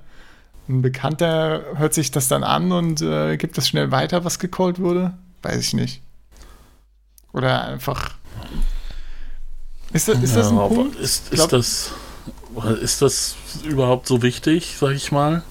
Ein 0.68 0.80
Bekannter 0.80 1.62
hört 1.76 1.92
sich 1.92 2.10
das 2.10 2.28
dann 2.28 2.42
an 2.42 2.72
und 2.72 3.02
äh, 3.02 3.36
gibt 3.36 3.58
das 3.58 3.68
schnell 3.68 3.90
weiter, 3.90 4.24
was 4.24 4.38
gecallt 4.38 4.78
wurde? 4.78 5.12
Weiß 5.42 5.60
ich 5.60 5.74
nicht. 5.74 6.00
Oder 7.32 7.64
einfach. 7.64 8.14
Ist 9.92 10.08
das, 10.08 10.22
ist 10.22 10.36
das 10.36 10.48
ein 10.50 10.56
Punkt? 10.56 10.98
Ist, 10.98 11.32
ist, 11.32 11.52
das, 11.52 11.92
ist 12.80 13.02
das 13.02 13.36
überhaupt 13.64 14.06
so 14.06 14.22
wichtig, 14.22 14.76
sag 14.78 14.92
ich 14.92 15.12
mal? 15.12 15.42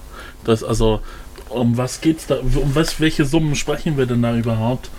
Das, 0.44 0.64
also, 0.64 1.00
um 1.48 1.76
was 1.76 2.00
geht's 2.00 2.26
da? 2.26 2.36
Um 2.36 2.74
was, 2.74 3.00
welche 3.00 3.24
Summen 3.24 3.54
sprechen 3.54 3.96
wir 3.96 4.06
denn 4.06 4.22
da 4.22 4.34
überhaupt? 4.34 4.90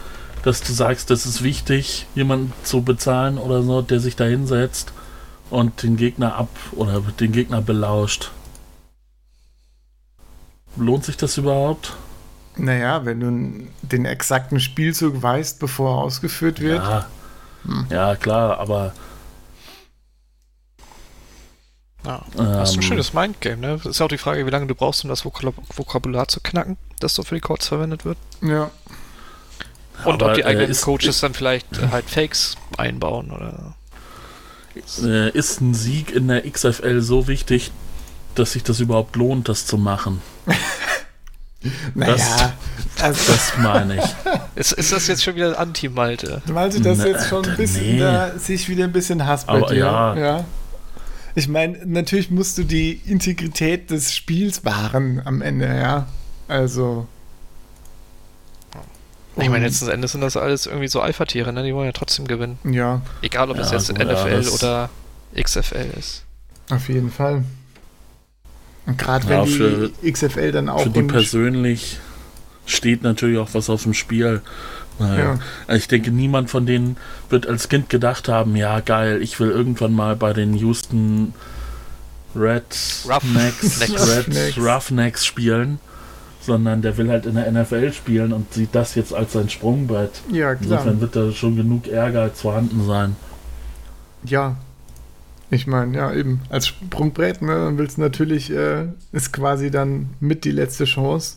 Dass 0.46 0.62
du 0.62 0.72
sagst, 0.74 1.10
das 1.10 1.26
ist 1.26 1.42
wichtig, 1.42 2.06
jemanden 2.14 2.54
zu 2.64 2.84
bezahlen 2.84 3.40
oder 3.40 3.64
so, 3.64 3.82
der 3.82 4.00
sich 4.00 4.16
da 4.16 4.26
hinsetzt 4.26 4.94
und 5.50 5.82
den 5.82 5.98
Gegner 5.98 6.36
ab 6.36 6.50
oder 6.74 7.02
den 7.02 7.32
Gegner 7.32 7.62
belauscht. 7.62 8.32
Lohnt 10.78 11.04
sich 11.04 11.18
das 11.18 11.40
überhaupt? 11.40 11.94
Naja, 12.58 13.06
wenn 13.06 13.20
du 13.20 13.68
den 13.82 14.06
exakten 14.06 14.60
Spielzug 14.60 15.20
weißt, 15.20 15.60
bevor 15.60 15.98
er 15.98 16.04
ausgeführt 16.04 16.60
wird. 16.60 16.84
Ja, 16.84 17.08
hm. 17.64 17.88
ja 17.90 18.16
klar, 18.16 18.60
aber. 18.60 18.94
Ja, 22.06 22.24
das 22.38 22.70
ist 22.70 22.76
ein 22.76 22.84
ähm, 22.84 22.88
schönes 22.88 23.14
Mindgame, 23.14 23.58
ne? 23.58 23.78
Das 23.78 23.88
ist 23.88 24.00
ja 24.00 24.06
auch 24.06 24.10
die 24.10 24.20
Frage, 24.20 24.46
wie 24.46 24.52
lange 24.52 24.68
du 24.68 24.76
brauchst, 24.76 25.04
um 25.04 25.10
das 25.10 25.26
Vokabular 25.26 26.28
zu 26.28 26.40
knacken, 26.40 26.78
das 27.00 27.16
so 27.16 27.24
für 27.24 27.34
die 27.34 27.42
Codes 27.42 27.68
verwendet 27.68 28.06
wird. 28.06 28.20
Ja. 28.44 28.70
Und 30.04 30.22
aber, 30.22 30.32
ob 30.32 30.34
die 30.36 30.42
äh, 30.42 30.46
eigenen 30.46 30.72
äh, 30.72 30.76
Coaches 30.76 31.20
dann 31.22 31.34
vielleicht 31.34 31.78
äh, 31.78 31.88
halt 31.92 32.10
Fakes 32.10 32.56
einbauen 32.78 33.32
oder. 33.32 33.76
Äh, 35.02 35.30
ist 35.32 35.62
ein 35.62 35.74
Sieg 35.74 36.14
in 36.14 36.28
der 36.28 36.50
XFL 36.50 37.02
so 37.02 37.28
wichtig, 37.28 37.72
dass 38.36 38.52
sich 38.52 38.64
das 38.64 38.82
überhaupt 38.82 39.16
lohnt, 39.16 39.48
das 39.48 39.66
zu 39.66 39.78
machen? 39.78 40.22
naja, 41.96 42.16
das, 42.16 43.04
also, 43.04 43.32
das 43.32 43.54
meine 43.58 43.98
ich. 43.98 44.04
Ist, 44.56 44.72
ist 44.72 44.94
das 44.94 45.08
jetzt 45.08 45.22
schon 45.22 45.36
wieder 45.36 45.60
Anti-Malte? 45.60 46.42
Malte, 46.46 46.80
das 46.80 47.00
Na, 47.00 47.08
jetzt 47.08 47.28
schon 47.28 47.46
ein 47.46 47.58
bisschen, 47.58 47.96
nee. 47.96 48.00
da 48.00 48.32
sich 48.40 48.70
wieder 48.70 48.86
ein 48.86 48.94
bisschen 48.94 49.26
Hass 49.26 49.46
bei 49.46 49.54
Aber 49.54 49.68
dir. 49.68 49.80
Ja. 49.80 50.16
ja. 50.16 50.46
Ich 51.36 51.50
meine, 51.50 51.78
natürlich 51.86 52.32
musst 52.32 52.58
du 52.58 52.64
die 52.64 53.02
Integrität 53.06 53.92
des 53.92 54.16
Spiels 54.16 54.64
wahren 54.64 55.22
am 55.26 55.42
Ende, 55.42 55.68
ja. 55.68 56.08
Also. 56.48 57.08
Ich 59.38 59.50
meine, 59.50 59.66
letzten 59.66 59.90
Endes 59.90 60.14
sind 60.14 60.22
das 60.22 60.38
alles 60.38 60.66
irgendwie 60.66 60.88
so 60.88 61.02
Alpha-Tiere, 61.02 61.52
ne? 61.52 61.64
Die 61.64 61.76
wollen 61.76 61.88
ja 61.88 61.92
trotzdem 61.92 62.28
gewinnen. 62.28 62.58
Ja. 62.64 63.02
Egal, 63.22 63.50
ob 63.50 63.58
ja, 63.58 63.64
es 63.64 63.72
jetzt 63.72 63.90
gut, 63.90 63.98
NFL 63.98 64.42
ja, 64.44 64.50
oder 64.52 64.90
XFL 65.38 65.90
ist. 66.00 66.24
Auf 66.70 66.88
jeden 66.88 67.12
Fall. 67.12 67.44
Und 68.86 68.98
gerade 68.98 69.28
wenn 69.28 69.40
ja, 69.40 69.46
für, 69.46 69.90
die 69.90 70.12
XFL 70.12 70.52
dann 70.52 70.70
auch. 70.70 70.84
Für 70.84 70.90
die 70.90 71.04
persönlich 71.04 72.00
steht 72.66 73.04
natürlich 73.04 73.38
auch 73.38 73.50
was 73.54 73.70
auf 73.70 73.84
dem 73.84 73.94
Spiel. 73.94 74.42
Ja. 75.00 75.40
Ich 75.68 75.90
denke, 75.90 76.10
niemand 76.12 76.50
von 76.50 76.66
denen 76.66 76.96
wird 77.30 77.48
als 77.48 77.68
Kind 77.68 77.90
gedacht 77.90 78.30
haben, 78.30 78.56
ja 78.56 78.80
geil, 78.80 79.22
ich 79.22 79.38
will 79.42 79.50
irgendwann 79.50 79.92
mal 79.92 80.16
bei 80.16 80.32
den 80.32 80.54
Houston 80.54 81.34
Reds 82.34 83.06
Roughnecks, 83.10 83.82
Red 83.82 84.58
Roughnecks 84.58 85.26
spielen 85.26 85.80
sondern 86.46 86.82
der 86.82 86.98
will 86.98 87.10
halt 87.10 87.26
in 87.26 87.36
der 87.36 87.52
NFL 87.52 87.92
spielen 87.92 88.34
und 88.34 88.54
sieht 88.54 88.74
das 88.74 88.96
jetzt 88.96 89.14
als 89.14 89.34
sein 89.34 89.50
Sprungbrett. 89.50 90.22
Ja, 90.32 90.56
klar. 90.56 90.80
Insofern 90.80 91.02
wird 91.02 91.16
da 91.16 91.32
schon 91.32 91.56
genug 91.56 91.88
Ehrgeiz 91.88 92.42
vorhanden 92.42 92.86
sein. 92.86 93.16
Ja. 94.24 94.56
Ich 95.52 95.68
meine, 95.68 95.96
ja, 95.96 96.12
eben 96.12 96.42
als 96.50 96.68
Sprungbrett, 96.68 97.42
ne, 97.42 97.54
dann 97.54 97.78
willst 97.78 97.98
du 97.98 98.02
natürlich, 98.02 98.52
äh, 98.52 98.88
ist 99.12 99.32
quasi 99.32 99.70
dann 99.70 100.10
mit 100.20 100.44
die 100.44 100.52
letzte 100.52 100.86
Chance. 100.86 101.36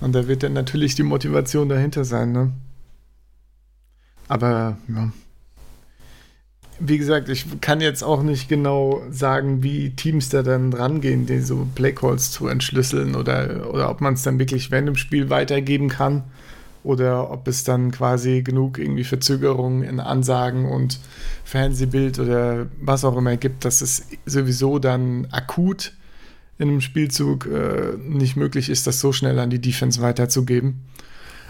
Und 0.00 0.14
da 0.14 0.26
wird 0.26 0.42
dann 0.42 0.54
natürlich 0.54 0.94
die 0.94 1.02
Motivation 1.02 1.68
dahinter 1.68 2.04
sein, 2.04 2.32
ne? 2.32 2.52
Aber, 4.28 4.78
ja, 4.88 5.12
wie 6.80 6.98
gesagt, 6.98 7.28
ich 7.28 7.60
kann 7.60 7.80
jetzt 7.80 8.02
auch 8.02 8.22
nicht 8.22 8.48
genau 8.48 9.02
sagen, 9.10 9.62
wie 9.62 9.90
Teams 9.90 10.28
da 10.28 10.42
dann 10.42 10.72
rangehen, 10.72 11.26
die 11.26 11.40
so 11.40 11.66
Playcalls 11.74 12.30
zu 12.30 12.48
entschlüsseln 12.48 13.14
oder, 13.14 13.70
oder 13.72 13.90
ob 13.90 14.00
man 14.00 14.14
es 14.14 14.22
dann 14.22 14.38
wirklich 14.38 14.70
während 14.70 14.88
dem 14.88 14.96
Spiel 14.96 15.30
weitergeben 15.30 15.88
kann 15.88 16.24
oder 16.82 17.30
ob 17.30 17.48
es 17.48 17.64
dann 17.64 17.90
quasi 17.90 18.42
genug 18.42 18.78
irgendwie 18.78 19.04
Verzögerungen 19.04 19.82
in 19.82 20.00
Ansagen 20.00 20.66
und 20.66 21.00
Fernsehbild 21.44 22.18
oder 22.18 22.66
was 22.80 23.04
auch 23.04 23.16
immer 23.16 23.36
gibt, 23.36 23.64
dass 23.64 23.80
es 23.80 24.06
sowieso 24.26 24.78
dann 24.78 25.26
akut 25.30 25.92
in 26.58 26.68
einem 26.68 26.80
Spielzug 26.80 27.46
äh, 27.46 27.96
nicht 27.98 28.36
möglich 28.36 28.68
ist, 28.68 28.86
das 28.86 29.00
so 29.00 29.12
schnell 29.12 29.38
an 29.38 29.50
die 29.50 29.60
Defense 29.60 30.00
weiterzugeben. 30.00 30.82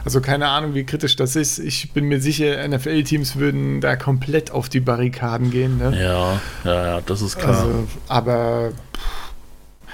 Also 0.04 0.20
keine 0.20 0.48
Ahnung, 0.48 0.74
wie 0.74 0.84
kritisch 0.84 1.16
das 1.16 1.34
ist. 1.34 1.58
Ich 1.58 1.92
bin 1.92 2.04
mir 2.04 2.20
sicher, 2.20 2.66
NFL-Teams 2.68 3.36
würden 3.36 3.80
da 3.80 3.96
komplett 3.96 4.50
auf 4.50 4.68
die 4.68 4.80
Barrikaden 4.80 5.50
gehen. 5.50 5.78
Ne? 5.78 5.98
Ja, 5.98 6.40
ja, 6.64 6.86
ja, 6.86 7.00
das 7.00 7.22
ist 7.22 7.38
klar. 7.38 7.60
Also, 7.60 7.88
aber 8.08 8.72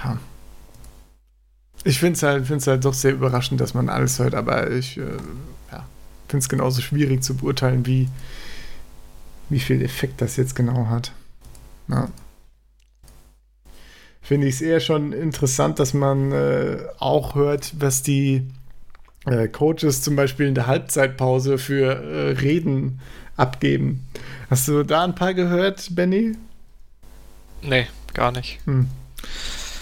ja. 0.03 0.17
Ich 1.83 1.99
finde 1.99 2.17
es 2.17 2.23
halt, 2.23 2.45
find's 2.45 2.67
halt 2.67 2.83
doch 2.83 2.93
sehr 2.93 3.13
überraschend, 3.13 3.61
dass 3.61 3.73
man 3.73 3.89
alles 3.89 4.19
hört, 4.19 4.35
aber 4.35 4.69
ich 4.69 4.97
äh, 4.97 5.01
ja, 5.71 5.85
finde 6.27 6.43
es 6.43 6.49
genauso 6.49 6.81
schwierig 6.81 7.23
zu 7.23 7.35
beurteilen, 7.35 7.85
wie, 7.85 8.09
wie 9.49 9.59
viel 9.59 9.81
Effekt 9.81 10.21
das 10.21 10.35
jetzt 10.35 10.55
genau 10.55 10.87
hat. 10.87 11.13
Ja. 11.87 12.09
Finde 14.21 14.47
ich 14.47 14.55
es 14.55 14.61
eher 14.61 14.81
schon 14.81 15.13
interessant, 15.13 15.79
dass 15.79 15.93
man 15.93 16.31
äh, 16.33 16.77
auch 16.99 17.33
hört, 17.33 17.73
was 17.79 18.03
die 18.03 18.45
äh, 19.25 19.47
Coaches 19.47 20.01
zum 20.01 20.15
Beispiel 20.15 20.47
in 20.47 20.55
der 20.55 20.67
Halbzeitpause 20.67 21.57
für 21.57 21.93
äh, 21.93 22.31
Reden 22.39 22.99
abgeben. 23.37 24.07
Hast 24.49 24.67
du 24.67 24.83
da 24.83 25.03
ein 25.03 25.15
paar 25.15 25.33
gehört, 25.33 25.95
Benny? 25.95 26.35
Nee, 27.61 27.87
gar 28.13 28.31
nicht. 28.31 28.59
Hm. 28.65 28.87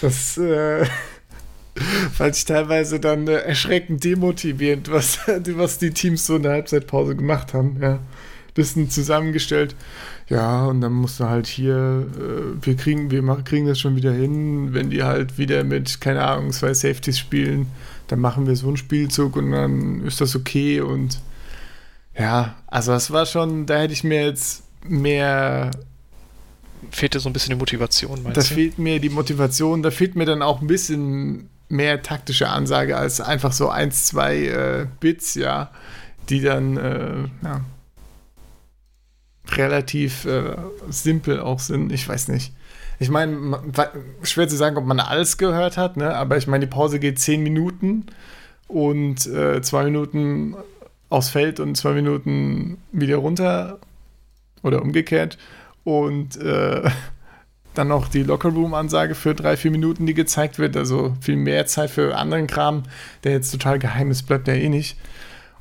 Das 0.02 0.36
äh, 0.38 0.84
fand 2.12 2.36
ich 2.36 2.44
teilweise 2.44 3.00
dann 3.00 3.26
äh, 3.28 3.36
erschreckend 3.36 4.04
demotivierend, 4.04 4.90
was, 4.90 5.18
was 5.26 5.78
die 5.78 5.90
Teams 5.90 6.26
so 6.26 6.36
in 6.36 6.42
der 6.42 6.52
Halbzeitpause 6.52 7.16
gemacht 7.16 7.54
haben. 7.54 7.78
Ja. 7.80 7.98
Bisschen 8.52 8.90
zusammengestellt. 8.90 9.76
Ja, 10.28 10.66
und 10.66 10.80
dann 10.80 10.92
musst 10.92 11.20
du 11.20 11.24
halt 11.24 11.46
hier, 11.46 12.06
äh, 12.16 12.64
wir 12.64 12.76
kriegen, 12.76 13.10
wir 13.10 13.22
machen, 13.22 13.44
kriegen 13.44 13.66
das 13.66 13.80
schon 13.80 13.96
wieder 13.96 14.12
hin, 14.12 14.74
wenn 14.74 14.90
die 14.90 15.02
halt 15.02 15.38
wieder 15.38 15.64
mit, 15.64 16.00
keine 16.00 16.24
Ahnung, 16.24 16.52
zwei 16.52 16.74
Safeties 16.74 17.18
spielen 17.18 17.68
dann 18.10 18.20
machen 18.20 18.46
wir 18.46 18.56
so 18.56 18.68
einen 18.68 18.76
Spielzug 18.76 19.36
und 19.36 19.52
dann 19.52 20.04
ist 20.06 20.20
das 20.20 20.34
okay 20.34 20.80
und 20.80 21.20
ja, 22.18 22.56
also 22.66 22.92
das 22.92 23.10
war 23.10 23.24
schon, 23.26 23.66
da 23.66 23.78
hätte 23.78 23.92
ich 23.92 24.04
mir 24.04 24.24
jetzt 24.24 24.64
mehr 24.84 25.70
fehlte 26.90 27.20
so 27.20 27.28
ein 27.28 27.32
bisschen 27.32 27.50
die 27.50 27.58
Motivation, 27.58 28.22
meinst 28.22 28.36
Da 28.36 28.40
du? 28.40 28.46
fehlt 28.46 28.78
mir 28.78 29.00
die 29.00 29.10
Motivation, 29.10 29.82
da 29.82 29.90
fehlt 29.90 30.16
mir 30.16 30.24
dann 30.24 30.42
auch 30.42 30.60
ein 30.60 30.66
bisschen 30.66 31.48
mehr 31.68 32.02
taktische 32.02 32.48
Ansage 32.48 32.96
als 32.96 33.20
einfach 33.20 33.52
so 33.52 33.68
eins, 33.68 34.06
zwei 34.06 34.46
äh, 34.46 34.86
Bits, 34.98 35.34
ja, 35.34 35.70
die 36.28 36.40
dann 36.40 36.76
äh, 36.76 37.28
ja, 37.44 37.60
relativ 39.52 40.24
äh, 40.24 40.56
simpel 40.88 41.40
auch 41.40 41.60
sind. 41.60 41.92
Ich 41.92 42.08
weiß 42.08 42.28
nicht 42.28 42.52
ich 43.00 43.08
meine, 43.08 43.58
schwer 44.22 44.46
zu 44.46 44.56
sagen, 44.56 44.76
ob 44.76 44.84
man 44.84 45.00
alles 45.00 45.38
gehört 45.38 45.78
hat, 45.78 45.96
ne? 45.96 46.14
aber 46.14 46.36
ich 46.36 46.46
meine, 46.46 46.66
die 46.66 46.70
Pause 46.70 47.00
geht 47.00 47.18
zehn 47.18 47.42
Minuten 47.42 48.04
und 48.68 49.26
äh, 49.26 49.62
zwei 49.62 49.84
Minuten 49.84 50.54
aufs 51.08 51.30
Feld 51.30 51.60
und 51.60 51.76
zwei 51.76 51.92
Minuten 51.92 52.76
wieder 52.92 53.16
runter 53.16 53.78
oder 54.62 54.82
umgekehrt 54.82 55.38
und 55.82 56.36
äh, 56.36 56.90
dann 57.74 57.88
noch 57.88 58.08
die 58.08 58.22
Lockerroom-Ansage 58.22 59.14
für 59.14 59.34
drei, 59.34 59.56
vier 59.56 59.70
Minuten, 59.70 60.04
die 60.04 60.14
gezeigt 60.14 60.58
wird, 60.58 60.76
also 60.76 61.16
viel 61.22 61.36
mehr 61.36 61.64
Zeit 61.64 61.88
für 61.88 62.16
anderen 62.18 62.48
Kram, 62.48 62.82
der 63.24 63.32
jetzt 63.32 63.50
total 63.50 63.78
geheim 63.78 64.10
ist, 64.10 64.24
bleibt 64.24 64.46
ja 64.46 64.54
eh 64.54 64.68
nicht. 64.68 64.98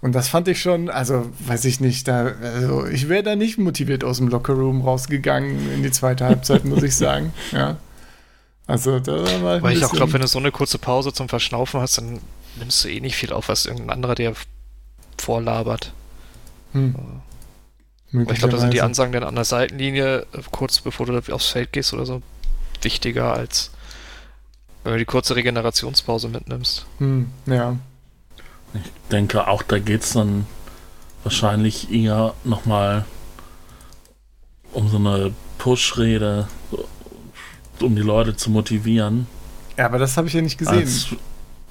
Und 0.02 0.14
das 0.14 0.30
fand 0.30 0.48
ich 0.48 0.62
schon, 0.62 0.90
also 0.90 1.30
weiß 1.40 1.66
ich 1.66 1.82
nicht, 1.82 2.08
da, 2.08 2.34
also 2.42 2.86
ich 2.86 3.10
wäre 3.10 3.24
da 3.24 3.36
nicht 3.36 3.58
motiviert 3.58 4.04
aus 4.04 4.18
dem 4.18 4.30
Lockerroom 4.30 4.82
rausgegangen 4.82 5.74
in 5.74 5.84
die 5.84 5.92
zweite 5.92 6.26
Halbzeit, 6.26 6.66
muss 6.66 6.84
ich 6.84 6.96
sagen. 6.96 7.34
Ja. 7.52 7.78
Also 8.68 9.00
da 9.00 9.14
war 9.42 9.58
ich 9.58 9.64
Weil 9.64 9.78
ich 9.78 9.84
auch 9.84 9.92
glaube, 9.92 10.14
wenn 10.14 10.22
du 10.22 10.28
so 10.28 10.38
eine 10.38 10.52
kurze 10.52 10.78
Pause 10.78 11.12
zum 11.12 11.28
Verschnaufen 11.28 11.82
hast, 11.82 11.98
dann 11.98 12.20
nimmst 12.58 12.84
du 12.84 12.90
eh 12.90 13.00
nicht 13.00 13.16
viel 13.16 13.34
auf, 13.34 13.50
was 13.50 13.66
irgendein 13.66 13.90
anderer 13.90 14.14
dir 14.14 14.34
vorlabert. 15.18 15.92
Hm. 16.74 16.94
ich 18.12 18.38
glaube, 18.38 18.54
da 18.54 18.60
sind 18.60 18.74
die 18.74 18.82
Ansagen 18.84 19.12
dann 19.12 19.24
an 19.24 19.34
der 19.34 19.44
Seitenlinie, 19.44 20.28
kurz 20.52 20.82
bevor 20.82 21.08
du 21.08 21.34
aufs 21.34 21.48
Feld 21.48 21.74
gehst 21.74 21.94
oder 21.94 22.06
so, 22.06 22.22
wichtiger 22.84 23.34
als 23.34 23.72
wenn 24.84 24.94
du 24.94 25.00
die 25.00 25.06
kurze 25.06 25.36
Regenerationspause 25.36 26.30
mitnimmst. 26.30 26.86
Hm, 27.00 27.30
ja. 27.46 27.76
Ich 28.74 28.82
denke 29.12 29.48
auch, 29.48 29.64
da 29.64 29.80
geht 29.80 30.04
es 30.04 30.14
dann 30.14 30.46
wahrscheinlich 31.24 31.92
eher 31.92 32.34
nochmal 32.44 33.06
um 34.74 34.88
so 34.90 34.98
eine 34.98 35.32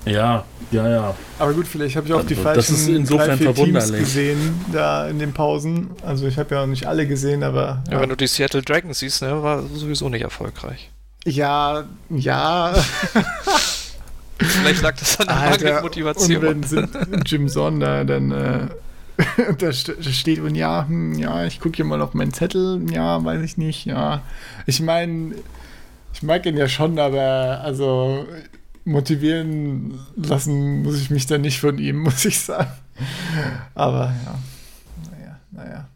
Ja, 0.07 0.45
ja, 0.71 0.89
ja. 0.89 1.15
Aber 1.39 1.53
gut, 1.53 1.67
vielleicht 1.67 1.97
habe 1.97 2.07
ich 2.07 2.13
auch 2.15 2.25
die 2.25 2.35
Also, 2.35 2.43
falschen 2.43 2.57
das 2.57 2.71
ist 2.71 2.89
insofern 2.89 3.29
drei, 3.29 3.37
vier 3.37 3.55
Teams 3.55 3.57
verwunderlich. 3.85 4.01
gesehen 4.01 4.65
da 4.73 5.09
in 5.09 5.19
den 5.19 5.33
Pausen. 5.33 5.91
Also 6.03 6.27
ich 6.27 6.39
habe 6.39 6.55
ja 6.55 6.63
auch 6.63 6.67
nicht 6.67 6.87
alle 6.87 7.07
gesehen, 7.07 7.43
aber 7.43 7.83
Ja. 7.91 8.01
wenn 8.01 8.09
du 8.09 8.17
die 8.17 8.27
Seattle 8.27 8.63
Dragons 8.63 8.99
siehst, 9.01 9.23
ne, 9.23 9.43
war 9.43 9.63
sowieso 9.75 10.09
nicht 10.09 10.23
erfolgreich. 10.23 10.91
ja, 11.27 11.85
ja. 12.11 12.73
Vielleicht 14.41 14.83
lag 14.83 14.97
das 14.97 15.19
an 15.21 15.27
der 15.27 15.37
mangelnden 15.37 15.77
Und 15.77 15.83
Motivation. 15.83 16.43
wenn 16.43 16.63
sind 16.63 16.97
Jim 17.27 17.49
Sonder 17.49 18.05
dann 18.05 18.31
äh, 18.31 18.69
da 19.59 19.67
st- 19.71 19.97
da 20.03 20.11
steht 20.11 20.39
und 20.39 20.55
ja, 20.55 20.87
hm, 20.87 21.15
ja, 21.19 21.45
ich 21.45 21.59
gucke 21.61 21.77
hier 21.77 21.85
mal 21.85 22.01
auf 22.01 22.15
meinen 22.15 22.33
Zettel, 22.33 22.81
ja, 22.93 23.25
weiß 23.25 23.43
ich 23.43 23.57
nicht, 23.57 23.85
ja. 23.87 24.23
Ich 24.67 24.81
meine, 24.81 25.35
ich 26.15 26.23
mag 26.23 26.47
ihn 26.47 26.57
ja 26.57 26.69
schon, 26.69 26.99
aber 27.01 27.61
also 27.65 28.27
motivieren 28.85 29.99
lassen 30.17 30.83
muss 30.83 31.01
ich 31.01 31.11
mich 31.11 31.27
da 31.27 31.37
nicht 31.37 31.59
von 31.61 31.79
ihm, 31.79 31.99
muss 32.03 32.25
ich 32.25 32.41
sagen. 32.41 32.71
Aber 33.75 34.15
ja, 34.25 34.39
naja, 35.11 35.37
naja. 35.51 35.89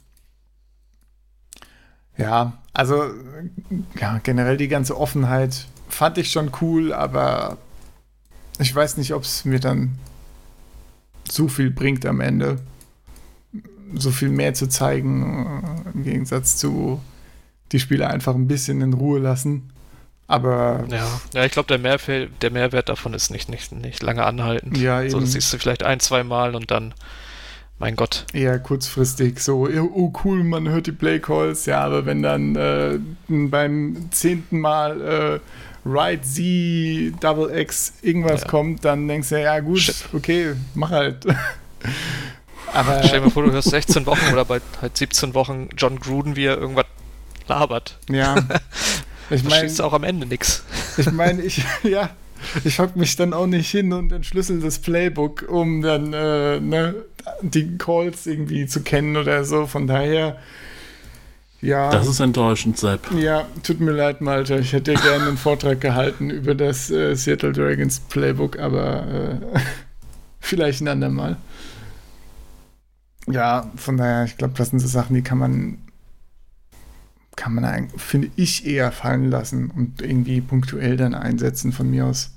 Ja, 2.16 2.53
also 2.72 3.05
ja, 4.01 4.18
generell 4.22 4.57
die 4.57 4.68
ganze 4.68 4.99
Offenheit 4.99 5.66
fand 5.88 6.18
ich 6.18 6.30
schon 6.32 6.51
cool, 6.61 6.93
aber 6.93 7.57
ich 8.62 8.74
weiß 8.74 8.96
nicht, 8.96 9.12
ob 9.14 9.22
es 9.24 9.44
mir 9.44 9.60
dann 9.60 9.98
so 11.28 11.48
viel 11.48 11.70
bringt 11.70 12.06
am 12.06 12.20
Ende. 12.20 12.58
So 13.94 14.10
viel 14.10 14.30
mehr 14.30 14.54
zu 14.54 14.68
zeigen, 14.68 15.84
äh, 15.86 15.90
im 15.94 16.04
Gegensatz 16.04 16.56
zu 16.56 17.00
die 17.72 17.80
Spieler 17.80 18.08
einfach 18.10 18.34
ein 18.34 18.48
bisschen 18.48 18.80
in 18.80 18.92
Ruhe 18.94 19.18
lassen. 19.18 19.70
Aber 20.28 20.84
Ja, 20.88 21.06
ja 21.34 21.44
ich 21.44 21.52
glaube, 21.52 21.66
der, 21.68 21.78
Mehrfe- 21.78 22.28
der 22.40 22.50
Mehrwert 22.50 22.88
davon 22.88 23.12
ist 23.12 23.30
nicht, 23.30 23.48
nicht, 23.50 23.72
nicht 23.72 24.02
lange 24.02 24.24
anhaltend. 24.24 24.78
Ja, 24.78 25.00
so, 25.00 25.16
eben. 25.16 25.20
das 25.20 25.32
siehst 25.32 25.52
du 25.52 25.58
vielleicht 25.58 25.82
ein, 25.82 26.00
zwei 26.00 26.22
Mal 26.24 26.54
und 26.54 26.70
dann, 26.70 26.94
mein 27.78 27.96
Gott. 27.96 28.26
eher 28.32 28.58
kurzfristig 28.58 29.40
so, 29.40 29.68
ja, 29.68 29.82
oh 29.82 30.12
cool, 30.24 30.42
man 30.44 30.68
hört 30.68 30.86
die 30.86 30.92
Play 30.92 31.18
Calls, 31.18 31.66
ja, 31.66 31.82
aber 31.84 32.06
wenn 32.06 32.22
dann 32.22 32.56
äh, 32.56 32.98
beim 33.28 34.08
zehnten 34.10 34.60
Mal 34.60 35.00
äh, 35.00 35.40
Right 35.85 36.24
Z 36.24 37.12
Double 37.20 37.51
X 37.59 37.95
irgendwas 38.03 38.43
Ja. 38.43 38.49
kommt, 38.49 38.85
dann 38.85 39.09
denkst 39.09 39.30
du, 39.30 39.43
ja 39.43 39.59
gut, 39.61 39.93
okay, 40.12 40.55
mach 40.74 40.91
halt. 40.91 41.24
aber 42.72 43.03
Stell 43.05 43.18
dir 43.20 43.26
mal 43.26 43.30
vor, 43.30 43.45
du 43.45 43.53
hörst 43.53 43.70
16 43.70 44.07
Wochen 44.07 44.33
oder 44.33 44.45
bei 44.45 44.61
halt 44.80 44.97
17 44.97 45.35
Wochen 45.35 45.68
John 45.76 45.99
Gruden, 45.99 46.37
wie 46.37 46.45
er 46.47 46.59
irgendwas 46.59 46.87
labert. 47.49 47.99
ja, 48.09 48.37
ich 49.30 49.43
Du 49.43 49.49
meine, 49.49 49.61
verstehst 49.61 49.80
auch 49.80 49.93
am 49.93 50.05
Ende 50.05 50.26
nix. 50.26 50.62
Ich 50.97 51.11
meine, 51.11 51.43
ich, 51.43 51.62
ja, 51.83 52.11
ich 52.64 52.78
hock 52.78 52.97
mich 52.97 53.16
dann 53.16 53.33
auch 53.33 53.47
nicht 53.47 53.70
hin 53.70 53.93
und 53.93 54.12
entschlüssel 54.12 54.61
das 54.61 54.78
Playbook, 54.78 55.47
um 55.49 55.83
dann 55.83 56.12
äh, 56.12 56.61
ne, 56.61 56.95
die 57.43 57.76
Calls 57.78 58.26
irgendwie 58.26 58.66
zu 58.66 58.83
kennen 58.83 59.16
oder 59.16 59.45
so. 59.45 59.66
Von 59.66 59.87
daher, 59.87 60.39
ja. 61.62 61.90
Das 61.90 62.08
ist 62.08 62.20
enttäuschend, 62.20 62.76
Sepp. 62.76 63.10
ja, 63.12 63.46
tut 63.62 63.80
mir 63.80 63.92
leid, 63.92 64.20
Malte. 64.20 64.58
Ich 64.58 64.72
hätte 64.72 64.94
gerne 64.94 65.28
einen 65.28 65.36
Vortrag 65.36 65.80
gehalten 65.80 66.28
über 66.28 66.56
das 66.56 66.90
äh, 66.90 67.14
Seattle 67.14 67.52
Dragons 67.52 68.00
Playbook, 68.00 68.58
aber 68.58 69.06
äh, 69.06 69.36
vielleicht 70.40 70.80
ein 70.82 70.88
andermal. 70.88 71.36
Ja, 73.28 73.70
von 73.76 73.96
daher, 73.96 74.24
ich 74.24 74.36
glaube, 74.36 74.54
das 74.56 74.70
sind 74.70 74.80
so 74.80 74.88
Sachen, 74.88 75.14
die 75.14 75.22
kann 75.22 75.38
man, 75.38 75.78
kann 77.36 77.54
man 77.54 77.64
eigentlich, 77.64 78.02
finde 78.02 78.30
ich, 78.34 78.66
eher 78.66 78.90
fallen 78.90 79.30
lassen 79.30 79.70
und 79.70 80.02
irgendwie 80.02 80.40
punktuell 80.40 80.96
dann 80.96 81.14
einsetzen 81.14 81.72
von 81.72 81.88
mir 81.88 82.06
aus. 82.06 82.32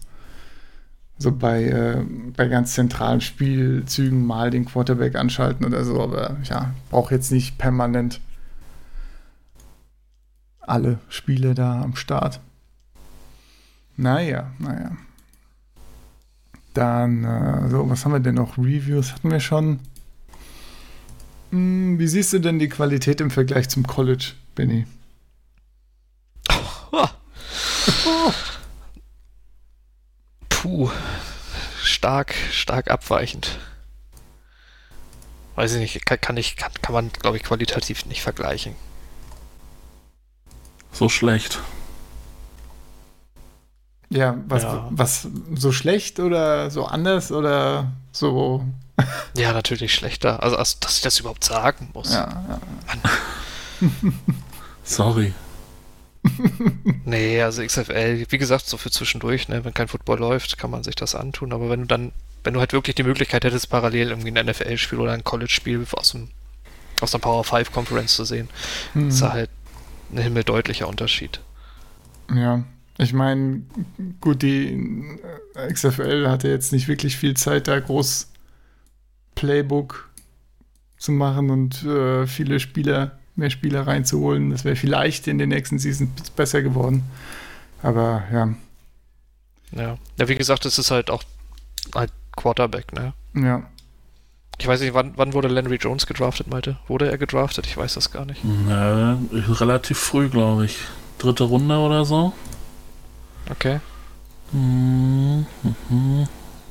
So 1.17 1.32
bei, 1.32 1.63
äh, 1.63 2.03
bei 2.36 2.47
ganz 2.47 2.76
zentralen 2.76 3.21
Spielzügen 3.21 4.23
mal 4.23 4.51
den 4.51 4.65
Quarterback 4.65 5.15
anschalten 5.15 5.65
oder 5.65 5.84
so, 5.84 5.99
aber 5.99 6.38
ja, 6.43 6.76
brauche 6.91 7.15
jetzt 7.15 7.32
nicht 7.32 7.57
permanent 7.57 8.19
alle 10.70 10.99
Spiele 11.09 11.53
da 11.53 11.82
am 11.82 11.95
Start. 11.95 12.39
Naja, 13.97 14.51
naja. 14.59 14.91
Dann, 16.74 17.24
äh, 17.24 17.70
so, 17.70 17.89
was 17.89 18.03
haben 18.03 18.11
wir 18.11 18.20
denn 18.20 18.36
noch? 18.36 18.57
Reviews 18.57 19.13
hatten 19.13 19.32
wir 19.32 19.39
schon. 19.39 19.80
Hm, 21.51 21.97
wie 21.99 22.07
siehst 22.07 22.34
du 22.34 22.39
denn 22.39 22.59
die 22.59 22.68
Qualität 22.68 23.22
im 23.22 23.32
Vergleich 23.32 23.70
zum 23.70 23.88
College, 23.88 24.34
Benny? 24.55 24.86
Puh. 30.49 30.91
Stark, 31.82 32.36
stark 32.51 32.91
abweichend. 32.91 33.57
Weiß 35.55 35.74
ich 35.74 35.80
nicht, 35.80 36.05
kann, 36.05 36.20
kann, 36.20 36.36
ich, 36.36 36.57
kann, 36.57 36.74
kann 36.82 36.93
man, 36.93 37.09
glaube 37.09 37.38
ich, 37.38 37.43
qualitativ 37.43 38.05
nicht 38.05 38.22
vergleichen. 38.22 38.76
So 40.98 41.10
schlecht. 41.10 41.60
Ja, 44.10 44.38
was, 44.48 44.64
Ja. 44.64 44.88
was 44.91 45.28
so 45.56 45.72
schlecht 45.72 46.20
oder 46.20 46.72
so 46.72 46.86
anders 46.86 47.32
oder 47.32 47.91
so. 48.12 48.64
Ja, 49.38 49.52
natürlich 49.52 49.93
schlechter. 49.93 50.41
Also, 50.41 50.56
als, 50.56 50.80
dass 50.80 50.96
ich 50.98 51.02
das 51.02 51.20
überhaupt 51.20 51.43
sagen 51.43 51.89
muss. 51.93 52.14
Ja, 52.14 52.43
ja. 53.82 53.89
Sorry. 54.84 55.34
Nee, 57.06 57.41
also 57.41 57.62
XFL, 57.64 58.26
wie 58.30 58.38
gesagt, 58.39 58.66
so 58.68 58.78
für 58.78 58.89
zwischendurch, 58.89 59.48
ne, 59.48 59.64
wenn 59.64 59.74
kein 59.76 59.88
Football 59.88 60.20
läuft, 60.20 60.58
kann 60.58 60.72
man 60.72 60.84
sich 60.84 60.96
das 60.96 61.14
antun. 61.14 61.54
Aber 61.54 61.70
wenn 61.70 61.82
du 61.82 61.86
dann, 61.88 62.12
wenn 62.43 62.54
du 62.56 62.60
halt 62.62 62.74
wirklich 62.74 62.96
die 62.96 63.04
Möglichkeit 63.04 63.43
hättest, 63.43 63.70
parallel 63.70 64.10
irgendwie 64.10 64.32
ein 64.32 64.46
NFL-Spiel 64.46 65.00
oder 65.00 65.12
ein 65.12 65.24
College-Spiel 65.24 65.86
aus 65.91 66.12
dem 66.14 66.30
aus 67.02 67.12
der 67.12 67.18
Power 67.20 67.43
5 67.43 67.72
Conference 67.74 68.16
zu 68.16 68.24
sehen, 68.24 68.50
Hm. 68.93 69.10
ist 69.10 69.22
halt 69.22 69.50
himmeldeutlicher 70.14 70.88
Unterschied. 70.88 71.41
Ja, 72.34 72.64
ich 72.97 73.14
meine, 73.14 73.64
gut, 74.22 74.41
die 74.41 75.18
äh, 75.56 75.72
XFL 75.72 76.30
hatte 76.30 76.47
jetzt 76.47 76.72
nicht 76.72 76.88
wirklich 76.88 77.18
viel 77.18 77.36
Zeit, 77.36 77.68
da 77.68 77.80
groß 77.80 78.32
Playbook 79.36 80.10
zu 80.97 81.12
machen 81.12 81.49
und 81.49 81.84
äh, 81.84 82.26
viele 82.26 82.60
Spieler, 82.60 83.20
mehr 83.36 83.49
Spieler 83.49 83.86
reinzuholen. 83.86 84.49
Das 84.49 84.64
wäre 84.64 84.78
vielleicht 84.78 85.28
in 85.28 85.38
den 85.38 85.49
nächsten 85.49 85.78
Seasons 85.78 86.30
besser 86.32 86.62
geworden. 86.62 87.03
Aber 87.82 88.24
ja, 88.32 88.56
Ja. 89.72 89.97
Ja, 90.18 90.28
wie 90.30 90.36
gesagt, 90.36 90.66
es 90.66 90.80
ist 90.80 90.89
halt 90.89 91.10
auch 91.10 91.24
halt 91.93 92.12
Quarterback, 92.36 92.93
ne? 92.93 93.14
ja. 93.36 93.70
Ich 94.58 94.68
weiß 94.68 94.80
nicht, 94.82 94.93
wann, 94.93 95.14
wann 95.18 95.34
wurde 95.34 95.47
Landry 95.49 95.76
Jones 95.76 96.06
gedraftet, 96.08 96.47
Malte? 96.47 96.78
Wurde 96.88 97.10
er 97.12 97.18
gedraftet? 97.18 97.68
Ich 97.68 97.76
weiß 97.76 97.95
das 97.95 98.12
gar 98.12 98.26
nicht. 98.26 98.41
Na, 98.43 99.18
relativ 99.32 99.97
früh, 99.99 100.30
glaube 100.30 100.66
ich. 100.66 100.78
Dritte 101.18 101.43
Runde 101.43 101.78
oder 101.78 102.06
so. 102.06 102.34
Okay. 103.49 103.80
Mhm, 104.51 105.45
mhm. 105.89 106.28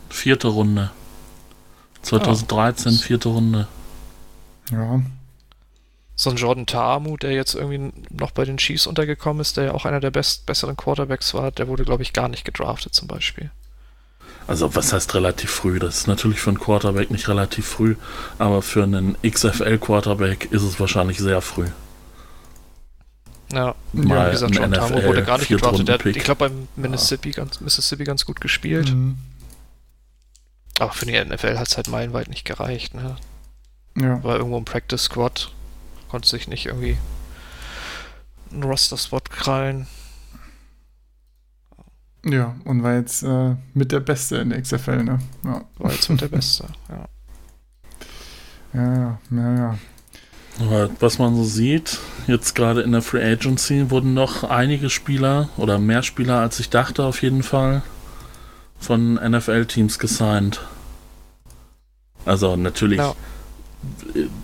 Vierte 0.09 0.49
Runde. 0.49 0.91
2013, 2.03 2.93
Ja. 2.93 2.99
vierte 2.99 3.29
Runde. 3.29 3.69
Ja, 4.71 5.01
So 6.17 6.31
ein 6.31 6.37
Jordan 6.37 6.65
Ta'amu, 6.67 7.19
der 7.19 7.33
jetzt 7.33 7.55
irgendwie 7.55 7.93
noch 8.11 8.31
bei 8.31 8.45
den 8.45 8.57
Chiefs 8.57 8.87
untergekommen 8.87 9.41
ist, 9.41 9.57
der 9.57 9.65
ja 9.65 9.73
auch 9.73 9.85
einer 9.85 10.01
der 10.01 10.11
best, 10.13 10.47
besseren 10.47 10.77
Quarterbacks 10.77 11.35
war, 11.35 11.51
der 11.51 11.67
wurde, 11.69 11.85
glaube 11.85 12.03
ich, 12.03 12.13
gar 12.13 12.29
nicht 12.29 12.45
gedraftet 12.45 12.95
zum 12.95 13.09
Beispiel. 13.09 13.51
Also 14.47 14.75
was 14.75 14.93
heißt 14.93 15.15
relativ 15.15 15.51
früh? 15.51 15.79
Das 15.79 15.99
ist 15.99 16.07
natürlich 16.07 16.41
für 16.41 16.51
einen 16.51 16.61
Quarterback 16.61 17.11
nicht 17.11 17.29
relativ 17.29 17.67
früh, 17.67 17.97
aber 18.39 18.61
für 18.63 18.83
einen 18.83 19.17
XFL-Quarterback 19.23 20.49
ist 20.51 20.63
es 20.63 20.79
wahrscheinlich 20.79 21.19
sehr 21.19 21.41
früh. 21.41 21.69
Ja, 23.53 23.75
Mal 23.93 24.29
wie 24.29 24.31
gesagt, 24.33 24.55
John 24.55 24.73
Ta'amu 24.73 25.03
wurde 25.05 25.25
gar 25.25 25.39
nicht 25.39 25.49
gedraftet. 25.49 25.89
Der 25.89 25.95
hat, 25.95 26.07
ich 26.07 26.25
glaube, 26.25 26.51
beim 26.51 26.91
Mississippi 26.91 27.31
ganz, 27.31 27.61
Mississippi 27.61 28.05
ganz 28.05 28.25
gut 28.25 28.41
gespielt. 28.41 28.91
Mhm. 28.93 29.17
Aber 30.79 30.93
für 30.93 31.07
die 31.07 31.13
NFL 31.13 31.59
hat 31.59 31.69
es 31.69 31.77
halt 31.77 31.89
meilenweit 31.89 32.29
nicht 32.29 32.45
gereicht. 32.45 32.95
Ne? 32.95 33.17
ja. 33.97 34.23
War 34.23 34.37
irgendwo 34.37 34.59
im 34.59 34.65
Practice 34.65 35.05
Squad, 35.05 35.51
konnte 36.09 36.29
sich 36.29 36.49
nicht 36.49 36.67
irgendwie 36.67 36.99
einen 38.51 38.65
Roster-Spot 38.65 39.21
krallen. 39.21 39.87
Ja, 42.25 42.55
und 42.65 42.83
war 42.83 42.95
jetzt 42.95 43.23
äh, 43.23 43.55
mit 43.75 43.93
der 43.93 44.01
Beste 44.01 44.37
in 44.37 44.51
der 44.51 44.63
XFL, 44.63 45.03
ne? 45.05 45.19
Ja, 45.45 45.63
War 45.79 45.93
jetzt 45.93 46.09
mit 46.09 46.21
der 46.21 46.29
Beste. 46.29 46.65
Ja. 46.89 47.05
ja, 48.75 49.19
ja, 49.31 49.55
ja. 49.57 49.79
Aber 50.61 50.89
was 51.01 51.19
man 51.19 51.35
so 51.35 51.45
sieht, 51.45 51.99
jetzt 52.27 52.55
gerade 52.55 52.83
in 52.83 52.93
der 52.93 53.03
Free 53.03 53.23
Agency 53.25 53.91
wurden 53.91 54.15
noch 54.15 54.45
einige 54.45 54.89
Spieler 54.89 55.49
oder 55.57 55.79
mehr 55.79 56.03
Spieler 56.03 56.39
als 56.41 56.61
ich 56.61 56.71
dachte 56.71 57.03
auf 57.05 57.23
jeden 57.23 57.43
Fall 57.43 57.83
von 58.79 59.15
NFL-Teams 59.15 59.99
gesigned. 59.99 60.61
Also 62.25 62.57
natürlich 62.57 62.99
Ja. 62.99 63.15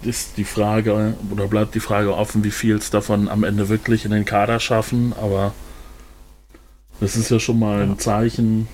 ist 0.02 0.36
die 0.36 0.44
Frage 0.44 1.14
oder 1.30 1.46
bleibt 1.46 1.74
die 1.74 1.80
Frage 1.80 2.14
offen, 2.14 2.42
wie 2.44 2.50
viel 2.50 2.76
es 2.76 2.90
davon 2.90 3.28
am 3.28 3.44
Ende 3.44 3.68
wirklich 3.68 4.04
in 4.04 4.10
den 4.10 4.24
Kader 4.24 4.58
schaffen, 4.60 5.14
aber 5.20 5.52
das 7.00 7.16
ist 7.16 7.30
ja 7.30 7.40
schon 7.40 7.58
mal 7.58 7.80
Ja. 7.80 7.84
ein 7.84 7.98
Zeichen, 7.98 8.68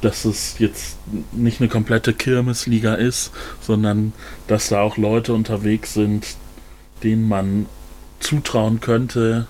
dass 0.00 0.24
es 0.24 0.58
jetzt 0.58 0.98
nicht 1.32 1.60
eine 1.60 1.68
komplette 1.68 2.12
Kirmesliga 2.12 2.94
ist, 2.94 3.30
sondern 3.60 4.12
dass 4.46 4.68
da 4.68 4.80
auch 4.82 4.96
Leute 4.96 5.32
unterwegs 5.32 5.94
sind, 5.94 6.26
denen 7.02 7.26
man 7.28 7.66
zutrauen 8.20 8.80
könnte, 8.80 9.46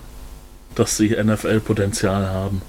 dass 0.75 0.97
sie 0.97 1.09
NFL-Potenzial 1.09 2.27
haben. 2.27 2.61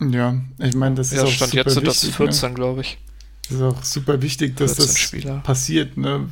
Ja, 0.00 0.34
ich 0.58 0.74
meine, 0.74 0.96
das 0.96 1.12
ist 1.12 1.18
ja, 1.18 1.24
auch 1.24 1.28
stand 1.30 1.52
super 1.52 1.62
jetzt 1.64 1.74
sind 1.74 1.86
das 1.86 2.04
14, 2.04 2.48
ne? 2.50 2.54
glaube 2.54 2.80
ich. 2.82 2.98
Das 3.48 3.56
ist 3.56 3.62
auch 3.62 3.82
super 3.84 4.22
wichtig, 4.22 4.56
dass 4.56 4.74
das 4.74 4.98
Spieler. 4.98 5.38
passiert, 5.40 5.96
ne? 5.96 6.28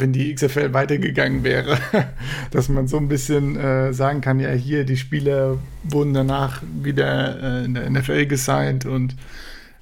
Wenn 0.00 0.12
die 0.12 0.34
XFL 0.34 0.72
weitergegangen 0.72 1.44
wäre, 1.44 1.78
dass 2.50 2.68
man 2.68 2.88
so 2.88 2.96
ein 2.96 3.08
bisschen 3.08 3.56
äh, 3.56 3.92
sagen 3.92 4.20
kann, 4.20 4.40
ja 4.40 4.50
hier, 4.50 4.84
die 4.84 4.96
Spieler 4.96 5.58
wurden 5.82 6.14
danach 6.14 6.62
wieder 6.82 7.62
äh, 7.62 7.64
in 7.64 7.74
der 7.74 7.90
NFL 7.90 8.26
gesigned 8.26 8.86
und 8.86 9.16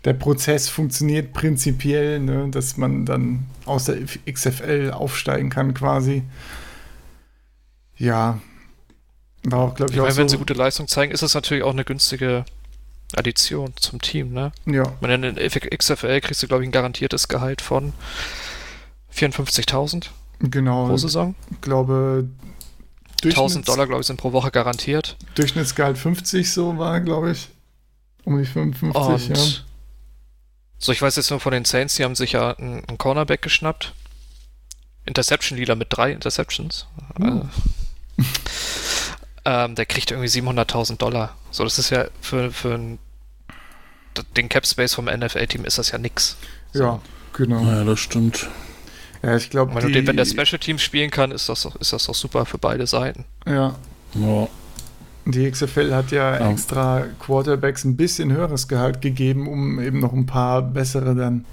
der 0.04 0.14
Prozess 0.14 0.68
funktioniert 0.68 1.32
prinzipiell, 1.32 2.18
ne, 2.18 2.48
dass 2.50 2.76
man 2.76 3.06
dann 3.06 3.46
aus 3.66 3.84
der 3.84 3.98
XFL 4.30 4.90
aufsteigen 4.92 5.48
kann 5.48 5.74
quasi. 5.74 6.22
Ja, 7.96 8.40
war 9.44 9.60
auch, 9.60 9.74
glaube 9.74 9.92
ich, 9.92 9.96
ich 9.96 10.00
auch 10.00 10.04
meine, 10.04 10.14
so 10.14 10.20
wenn 10.20 10.28
sie 10.28 10.38
gute 10.38 10.54
Leistung 10.54 10.88
zeigen, 10.88 11.12
ist 11.12 11.22
das 11.22 11.34
natürlich 11.34 11.62
auch 11.62 11.72
eine 11.72 11.84
günstige 11.84 12.44
Addition 13.14 13.72
zum 13.76 14.00
Team, 14.00 14.32
ne? 14.32 14.52
Ja. 14.66 14.84
Man 15.00 15.22
in 15.22 15.34
der 15.34 15.48
XFL 15.50 16.20
kriegst 16.20 16.42
du, 16.42 16.48
glaube 16.48 16.62
ich, 16.62 16.68
ein 16.68 16.72
garantiertes 16.72 17.28
Gehalt 17.28 17.60
von 17.60 17.92
54.000 19.14 20.06
genau, 20.40 20.86
pro 20.88 20.96
Saison. 20.96 21.34
Ich 21.50 21.60
glaube, 21.60 22.28
1000 23.24 23.68
Dollar, 23.68 23.86
glaube 23.86 24.00
ich, 24.00 24.06
sind 24.06 24.16
pro 24.16 24.32
Woche 24.32 24.50
garantiert. 24.50 25.16
Durchschnittsgehalt 25.34 25.98
50 25.98 26.50
so 26.50 26.78
war, 26.78 27.00
glaube 27.00 27.32
ich. 27.32 27.48
Um 28.24 28.38
die 28.38 28.46
55, 28.46 29.30
Und 29.30 29.36
ja. 29.36 29.44
So, 30.78 30.92
ich 30.92 31.00
weiß 31.00 31.16
jetzt 31.16 31.30
nur 31.30 31.40
von 31.40 31.52
den 31.52 31.64
Saints, 31.64 31.94
die 31.94 32.04
haben 32.04 32.16
sich 32.16 32.32
ja 32.32 32.52
einen, 32.56 32.84
einen 32.84 32.98
Cornerback 32.98 33.42
geschnappt. 33.42 33.94
Interception-Leader 35.06 35.76
mit 35.76 35.88
drei 35.90 36.12
Interceptions. 36.12 36.86
Uh. 37.18 37.24
Also, 37.24 37.48
ähm, 39.44 39.74
der 39.74 39.86
kriegt 39.86 40.10
irgendwie 40.10 40.28
700.000 40.28 40.98
Dollar. 40.98 41.36
So, 41.50 41.64
das 41.64 41.78
ist 41.78 41.90
ja 41.90 42.06
für, 42.20 42.50
für 42.52 42.74
ein, 42.74 42.98
den 44.36 44.48
Cap 44.48 44.66
Space 44.66 44.94
vom 44.94 45.06
NFL-Team 45.06 45.64
ist 45.64 45.78
das 45.78 45.90
ja 45.90 45.98
nix. 45.98 46.36
So. 46.72 46.82
Ja, 46.82 47.00
genau. 47.32 47.62
Ja, 47.62 47.84
das 47.84 48.00
stimmt. 48.00 48.48
Ja, 49.22 49.36
ich 49.36 49.50
glaube, 49.50 49.74
wenn, 49.74 49.92
die... 49.92 50.06
wenn 50.06 50.16
der 50.16 50.24
Special 50.24 50.58
Team 50.58 50.78
spielen 50.78 51.10
kann, 51.10 51.30
ist 51.30 51.48
das 51.48 51.62
doch, 51.62 51.76
ist 51.76 51.92
das 51.92 52.06
doch 52.06 52.14
super 52.14 52.44
für 52.44 52.58
beide 52.58 52.86
Seiten. 52.86 53.24
Ja. 53.46 53.74
ja. 54.14 54.48
Die 55.24 55.48
XFL 55.48 55.94
hat 55.94 56.10
ja, 56.10 56.38
ja, 56.38 56.50
extra 56.50 57.04
Quarterbacks 57.20 57.84
ein 57.84 57.96
bisschen 57.96 58.32
höheres 58.32 58.66
Gehalt 58.66 59.00
gegeben, 59.00 59.46
um 59.46 59.80
eben 59.80 60.00
noch 60.00 60.12
ein 60.12 60.26
paar 60.26 60.62
bessere 60.62 61.14
dann 61.14 61.44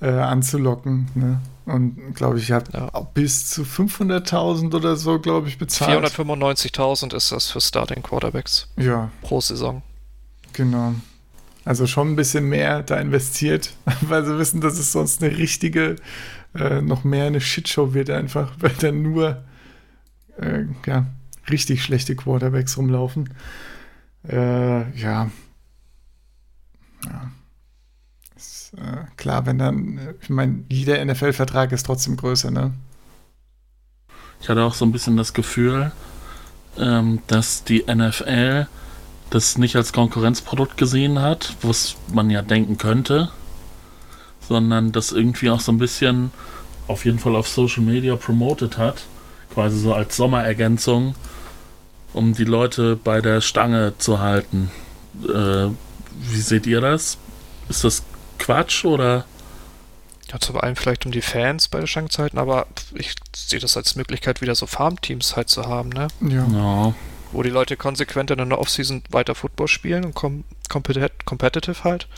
äh, 0.00 0.08
anzulocken. 0.08 1.08
Ne? 1.14 1.40
Und 1.64 2.14
glaube 2.14 2.38
ich, 2.38 2.52
hat 2.52 2.72
ja. 2.72 2.88
bis 3.12 3.50
zu 3.50 3.62
500.000 3.62 4.72
oder 4.72 4.94
so, 4.94 5.18
glaube 5.18 5.48
ich, 5.48 5.58
bezahlt. 5.58 6.04
495.000 6.06 7.14
ist 7.14 7.32
das 7.32 7.50
für 7.50 7.60
Starting 7.60 8.04
Quarterbacks. 8.04 8.68
Ja. 8.76 9.10
Pro 9.22 9.40
Saison. 9.40 9.82
Genau. 10.52 10.94
Also 11.64 11.88
schon 11.88 12.12
ein 12.12 12.16
bisschen 12.16 12.48
mehr 12.48 12.84
da 12.84 12.96
investiert, 13.00 13.72
weil 14.02 14.24
sie 14.24 14.38
wissen, 14.38 14.60
dass 14.60 14.78
es 14.78 14.92
sonst 14.92 15.22
eine 15.22 15.36
richtige, 15.36 15.96
äh, 16.58 16.80
noch 16.82 17.04
mehr 17.04 17.26
eine 17.26 17.40
Shitshow 17.40 17.94
wird 17.94 18.10
einfach, 18.10 18.52
weil 18.58 18.72
dann 18.80 19.02
nur 19.02 19.44
äh, 20.38 20.64
ja, 20.86 21.06
richtig 21.50 21.82
schlechte 21.82 22.16
Quarterbacks 22.16 22.76
rumlaufen. 22.76 23.30
Äh, 24.28 24.90
ja. 24.98 25.30
Ja. 27.04 27.30
Ist, 28.36 28.72
äh, 28.76 29.04
klar, 29.16 29.46
wenn 29.46 29.58
dann, 29.58 29.98
äh, 29.98 30.14
ich 30.20 30.30
meine, 30.30 30.64
jeder 30.68 31.04
NFL-Vertrag 31.04 31.72
ist 31.72 31.86
trotzdem 31.86 32.16
größer, 32.16 32.50
ne? 32.50 32.72
Ich 34.40 34.48
hatte 34.48 34.62
auch 34.62 34.74
so 34.74 34.84
ein 34.84 34.92
bisschen 34.92 35.16
das 35.16 35.32
Gefühl, 35.32 35.92
ähm, 36.78 37.20
dass 37.26 37.64
die 37.64 37.84
NFL 37.86 38.66
das 39.30 39.58
nicht 39.58 39.76
als 39.76 39.92
Konkurrenzprodukt 39.92 40.76
gesehen 40.76 41.20
hat, 41.20 41.56
was 41.62 41.96
man 42.12 42.30
ja 42.30 42.42
denken 42.42 42.78
könnte, 42.78 43.30
sondern 44.48 44.92
das 44.92 45.12
irgendwie 45.12 45.50
auch 45.50 45.60
so 45.60 45.72
ein 45.72 45.78
bisschen 45.78 46.30
auf 46.86 47.04
jeden 47.04 47.18
Fall 47.18 47.34
auf 47.34 47.48
Social 47.48 47.82
Media 47.82 48.16
promoted 48.16 48.78
hat, 48.78 49.04
quasi 49.52 49.78
so 49.78 49.94
als 49.94 50.16
Sommerergänzung, 50.16 51.14
um 52.12 52.34
die 52.34 52.44
Leute 52.44 52.96
bei 52.96 53.20
der 53.20 53.40
Stange 53.40 53.94
zu 53.98 54.20
halten. 54.20 54.70
Äh, 55.24 55.68
wie 56.28 56.40
seht 56.40 56.66
ihr 56.66 56.80
das? 56.80 57.18
Ist 57.68 57.84
das 57.84 58.02
Quatsch 58.38 58.84
oder? 58.84 59.24
Ja, 60.30 60.40
zum 60.40 60.58
einen 60.60 60.76
vielleicht 60.76 61.06
um 61.06 61.12
die 61.12 61.22
Fans 61.22 61.68
bei 61.68 61.80
der 61.80 61.86
Stange 61.86 62.08
zu 62.08 62.22
halten, 62.22 62.38
aber 62.38 62.66
ich 62.94 63.14
sehe 63.34 63.60
das 63.60 63.76
als 63.76 63.96
Möglichkeit, 63.96 64.40
wieder 64.40 64.54
so 64.54 64.66
Farmteams 64.66 65.36
halt 65.36 65.48
zu 65.48 65.66
haben, 65.66 65.90
ne? 65.90 66.08
Ja. 66.20 66.46
ja 66.52 66.94
wo 67.32 67.42
die 67.42 67.50
Leute 67.50 67.76
konsequent 67.76 68.30
in 68.30 68.48
der 68.48 68.58
Offseason 68.58 69.02
weiter 69.10 69.34
Football 69.34 69.68
spielen 69.68 70.04
und 70.04 70.14
com 70.14 70.44
competitive 70.68 71.84
halt. 71.84 72.08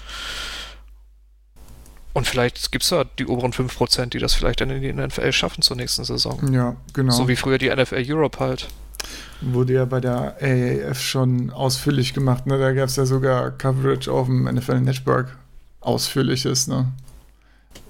Und 2.18 2.26
vielleicht 2.26 2.72
gibt 2.72 2.82
es 2.82 2.90
ja 2.90 3.04
die 3.04 3.26
oberen 3.26 3.52
5%, 3.52 4.06
die 4.06 4.18
das 4.18 4.34
vielleicht 4.34 4.60
dann 4.60 4.70
in 4.70 4.82
die 4.82 4.92
NFL 4.92 5.30
schaffen 5.30 5.62
zur 5.62 5.76
nächsten 5.76 6.02
Saison. 6.02 6.52
Ja, 6.52 6.74
genau. 6.92 7.12
So 7.12 7.28
wie 7.28 7.36
früher 7.36 7.58
die 7.58 7.70
NFL 7.70 8.02
Europe 8.08 8.40
halt. 8.40 8.66
Wurde 9.40 9.74
ja 9.74 9.84
bei 9.84 10.00
der 10.00 10.36
AAF 10.42 11.00
schon 11.00 11.50
ausführlich 11.50 12.14
gemacht, 12.14 12.44
ne? 12.44 12.58
Da 12.58 12.72
gab 12.72 12.88
es 12.88 12.96
ja 12.96 13.06
sogar 13.06 13.52
Coverage 13.52 14.10
auf 14.10 14.26
dem 14.26 14.52
NFL 14.52 14.80
Network. 14.80 15.38
Ausführliches, 15.78 16.66
ne? 16.66 16.88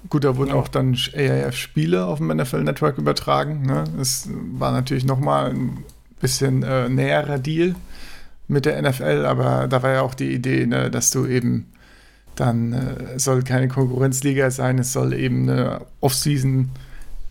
Gut, 0.09 0.25
da 0.25 0.37
wurden 0.37 0.51
ja. 0.51 0.57
auch 0.57 0.67
dann 0.67 0.93
AAF-Spiele 0.93 2.05
auf 2.05 2.19
dem 2.19 2.27
NFL 2.27 2.61
Network 2.61 2.99
übertragen. 2.99 3.63
Ne? 3.63 3.85
Es 3.99 4.29
war 4.31 4.71
natürlich 4.71 5.05
nochmal 5.05 5.49
ein 5.49 5.83
bisschen 6.21 6.61
äh, 6.61 6.87
näherer 6.87 7.39
Deal 7.39 7.73
mit 8.47 8.67
der 8.67 8.79
NFL, 8.79 9.25
aber 9.25 9.67
da 9.67 9.81
war 9.81 9.91
ja 9.91 10.01
auch 10.03 10.13
die 10.13 10.31
Idee, 10.31 10.67
ne, 10.67 10.91
dass 10.91 11.09
du 11.09 11.25
eben 11.25 11.71
dann 12.39 12.73
äh, 12.73 13.19
soll 13.19 13.43
keine 13.43 13.67
Konkurrenzliga 13.67 14.51
sein, 14.51 14.79
es 14.79 14.93
soll 14.93 15.13
eben 15.13 15.49
eine 15.49 15.81
Off-Season 15.99 16.69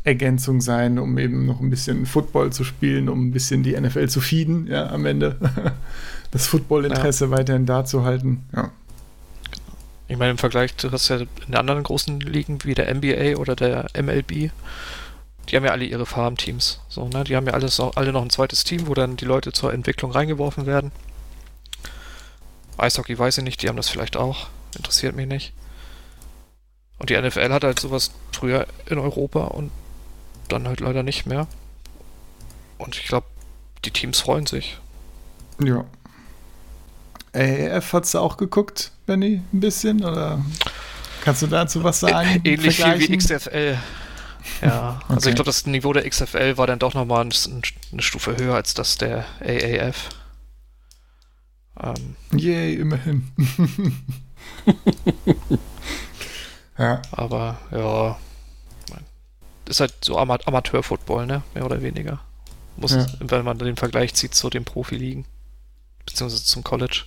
Ergänzung 0.04 0.60
sein, 0.60 0.98
um 0.98 1.18
eben 1.18 1.44
noch 1.44 1.60
ein 1.60 1.70
bisschen 1.70 2.06
Football 2.06 2.50
zu 2.52 2.64
spielen, 2.64 3.08
um 3.08 3.28
ein 3.28 3.32
bisschen 3.32 3.62
die 3.62 3.78
NFL 3.78 4.08
zu 4.08 4.20
feeden, 4.20 4.66
ja, 4.66 4.88
am 4.90 5.04
Ende. 5.06 5.36
das 6.30 6.46
Football-Interesse 6.46 7.26
ja. 7.26 7.30
weiterhin 7.30 7.66
da 7.66 7.84
zu 7.84 8.04
halten, 8.04 8.44
ja. 8.54 8.70
Ich 10.10 10.16
meine, 10.16 10.30
im 10.30 10.38
Vergleich, 10.38 10.74
du 10.74 10.90
hast 10.90 11.08
ja 11.08 11.18
in 11.46 11.54
anderen 11.54 11.82
großen 11.82 12.20
Ligen 12.20 12.64
wie 12.64 12.74
der 12.74 12.92
NBA 12.94 13.38
oder 13.38 13.54
der 13.54 13.90
MLB, 13.94 14.50
die 15.48 15.56
haben 15.56 15.64
ja 15.64 15.72
alle 15.72 15.84
ihre 15.84 16.06
Farmteams. 16.06 16.80
So, 16.88 17.08
ne? 17.08 17.24
Die 17.24 17.36
haben 17.36 17.46
ja 17.46 17.52
alles 17.52 17.78
alle 17.78 18.12
noch 18.12 18.22
ein 18.22 18.30
zweites 18.30 18.64
Team, 18.64 18.86
wo 18.86 18.94
dann 18.94 19.16
die 19.16 19.26
Leute 19.26 19.52
zur 19.52 19.74
Entwicklung 19.74 20.10
reingeworfen 20.10 20.64
werden. 20.64 20.92
Eishockey 22.78 23.18
weiß 23.18 23.38
ich 23.38 23.44
nicht, 23.44 23.62
die 23.62 23.68
haben 23.68 23.76
das 23.76 23.90
vielleicht 23.90 24.16
auch. 24.16 24.48
Interessiert 24.76 25.16
mich 25.16 25.26
nicht. 25.26 25.52
Und 26.98 27.10
die 27.10 27.20
NFL 27.20 27.52
hat 27.52 27.64
halt 27.64 27.78
sowas 27.78 28.10
früher 28.32 28.66
in 28.86 28.98
Europa 28.98 29.44
und 29.44 29.70
dann 30.48 30.66
halt 30.66 30.80
leider 30.80 31.02
nicht 31.02 31.26
mehr. 31.26 31.46
Und 32.76 32.96
ich 32.96 33.06
glaube, 33.06 33.26
die 33.84 33.90
Teams 33.90 34.20
freuen 34.20 34.46
sich. 34.46 34.78
Ja. 35.62 35.84
AAF 37.32 37.92
hat's 37.92 38.14
auch 38.14 38.36
geguckt, 38.36 38.92
Benny, 39.06 39.42
ein 39.52 39.60
bisschen? 39.60 40.04
Oder 40.04 40.44
kannst 41.22 41.42
du 41.42 41.46
dazu 41.46 41.84
was 41.84 42.00
sagen? 42.00 42.40
Ähnlich 42.44 42.76
viel 42.76 42.98
wie 43.00 43.16
XFL. 43.16 43.78
Ja, 44.62 45.00
also 45.08 45.14
okay. 45.14 45.28
ich 45.28 45.34
glaube, 45.34 45.48
das 45.48 45.66
Niveau 45.66 45.92
der 45.92 46.08
XFL 46.08 46.56
war 46.56 46.66
dann 46.66 46.78
doch 46.78 46.94
nochmal 46.94 47.20
eine 47.22 48.02
Stufe 48.02 48.36
höher 48.36 48.54
als 48.54 48.74
das 48.74 48.96
der 48.98 49.24
AAF. 49.40 50.08
Ähm, 51.80 52.16
Yay, 52.32 52.74
immerhin. 52.74 53.28
ja. 56.78 57.02
Aber 57.12 57.58
ja, 57.70 58.16
ist 59.68 59.80
halt 59.80 59.94
so 60.02 60.18
Ama 60.18 60.38
Amateur-Football, 60.44 61.26
ne? 61.26 61.42
Mehr 61.54 61.66
oder 61.66 61.82
weniger. 61.82 62.20
Muss, 62.76 62.92
ja. 62.92 63.06
wenn 63.20 63.44
man 63.44 63.58
den 63.58 63.76
Vergleich 63.76 64.14
zieht 64.14 64.34
zu 64.34 64.50
den 64.50 64.64
Profiligen, 64.64 65.24
beziehungsweise 66.06 66.44
zum 66.44 66.64
College. 66.64 67.04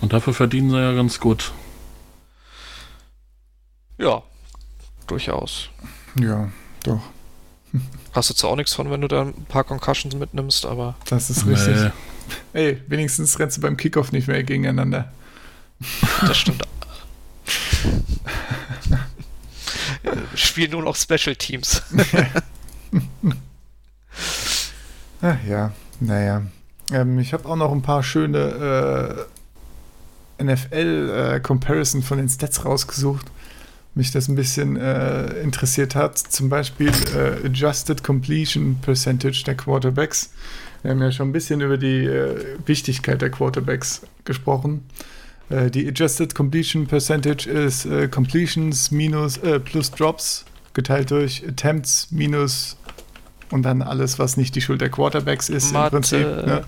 Und 0.00 0.12
dafür 0.12 0.32
verdienen 0.32 0.70
sie 0.70 0.78
ja 0.78 0.92
ganz 0.92 1.18
gut. 1.18 1.52
Ja, 3.98 4.22
durchaus. 5.06 5.70
Ja, 6.20 6.50
doch. 6.84 7.02
Hast 8.12 8.30
du 8.30 8.34
zwar 8.34 8.50
auch 8.50 8.56
nichts 8.56 8.74
von, 8.74 8.90
wenn 8.90 9.00
du 9.00 9.08
da 9.08 9.22
ein 9.22 9.44
paar 9.46 9.64
Concussions 9.64 10.14
mitnimmst, 10.14 10.64
aber. 10.64 10.94
Das 11.06 11.30
ist 11.30 11.46
richtig. 11.46 11.76
Nee. 11.76 11.90
Ey, 12.52 12.82
wenigstens 12.86 13.38
rennst 13.38 13.56
du 13.58 13.60
beim 13.60 13.76
Kickoff 13.76 14.12
nicht 14.12 14.28
mehr 14.28 14.42
gegeneinander. 14.44 15.12
Das 16.26 16.36
stimmt. 16.36 16.62
Spielen 20.34 20.72
nur 20.72 20.82
noch 20.82 20.96
Special 20.96 21.36
Teams. 21.36 21.82
Ach 25.20 25.36
ja, 25.48 25.72
naja. 26.00 26.42
Ähm, 26.92 27.18
ich 27.18 27.32
habe 27.32 27.48
auch 27.48 27.56
noch 27.56 27.72
ein 27.72 27.82
paar 27.82 28.02
schöne 28.02 29.26
äh, 30.38 30.44
NFL-Comparison 30.44 32.00
äh, 32.00 32.04
von 32.04 32.18
den 32.18 32.28
Stats 32.28 32.64
rausgesucht. 32.64 33.26
Mich 33.94 34.12
das 34.12 34.28
ein 34.28 34.36
bisschen 34.36 34.76
äh, 34.76 35.40
interessiert 35.40 35.94
hat. 35.94 36.18
Zum 36.18 36.48
Beispiel 36.48 36.92
äh, 37.14 37.46
Adjusted 37.46 38.04
Completion 38.04 38.78
Percentage 38.80 39.42
der 39.44 39.56
Quarterbacks. 39.56 40.30
Wir 40.82 40.92
haben 40.92 41.02
ja 41.02 41.10
schon 41.10 41.30
ein 41.30 41.32
bisschen 41.32 41.60
über 41.60 41.76
die 41.76 42.04
äh, 42.04 42.56
Wichtigkeit 42.66 43.20
der 43.20 43.30
Quarterbacks 43.30 44.02
gesprochen. 44.24 44.88
Äh, 45.50 45.70
die 45.70 45.88
Adjusted 45.88 46.34
Completion 46.34 46.86
Percentage 46.86 47.48
ist 47.48 47.86
äh, 47.86 48.08
Completions 48.08 48.90
minus 48.90 49.38
plus 49.64 49.90
Drops 49.90 50.44
geteilt 50.74 51.10
durch 51.10 51.44
Attempts 51.46 52.10
minus 52.10 52.76
und 53.50 53.62
dann 53.62 53.82
alles, 53.82 54.18
was 54.18 54.36
nicht 54.36 54.54
die 54.54 54.60
Schuld 54.60 54.80
der 54.80 54.90
Quarterbacks 54.90 55.48
ist 55.48 55.72
Mathe. 55.72 55.86
im 55.86 55.90
Prinzip. 55.90 56.20
Ne? 56.20 56.64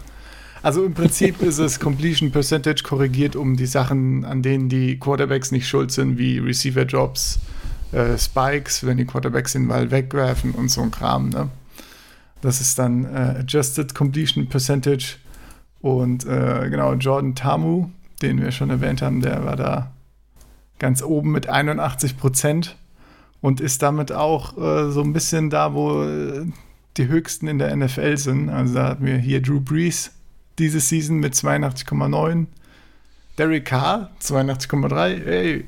Also 0.63 0.85
im 0.85 0.95
Prinzip 0.95 1.41
ist 1.43 1.59
es 1.59 1.81
Completion 1.81 2.31
Percentage 2.31 2.83
korrigiert 2.83 3.37
um 3.37 3.57
die 3.57 3.67
Sachen, 3.67 4.25
an 4.25 4.43
denen 4.43 4.69
die 4.69 4.99
Quarterbacks 4.99 5.53
nicht 5.53 5.69
schuld 5.69 5.93
sind, 5.93 6.19
wie 6.19 6.39
Receiver 6.39 6.85
Drops, 6.85 7.39
äh, 7.93 8.17
Spikes, 8.19 8.85
wenn 8.87 8.97
die 8.97 9.05
Quarterbacks 9.05 9.53
den 9.53 9.69
Ball 9.69 9.91
wegwerfen 9.91 10.53
und 10.53 10.71
so 10.71 10.83
ein 10.83 10.91
Kram. 10.91 11.31
Ne? 11.31 11.49
Das 12.41 12.61
ist 12.61 12.79
dann 12.79 13.05
äh, 13.05 13.41
Adjusted 13.41 13.95
Completion 13.95 14.49
Percentage. 14.49 15.17
Und 15.81 16.27
äh, 16.27 16.69
genau, 16.69 16.93
Jordan 16.95 17.35
Tamu, 17.35 17.89
den 18.23 18.41
wir 18.41 18.53
schon 18.53 18.71
erwähnt 18.71 19.03
haben, 19.03 19.21
der 19.21 19.45
war 19.45 19.57
da 19.57 19.93
ganz 20.79 21.03
oben 21.03 21.33
mit 21.33 21.49
81 21.49 22.17
Prozent 22.17 22.77
und 23.41 23.61
ist 23.61 23.83
damit 23.83 24.13
auch 24.13 24.57
äh, 24.59 24.91
so 24.91 25.03
ein 25.03 25.13
bisschen 25.13 25.51
da, 25.51 25.75
wo 25.75 26.03
äh, 26.03 26.47
die 26.97 27.09
höchsten 27.09 27.49
in 27.49 27.59
der 27.59 27.75
NFL 27.75 28.17
sind. 28.17 28.49
Also 28.49 28.75
da 28.75 28.89
hatten 28.89 29.07
wir 29.07 29.17
hier 29.17 29.41
Drew 29.41 29.61
Brees 29.61 30.13
diese 30.59 30.81
Season 30.81 31.19
mit 31.19 31.35
82,9. 31.35 32.47
Derek 33.39 33.65
Carr 33.65 34.11
82,3. 34.23 35.25
Hey. 35.25 35.65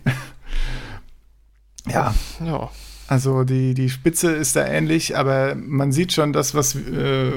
ja. 1.88 2.14
ja. 2.44 2.70
Also 3.08 3.44
die, 3.44 3.74
die 3.74 3.90
Spitze 3.90 4.32
ist 4.32 4.56
da 4.56 4.66
ähnlich, 4.66 5.16
aber 5.16 5.54
man 5.54 5.92
sieht 5.92 6.12
schon 6.12 6.32
das, 6.32 6.54
was 6.54 6.74
äh, 6.74 7.32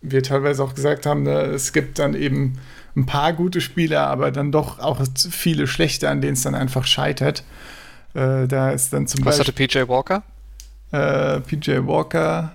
wir 0.00 0.22
teilweise 0.22 0.62
auch 0.62 0.74
gesagt 0.74 1.06
haben. 1.06 1.22
Ne? 1.22 1.32
Es 1.32 1.72
gibt 1.72 1.98
dann 1.98 2.14
eben 2.14 2.58
ein 2.98 3.06
paar 3.06 3.32
gute 3.32 3.60
Spieler, 3.60 4.06
aber 4.08 4.30
dann 4.30 4.52
doch 4.52 4.78
auch 4.78 5.00
viele 5.30 5.66
schlechte, 5.66 6.08
an 6.08 6.20
denen 6.20 6.34
es 6.34 6.42
dann 6.42 6.54
einfach 6.54 6.84
scheitert. 6.84 7.44
Äh, 8.14 8.46
da 8.48 8.70
ist 8.70 8.92
dann 8.92 9.06
zum 9.06 9.24
was 9.24 9.38
Beispiel. 9.38 9.54
Was 9.54 9.78
hatte 9.78 9.86
PJ 9.86 9.88
Walker? 9.88 10.22
Äh, 10.90 11.40
PJ 11.40 11.86
Walker. 11.86 12.52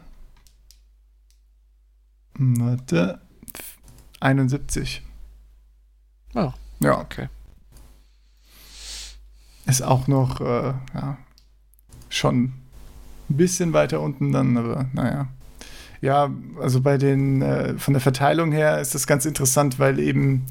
Warte. 2.35 3.19
71. 4.19 5.01
Oh. 6.35 6.51
Ja. 6.79 6.99
Okay. 6.99 7.29
Ist 9.65 9.81
auch 9.81 10.07
noch, 10.07 10.41
äh, 10.41 10.73
ja, 10.93 11.17
schon 12.09 12.43
ein 13.29 13.37
bisschen 13.37 13.73
weiter 13.73 14.01
unten 14.01 14.31
dann, 14.31 14.57
aber 14.57 14.87
naja. 14.93 15.27
Ja, 16.03 16.29
also 16.59 16.81
bei 16.81 16.97
den, 16.97 17.41
äh, 17.41 17.77
von 17.77 17.93
der 17.93 18.01
Verteilung 18.01 18.51
her 18.51 18.81
ist 18.81 18.93
das 18.93 19.07
ganz 19.07 19.25
interessant, 19.25 19.79
weil 19.79 19.99
eben 19.99 20.45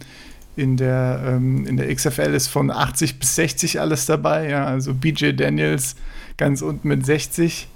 in 0.56 0.78
der, 0.78 1.22
ähm, 1.26 1.66
in 1.66 1.76
der 1.76 1.94
XFL 1.94 2.32
ist 2.32 2.48
von 2.48 2.70
80 2.70 3.18
bis 3.18 3.34
60 3.34 3.78
alles 3.78 4.06
dabei. 4.06 4.48
Ja, 4.48 4.64
also 4.64 4.94
BJ 4.94 5.32
Daniels 5.32 5.94
ganz 6.38 6.62
unten 6.62 6.88
mit 6.88 7.04
60. 7.04 7.68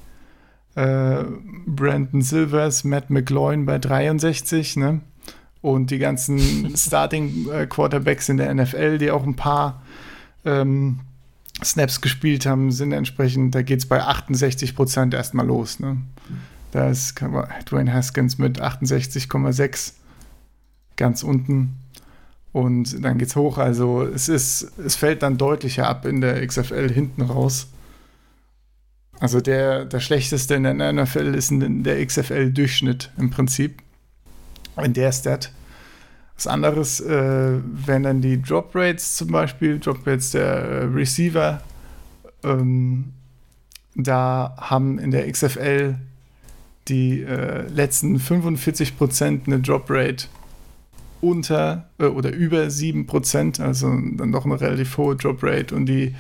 Äh, 0.75 1.25
Brandon 1.67 2.23
Silvers, 2.23 2.85
Matt 2.85 3.11
McLaurin 3.11 3.67
bei 3.67 3.77
63, 3.77 4.77
ne? 4.77 5.03
und 5.61 5.91
die 5.91 5.99
ganzen 5.99 6.75
Starting 6.79 7.51
äh, 7.51 7.67
Quarterbacks 7.67 8.31
in 8.31 8.39
der 8.39 8.55
NFL, 8.55 8.97
die 8.97 9.11
auch 9.11 9.25
ein 9.25 9.37
paar 9.37 9.83
ähm, 10.47 11.01
Snaps 11.63 12.01
gespielt 12.01 12.47
haben, 12.47 12.73
sind 12.73 12.93
entsprechend, 12.93 13.55
da 13.55 13.61
geht 13.61 13.81
es 13.81 13.87
bei 13.87 14.03
68 14.03 14.75
Prozent 14.75 15.13
erstmal 15.13 15.47
los. 15.47 15.79
Ne? 15.79 15.99
Da 16.77 16.91
ist 16.91 17.19
Dwayne 17.19 17.91
Haskins 17.91 18.37
mit 18.37 18.61
68,6 18.61 19.95
ganz 20.97 21.23
unten. 21.23 21.79
Und 22.53 23.03
dann 23.03 23.17
geht's 23.17 23.35
hoch. 23.35 23.57
Also 23.57 24.03
es 24.03 24.29
ist, 24.29 24.79
es 24.79 24.95
fällt 24.95 25.23
dann 25.23 25.39
deutlicher 25.39 25.89
ab 25.89 26.05
in 26.05 26.21
der 26.21 26.47
XFL 26.47 26.93
hinten 26.93 27.23
raus. 27.23 27.69
Also 29.19 29.41
der, 29.41 29.87
der 29.87 30.01
schlechteste 30.01 30.57
in 30.57 30.65
der 30.65 30.93
NFL 30.93 31.35
ist 31.35 31.51
in 31.51 31.83
der 31.83 32.05
XFL-Durchschnitt 32.05 33.11
im 33.17 33.31
Prinzip 33.31 33.83
in 34.77 34.93
der 34.93 35.13
Stat. 35.13 35.53
Was 36.35 36.47
anderes 36.47 37.01
äh, 37.01 37.59
wären 37.63 38.03
dann 38.03 38.21
die 38.21 38.43
Drop 38.43 38.73
Rates 38.75 39.17
zum 39.17 39.29
Beispiel, 39.29 39.79
Drop 39.79 40.07
Rates 40.07 40.33
der 40.33 40.45
äh, 40.45 40.85
Receiver. 40.85 41.63
Ähm, 42.45 43.15
da 43.95 44.55
haben 44.59 44.99
in 44.99 45.11
der 45.11 45.33
XFL 45.33 45.95
die 46.89 47.23
äh, 47.23 47.67
letzten 47.69 48.19
45% 48.19 49.47
eine 49.47 49.61
Drop 49.61 49.87
Rate 49.89 50.27
unter 51.21 51.89
äh, 51.99 52.05
oder 52.05 52.33
über 52.33 52.65
7%, 52.65 53.61
also 53.61 53.89
dann 53.89 54.33
doch 54.33 54.45
eine 54.45 54.61
relativ 54.61 54.97
hohe 54.97 55.17
Drop 55.17 55.43
Rate 55.43 55.75
und 55.75 55.87
die 55.87 56.15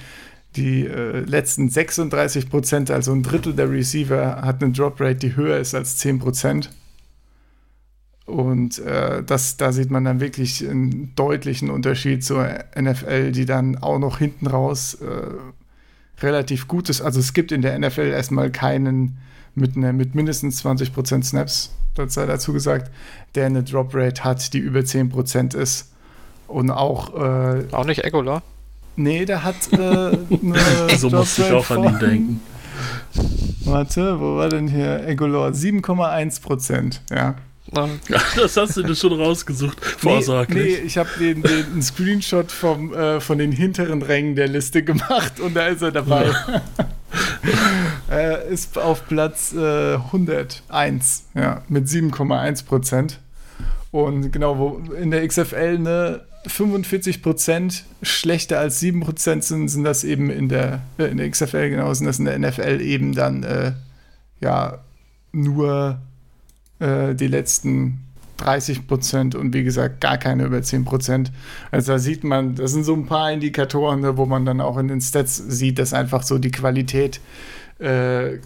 die 0.56 0.86
äh, 0.86 1.20
letzten 1.20 1.68
36% 1.68 2.90
also 2.90 3.12
ein 3.12 3.22
Drittel 3.22 3.52
der 3.52 3.70
Receiver, 3.70 4.40
hat 4.40 4.62
eine 4.62 4.72
Drop 4.72 4.98
Rate, 5.00 5.16
die 5.16 5.36
höher 5.36 5.58
ist 5.58 5.74
als 5.74 6.02
10% 6.02 6.70
und 8.26 8.80
äh, 8.80 9.22
das, 9.22 9.56
da 9.56 9.72
sieht 9.72 9.90
man 9.90 10.04
dann 10.04 10.18
wirklich 10.18 10.68
einen 10.68 11.14
deutlichen 11.14 11.70
Unterschied 11.70 12.24
zur 12.24 12.48
NFL, 12.76 13.30
die 13.30 13.46
dann 13.46 13.78
auch 13.78 14.00
noch 14.00 14.18
hinten 14.18 14.48
raus 14.48 14.94
äh, 14.94 16.22
relativ 16.22 16.66
gut 16.66 16.88
ist. 16.88 17.00
Also 17.00 17.20
es 17.20 17.34
gibt 17.34 17.52
in 17.52 17.62
der 17.62 17.78
NFL 17.78 18.08
erstmal 18.08 18.50
keinen 18.50 19.18
mit, 19.56 19.76
ne, 19.76 19.92
mit 19.92 20.14
mindestens 20.14 20.64
20% 20.64 21.24
Snaps, 21.24 21.72
das 21.94 22.14
sei 22.14 22.26
dazu 22.26 22.52
gesagt, 22.52 22.90
der 23.34 23.46
eine 23.46 23.62
Drop 23.62 23.94
Rate 23.94 24.24
hat, 24.24 24.52
die 24.52 24.58
über 24.58 24.80
10% 24.80 25.56
ist. 25.56 25.92
Und 26.46 26.70
auch. 26.70 27.14
Äh, 27.14 27.64
auch 27.72 27.84
nicht 27.84 28.04
Egola? 28.04 28.42
Nee, 28.94 29.24
der 29.24 29.42
hat 29.42 29.56
äh, 29.72 29.76
eine. 29.76 30.96
so 30.96 31.10
musste 31.10 31.42
ich 31.42 31.52
auch 31.52 31.70
an 31.70 31.84
ihn 31.84 31.98
denken. 31.98 32.40
Warte, 33.64 34.20
wo 34.20 34.36
war 34.36 34.48
denn 34.48 34.68
hier 34.68 35.06
Egolor? 35.06 35.48
7,1% 35.48 37.00
ja. 37.10 37.34
Das 38.36 38.56
hast 38.56 38.76
du 38.76 38.82
dir 38.84 38.94
schon 38.94 39.12
rausgesucht, 39.12 39.84
vorsorglich. 39.84 40.64
Nee, 40.64 40.78
nee 40.80 40.86
ich 40.86 40.98
habe 40.98 41.08
den, 41.18 41.42
den 41.42 41.82
Screenshot 41.82 42.52
vom, 42.52 42.94
äh, 42.94 43.20
von 43.20 43.38
den 43.38 43.50
hinteren 43.50 44.02
Rängen 44.02 44.36
der 44.36 44.46
Liste 44.46 44.84
gemacht 44.84 45.40
und 45.40 45.54
da 45.54 45.66
ist 45.66 45.82
er 45.82 45.90
dabei. 45.90 46.26
Ja. 46.26 46.62
er 48.08 48.42
ist 48.48 48.78
auf 48.78 49.06
Platz 49.06 49.52
äh, 49.52 49.94
101, 49.94 51.24
ja, 51.34 51.62
mit 51.68 51.86
7,1 51.86 52.64
Prozent. 52.64 53.20
Und 53.90 54.32
genau, 54.32 54.58
wo 54.58 54.82
in 54.94 55.10
der 55.10 55.26
XFL 55.26 55.78
ne, 55.78 56.20
45 56.46 57.22
Prozent 57.22 57.84
schlechter 58.02 58.58
als 58.58 58.80
7 58.80 59.00
Prozent 59.00 59.44
sind, 59.44 59.68
sind 59.68 59.84
das 59.84 60.04
eben 60.04 60.30
in 60.30 60.48
der, 60.48 60.82
äh, 60.98 61.04
in 61.04 61.18
der 61.18 61.30
XFL, 61.30 61.70
genau, 61.70 61.92
sind 61.94 62.06
das 62.06 62.18
in 62.18 62.26
der 62.26 62.38
NFL 62.38 62.80
eben 62.80 63.14
dann, 63.14 63.42
äh, 63.42 63.72
ja, 64.40 64.78
nur 65.32 65.98
äh, 66.78 67.14
die 67.14 67.26
letzten 67.26 68.05
30 68.36 68.86
Prozent 68.86 69.34
und 69.34 69.54
wie 69.54 69.64
gesagt 69.64 70.00
gar 70.00 70.18
keine 70.18 70.44
über 70.44 70.62
10 70.62 70.84
Prozent. 70.84 71.32
Also 71.70 71.92
da 71.92 71.98
sieht 71.98 72.24
man, 72.24 72.54
das 72.54 72.72
sind 72.72 72.84
so 72.84 72.94
ein 72.94 73.06
paar 73.06 73.32
Indikatoren, 73.32 74.00
ne, 74.00 74.16
wo 74.16 74.26
man 74.26 74.44
dann 74.44 74.60
auch 74.60 74.78
in 74.78 74.88
den 74.88 75.00
Stats 75.00 75.36
sieht, 75.36 75.78
dass 75.78 75.92
einfach 75.92 76.22
so 76.22 76.38
die 76.38 76.50
Qualität 76.50 77.20
äh, 77.78 78.38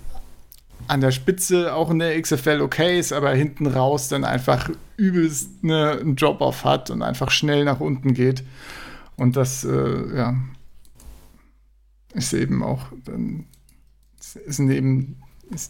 an 0.88 1.00
der 1.00 1.10
Spitze 1.10 1.74
auch 1.74 1.90
in 1.90 1.98
der 1.98 2.20
XFL 2.20 2.60
okay 2.60 2.98
ist, 2.98 3.12
aber 3.12 3.30
hinten 3.30 3.66
raus 3.66 4.08
dann 4.08 4.24
einfach 4.24 4.70
übelst 4.96 5.62
ne, 5.62 5.98
einen 6.00 6.16
Drop-off 6.16 6.64
hat 6.64 6.90
und 6.90 7.02
einfach 7.02 7.30
schnell 7.30 7.64
nach 7.64 7.80
unten 7.80 8.14
geht. 8.14 8.42
Und 9.16 9.36
das, 9.36 9.64
äh, 9.64 10.16
ja, 10.16 10.34
ist 12.14 12.32
eben 12.32 12.62
auch, 12.62 12.86
dann 13.04 13.44
sind 14.18 14.70
eben 14.70 15.19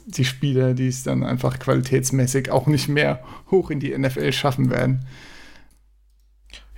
die 0.06 0.24
Spieler, 0.24 0.74
die 0.74 0.88
es 0.88 1.02
dann 1.02 1.24
einfach 1.24 1.58
qualitätsmäßig 1.58 2.50
auch 2.50 2.66
nicht 2.66 2.88
mehr 2.88 3.22
hoch 3.50 3.70
in 3.70 3.80
die 3.80 3.96
NFL 3.96 4.32
schaffen 4.32 4.70
werden. 4.70 5.06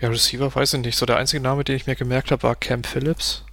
Ja, 0.00 0.08
Receiver 0.08 0.52
weiß 0.52 0.74
ich 0.74 0.80
nicht. 0.80 0.98
So 0.98 1.06
der 1.06 1.16
einzige 1.16 1.42
Name, 1.42 1.64
den 1.64 1.76
ich 1.76 1.86
mir 1.86 1.94
gemerkt 1.94 2.30
habe, 2.30 2.42
war 2.42 2.56
Cam 2.56 2.84
Phillips. 2.84 3.44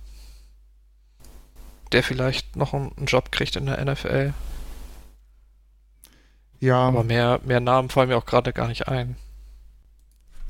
Der 1.91 2.03
vielleicht 2.03 2.55
noch 2.55 2.73
einen 2.73 3.05
Job 3.05 3.31
kriegt 3.31 3.55
in 3.55 3.65
der 3.65 3.83
NFL. 3.83 4.33
Ja. 6.59 6.79
Aber 6.87 7.03
mehr, 7.03 7.39
mehr 7.45 7.59
Namen 7.59 7.89
fallen 7.89 8.09
mir 8.09 8.17
auch 8.17 8.25
gerade 8.25 8.53
gar 8.53 8.67
nicht 8.67 8.87
ein. 8.87 9.15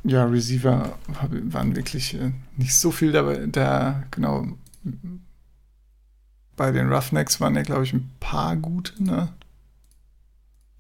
Ja, 0.04 0.26
Receiver 0.26 0.98
waren 1.30 1.76
wirklich 1.76 2.14
äh, 2.14 2.32
nicht 2.56 2.76
so 2.76 2.92
viel 2.92 3.12
dabei. 3.12 3.46
Da, 3.48 4.04
genau, 4.12 4.48
bei 6.60 6.72
den 6.72 6.92
Roughnecks 6.92 7.40
waren 7.40 7.56
ja, 7.56 7.62
glaube 7.62 7.86
ich, 7.86 7.94
ein 7.94 8.12
paar 8.20 8.58
gute, 8.58 9.02
ne? 9.02 9.30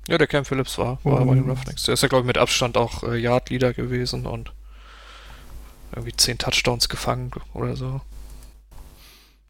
Ja, 0.09 0.17
der 0.17 0.27
Cam 0.27 0.43
Phillips 0.43 0.77
war, 0.77 0.99
war 1.05 1.25
bei 1.25 1.35
den 1.35 1.49
Roughnecks. 1.49 1.83
Der 1.83 1.93
ist 1.93 2.03
ja, 2.03 2.09
glaube 2.09 2.23
ich, 2.23 2.27
mit 2.27 2.37
Abstand 2.37 2.75
auch 2.75 3.03
äh, 3.03 3.17
Yard-Leader 3.17 3.73
gewesen 3.73 4.25
und 4.25 4.51
irgendwie 5.95 6.13
10 6.13 6.37
Touchdowns 6.37 6.89
gefangen 6.89 7.31
oder 7.53 7.77
so. 7.77 8.01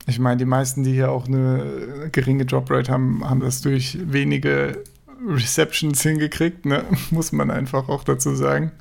Ich 0.06 0.20
meine, 0.20 0.38
die 0.38 0.46
meisten, 0.46 0.84
die 0.84 0.94
hier 0.94 1.12
auch 1.12 1.26
eine 1.26 2.10
geringe 2.12 2.46
Droprate 2.46 2.92
haben, 2.92 3.28
haben 3.28 3.40
das 3.40 3.62
durch 3.62 3.98
wenige 4.00 4.84
Receptions 5.28 6.00
hingekriegt, 6.04 6.64
ne? 6.66 6.86
muss 7.10 7.32
man 7.32 7.50
einfach 7.50 7.90
auch 7.90 8.04
dazu 8.04 8.36
sagen. 8.36 8.72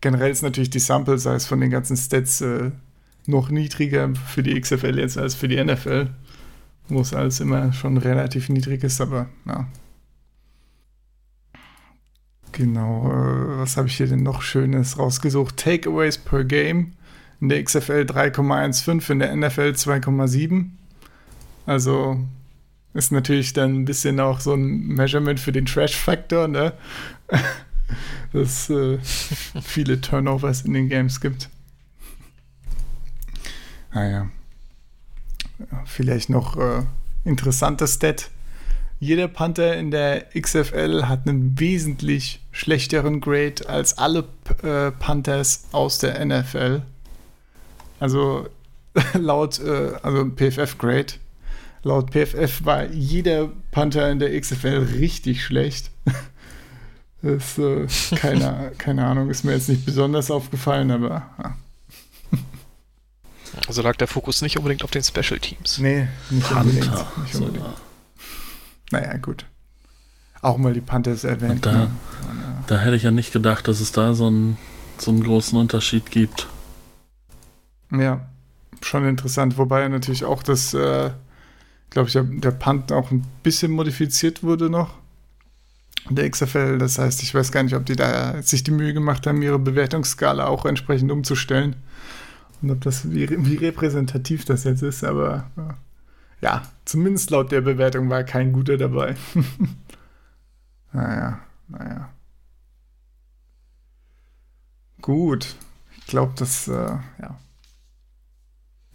Generell 0.00 0.32
ist 0.32 0.42
natürlich 0.42 0.70
die 0.70 0.80
Sample 0.80 1.18
Size 1.18 1.46
von 1.46 1.60
den 1.60 1.70
ganzen 1.70 1.96
Stats 1.96 2.40
äh, 2.40 2.72
noch 3.26 3.50
niedriger 3.50 4.12
für 4.26 4.42
die 4.42 4.60
XFL 4.60 4.98
jetzt 4.98 5.16
als 5.16 5.36
für 5.36 5.46
die 5.46 5.62
NFL, 5.62 6.08
wo 6.88 7.00
es 7.00 7.14
alles 7.14 7.40
immer 7.40 7.72
schon 7.72 7.96
relativ 7.96 8.48
niedrig 8.48 8.84
ist, 8.84 9.00
aber 9.00 9.28
ja. 9.46 9.66
Genau, 12.52 13.10
äh, 13.10 13.58
was 13.58 13.76
habe 13.76 13.88
ich 13.88 13.96
hier 13.96 14.06
denn 14.06 14.22
noch 14.22 14.40
Schönes 14.40 14.98
rausgesucht? 14.98 15.56
Takeaways 15.58 16.16
per 16.16 16.44
Game. 16.44 16.92
In 17.38 17.50
der 17.50 17.62
XFL 17.62 18.06
3,15, 18.08 19.12
in 19.12 19.18
der 19.18 19.36
NFL 19.36 19.74
2,7. 19.76 20.70
Also 21.66 22.18
ist 22.94 23.12
natürlich 23.12 23.52
dann 23.52 23.74
ein 23.74 23.84
bisschen 23.84 24.18
auch 24.20 24.40
so 24.40 24.54
ein 24.54 24.86
Measurement 24.86 25.38
für 25.38 25.52
den 25.52 25.66
Trash-Faktor, 25.66 26.48
ne? 26.48 26.72
Dass 28.32 28.70
äh, 28.70 28.98
viele 29.62 30.00
Turnovers 30.00 30.62
in 30.62 30.72
den 30.72 30.88
Games 30.88 31.20
gibt. 31.20 31.50
Naja. 33.92 34.28
Vielleicht 35.84 36.30
noch 36.30 36.56
äh, 36.56 36.82
interessanter 37.24 37.86
Stat. 37.86 38.30
Jeder 38.98 39.28
Panther 39.28 39.76
in 39.76 39.90
der 39.90 40.26
XFL 40.38 41.04
hat 41.04 41.28
einen 41.28 41.58
wesentlich 41.60 42.40
schlechteren 42.50 43.20
Grade 43.20 43.68
als 43.68 43.98
alle 43.98 44.24
äh, 44.62 44.90
Panthers 44.90 45.66
aus 45.72 45.98
der 45.98 46.24
NFL. 46.24 46.82
Also 48.00 48.48
laut, 49.14 49.60
äh, 49.60 49.92
also 50.02 50.30
PFF-Grade. 50.30 51.14
Laut 51.82 52.10
PFF 52.10 52.64
war 52.64 52.86
jeder 52.86 53.50
Panther 53.70 54.10
in 54.10 54.18
der 54.18 54.38
XFL 54.40 54.86
richtig 54.98 55.44
schlecht. 55.44 55.90
Das, 57.22 57.58
äh, 57.58 57.86
keine, 58.16 58.72
keine 58.78 59.04
Ahnung, 59.04 59.30
ist 59.30 59.42
mir 59.42 59.52
jetzt 59.52 59.70
nicht 59.70 59.84
besonders 59.84 60.30
aufgefallen, 60.30 60.90
aber. 60.90 61.26
Ja. 61.42 61.56
Also 63.66 63.82
lag 63.82 63.96
der 63.96 64.08
Fokus 64.08 64.42
nicht 64.42 64.56
unbedingt 64.58 64.84
auf 64.84 64.90
den 64.90 65.02
Special 65.02 65.38
Teams. 65.40 65.78
Nee, 65.78 66.08
nicht 66.30 66.48
Panther. 66.48 66.60
unbedingt. 66.60 67.18
Nicht 67.22 67.34
unbedingt. 67.34 67.64
So. 67.64 67.72
Naja, 68.92 69.16
gut. 69.16 69.46
Auch 70.42 70.58
mal 70.58 70.72
die 70.72 70.80
Panthers 70.80 71.24
erwähnt. 71.24 71.66
Da, 71.66 71.72
ne? 71.72 71.90
da, 72.66 72.78
hätte 72.78 72.96
ich 72.96 73.02
ja 73.02 73.10
nicht 73.10 73.32
gedacht, 73.32 73.66
dass 73.66 73.80
es 73.80 73.92
da 73.92 74.14
so 74.14 74.28
einen, 74.28 74.58
so 74.98 75.10
einen 75.10 75.22
großen 75.22 75.58
Unterschied 75.58 76.10
gibt. 76.10 76.46
Ja, 77.90 78.28
schon 78.82 79.06
interessant. 79.06 79.58
Wobei 79.58 79.88
natürlich 79.88 80.24
auch 80.24 80.42
das, 80.42 80.74
äh, 80.74 81.10
glaube 81.90 82.08
ich, 82.08 82.12
der, 82.12 82.24
der 82.24 82.50
Punt 82.52 82.92
auch 82.92 83.10
ein 83.10 83.24
bisschen 83.42 83.72
modifiziert 83.72 84.42
wurde 84.42 84.70
noch. 84.70 84.94
Der 86.10 86.30
XFL, 86.30 86.78
das 86.78 86.98
heißt, 86.98 87.22
ich 87.22 87.34
weiß 87.34 87.50
gar 87.50 87.64
nicht, 87.64 87.74
ob 87.74 87.84
die 87.84 87.96
da 87.96 88.40
sich 88.40 88.62
die 88.62 88.70
Mühe 88.70 88.94
gemacht 88.94 89.26
haben, 89.26 89.42
ihre 89.42 89.58
Bewertungsskala 89.58 90.46
auch 90.46 90.64
entsprechend 90.64 91.10
umzustellen. 91.10 91.74
Und 92.62 92.70
ob 92.70 92.80
das, 92.80 93.10
wie, 93.10 93.28
wie 93.44 93.56
repräsentativ 93.56 94.44
das 94.44 94.64
jetzt 94.64 94.82
ist, 94.82 95.04
aber 95.04 95.50
ja, 96.40 96.62
zumindest 96.84 97.30
laut 97.30 97.52
der 97.52 97.60
Bewertung 97.60 98.10
war 98.10 98.24
kein 98.24 98.52
guter 98.52 98.76
dabei. 98.76 99.14
naja, 100.92 101.40
naja. 101.68 102.10
Gut. 105.00 105.56
Ich 105.98 106.06
glaube, 106.06 106.32
das, 106.36 106.68
äh, 106.68 106.72
ja. 106.72 107.38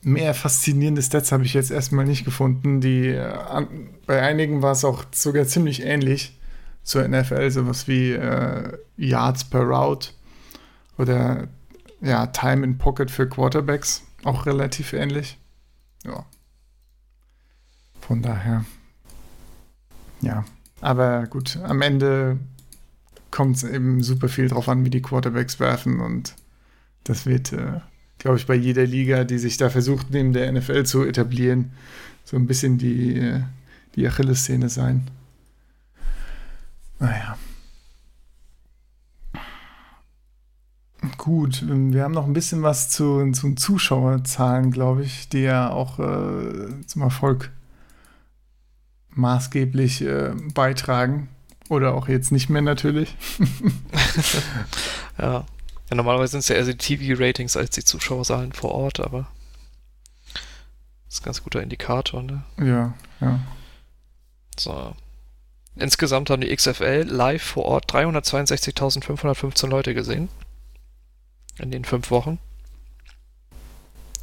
Mehr 0.03 0.33
faszinierende 0.33 1.01
Stats 1.01 1.31
habe 1.31 1.43
ich 1.43 1.53
jetzt 1.53 1.71
erstmal 1.71 2.05
nicht 2.05 2.25
gefunden. 2.25 2.81
Die, 2.81 3.07
äh, 3.07 3.21
an, 3.21 3.67
bei 4.05 4.21
einigen 4.21 4.61
war 4.61 4.71
es 4.71 4.85
auch 4.85 5.03
sogar 5.11 5.45
ziemlich 5.45 5.83
ähnlich 5.83 6.39
zur 6.83 7.07
NFL, 7.07 7.51
sowas 7.51 7.87
wie 7.87 8.11
äh, 8.11 8.77
Yards 8.97 9.45
per 9.45 9.61
Route 9.61 10.09
oder 10.97 11.47
ja, 12.01 12.27
Time 12.27 12.65
in 12.65 12.77
Pocket 12.77 13.09
für 13.09 13.27
Quarterbacks, 13.27 14.03
auch 14.23 14.45
relativ 14.45 14.93
ähnlich. 14.93 15.37
Ja. 16.03 16.25
Von 18.01 18.21
daher. 18.21 18.65
Ja. 20.21 20.43
Aber 20.81 21.27
gut, 21.27 21.57
am 21.63 21.81
Ende 21.81 22.39
kommt 23.29 23.57
es 23.57 23.63
eben 23.63 24.03
super 24.03 24.27
viel 24.27 24.47
drauf 24.47 24.67
an, 24.67 24.83
wie 24.83 24.89
die 24.89 25.01
Quarterbacks 25.01 25.59
werfen 25.59 25.99
und 25.99 26.35
das 27.03 27.25
wird, 27.25 27.53
äh, 27.53 27.79
glaube 28.17 28.37
ich, 28.37 28.47
bei 28.47 28.55
jeder 28.55 28.85
Liga, 28.85 29.23
die 29.23 29.37
sich 29.37 29.57
da 29.57 29.69
versucht, 29.69 30.11
neben 30.11 30.33
der 30.33 30.51
NFL 30.51 30.83
zu 30.83 31.03
etablieren, 31.03 31.71
so 32.23 32.35
ein 32.35 32.47
bisschen 32.47 32.77
die, 32.77 33.17
äh, 33.17 33.41
die 33.95 34.07
Achillessehne 34.07 34.69
sein. 34.69 35.09
Naja. 36.99 37.37
Gut, 41.21 41.61
ähm, 41.61 41.93
wir 41.93 42.03
haben 42.03 42.15
noch 42.15 42.25
ein 42.25 42.33
bisschen 42.33 42.63
was 42.63 42.89
zu, 42.89 43.31
zu 43.31 43.53
Zuschauerzahlen, 43.53 44.71
glaube 44.71 45.03
ich, 45.03 45.29
die 45.29 45.41
ja 45.41 45.69
auch 45.69 45.99
äh, 45.99 46.81
zum 46.87 47.03
Erfolg 47.03 47.51
maßgeblich 49.11 50.01
äh, 50.01 50.31
beitragen. 50.55 51.29
Oder 51.69 51.93
auch 51.93 52.07
jetzt 52.07 52.31
nicht 52.31 52.49
mehr 52.49 52.63
natürlich. 52.63 53.15
ja. 55.19 55.45
ja. 55.91 55.95
normalerweise 55.95 56.31
sind 56.31 56.39
es 56.39 56.47
ja 56.47 56.55
eher 56.55 56.65
die 56.65 56.75
TV-Ratings 56.75 57.55
als 57.55 57.69
die 57.69 57.83
Zuschauerzahlen 57.83 58.51
vor 58.51 58.71
Ort, 58.71 58.99
aber 58.99 59.27
das 61.05 61.13
ist 61.13 61.21
ein 61.21 61.25
ganz 61.25 61.43
guter 61.43 61.61
Indikator, 61.61 62.23
ne? 62.23 62.41
Ja, 62.57 62.95
ja. 63.19 63.39
So. 64.57 64.95
Insgesamt 65.75 66.31
haben 66.31 66.41
die 66.41 66.55
XFL 66.55 67.03
live 67.07 67.43
vor 67.43 67.65
Ort 67.65 67.93
362.515 67.93 69.67
Leute 69.67 69.93
gesehen 69.93 70.29
in 71.57 71.71
den 71.71 71.85
fünf 71.85 72.11
Wochen. 72.11 72.39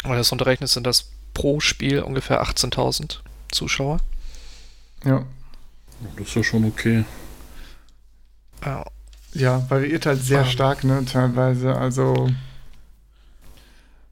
Und 0.05 0.17
das 0.17 0.33
unterrechnet 0.33 0.71
sind 0.71 0.87
das 0.87 1.11
pro 1.35 1.61
Spiel 1.61 2.01
ungefähr 2.01 2.43
18.000 2.43 3.19
Zuschauer. 3.51 3.99
Ja. 5.05 5.25
Das 6.17 6.29
ist 6.29 6.35
ja 6.35 6.45
schon 6.45 6.65
okay. 6.65 7.05
Ja, 8.65 8.85
ja 9.35 9.71
variiert 9.71 10.07
halt 10.07 10.23
sehr 10.23 10.43
um, 10.43 10.47
stark, 10.47 10.85
ne, 10.85 11.05
teilweise. 11.05 11.77
Also. 11.77 12.31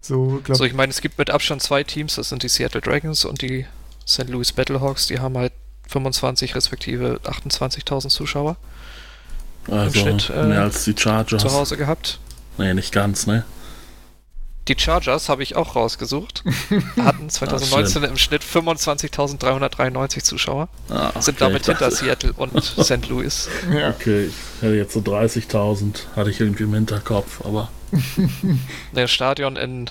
So, 0.01 0.41
glaub, 0.45 0.57
so, 0.57 0.65
ich 0.65 0.75
meine, 0.75 0.91
es 0.91 1.01
gibt 1.01 1.19
mit 1.19 1.31
Abstand 1.31 1.63
zwei 1.63 1.83
Teams, 1.83 2.15
das 2.15 2.29
sind 2.29 2.43
die 2.43 2.49
Seattle 2.49 2.81
Dragons 2.81 3.25
und 3.25 3.43
die 3.43 3.67
St. 4.07 4.29
Louis 4.29 4.53
Battlehawks, 4.53 5.09
die 5.09 5.19
haben 5.19 5.37
halt 5.37 5.53
25 5.89 6.55
respektive 6.55 7.21
28.000 7.25 8.09
Zuschauer. 8.09 8.57
Also 9.69 9.99
Schnitt, 9.99 10.31
äh, 10.31 10.45
mehr 10.45 10.63
als 10.63 10.85
die 10.85 10.95
Chargers. 10.97 11.43
Zu 11.43 11.53
Hause 11.53 11.77
gehabt. 11.77 12.21
Nee, 12.59 12.75
nicht 12.75 12.93
ganz, 12.93 13.27
ne? 13.27 13.45
Die 14.69 14.75
Chargers 14.77 15.29
habe 15.29 15.45
ich 15.45 15.55
auch 15.55 15.77
rausgesucht. 15.77 16.43
Hatten 16.97 17.31
2019 17.31 18.05
Ach, 18.05 18.09
im 18.09 18.17
Schnitt 18.17 18.43
25.393 18.43 20.25
Zuschauer. 20.25 20.69
Ah, 20.89 21.11
okay, 21.11 21.21
sind 21.21 21.41
damit 21.41 21.67
hinter 21.67 21.91
Seattle 21.91 22.33
und 22.33 22.53
St. 22.65 23.09
Louis. 23.09 23.49
Ja. 23.73 23.91
Okay, 23.91 24.27
ich 24.27 24.63
hätte 24.63 24.75
jetzt 24.75 24.93
so 24.93 25.01
30.000, 25.01 26.17
hatte 26.17 26.31
ich 26.31 26.41
irgendwie 26.41 26.65
im 26.65 26.75
Hinterkopf, 26.75 27.45
aber. 27.45 27.71
Der 28.93 29.07
Stadion 29.07 29.55
in, 29.55 29.89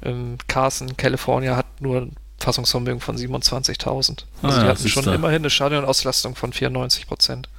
in 0.00 0.38
Carson, 0.48 0.96
Kalifornien 0.96 1.56
hat 1.56 1.82
nur 1.82 2.00
ein 2.02 2.16
Fassungsvermögen 2.40 3.00
von 3.00 3.18
27.000. 3.18 4.24
Also 4.42 4.58
ah, 4.58 4.62
die 4.62 4.68
hatten 4.68 4.88
schon 4.88 5.04
da. 5.04 5.14
immerhin 5.14 5.42
eine 5.42 5.50
Stadionauslastung 5.50 6.34
von 6.34 6.54
94 6.54 7.06
Prozent. 7.06 7.50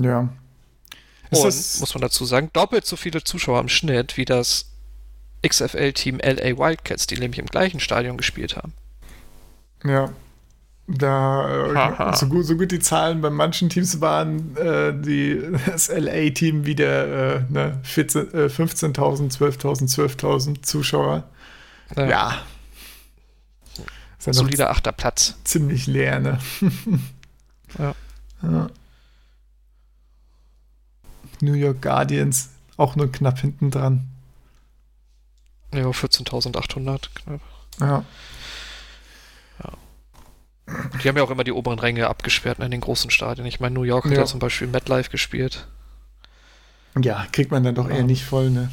Ja, 0.00 0.28
und, 1.40 1.80
muss 1.80 1.94
man 1.94 2.02
dazu 2.02 2.24
sagen, 2.24 2.50
doppelt 2.52 2.86
so 2.86 2.96
viele 2.96 3.24
Zuschauer 3.24 3.60
im 3.60 3.68
Schnitt 3.68 4.16
wie 4.16 4.24
das 4.24 4.66
XFL-Team 5.46 6.18
LA 6.18 6.58
Wildcats, 6.58 7.06
die 7.06 7.18
nämlich 7.18 7.38
im 7.38 7.46
gleichen 7.46 7.80
Stadion 7.80 8.16
gespielt 8.16 8.56
haben. 8.56 8.72
Ja. 9.84 10.10
Da, 10.88 12.10
äh, 12.10 12.16
so, 12.16 12.26
gut, 12.26 12.44
so 12.44 12.56
gut 12.56 12.72
die 12.72 12.80
Zahlen 12.80 13.20
bei 13.20 13.30
manchen 13.30 13.68
Teams 13.68 14.00
waren, 14.00 14.56
äh, 14.56 14.92
die, 14.94 15.40
das 15.66 15.88
LA-Team 15.88 16.66
wieder 16.66 17.36
äh, 17.36 17.44
ne, 17.48 17.80
15.000, 17.84 18.92
12.000, 18.94 19.94
12.000 19.94 20.62
Zuschauer. 20.62 21.24
Ja. 21.96 22.08
ja. 22.08 22.38
Solider 24.18 24.70
achter 24.70 24.92
Platz. 24.92 25.36
Ziemlich 25.44 25.86
leer, 25.86 26.20
ne? 26.20 26.38
ja. 27.78 27.94
ja. 28.42 28.66
New 31.42 31.54
York 31.54 31.82
Guardians 31.82 32.50
auch 32.76 32.96
nur 32.96 33.10
knapp 33.10 33.38
hinten 33.38 33.70
dran. 33.70 34.08
Ja, 35.74 35.86
14.800 35.86 37.08
knapp. 37.14 37.40
Ja. 37.80 38.04
ja. 39.62 39.72
Die 41.02 41.08
haben 41.08 41.16
ja 41.16 41.22
auch 41.22 41.30
immer 41.30 41.44
die 41.44 41.52
oberen 41.52 41.78
Ränge 41.78 42.08
abgesperrt 42.08 42.58
in 42.60 42.70
den 42.70 42.80
großen 42.80 43.10
Stadien. 43.10 43.46
Ich 43.46 43.60
meine, 43.60 43.74
New 43.74 43.82
York 43.82 44.04
hat 44.04 44.12
ja, 44.12 44.20
ja 44.20 44.26
zum 44.26 44.40
Beispiel 44.40 44.68
MetLife 44.68 45.10
gespielt. 45.10 45.66
Ja, 47.00 47.26
kriegt 47.32 47.50
man 47.50 47.64
dann 47.64 47.74
doch 47.74 47.88
ja. 47.88 47.96
eher 47.96 48.04
nicht 48.04 48.24
voll, 48.24 48.50
ne? 48.50 48.70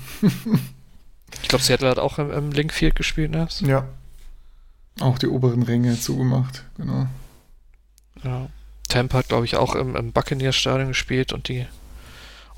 glaube, 1.49 1.63
Seattle 1.63 1.89
hat 1.89 1.99
auch 1.99 2.17
im, 2.17 2.31
im 2.31 2.51
Linkfield 2.51 2.95
gespielt, 2.95 3.31
ne? 3.31 3.47
Ja. 3.61 3.85
Auch 5.01 5.17
die 5.17 5.27
oberen 5.27 5.63
Ränge 5.63 5.99
zugemacht, 5.99 6.63
genau. 6.77 7.07
Ja. 8.23 8.47
Tampa 8.87 9.19
hat, 9.19 9.27
glaube 9.27 9.45
ich, 9.45 9.55
auch 9.55 9.75
im, 9.75 9.95
im 9.95 10.11
Buccaneers-Stadion 10.13 10.89
gespielt 10.89 11.33
und 11.33 11.47
die 11.47 11.65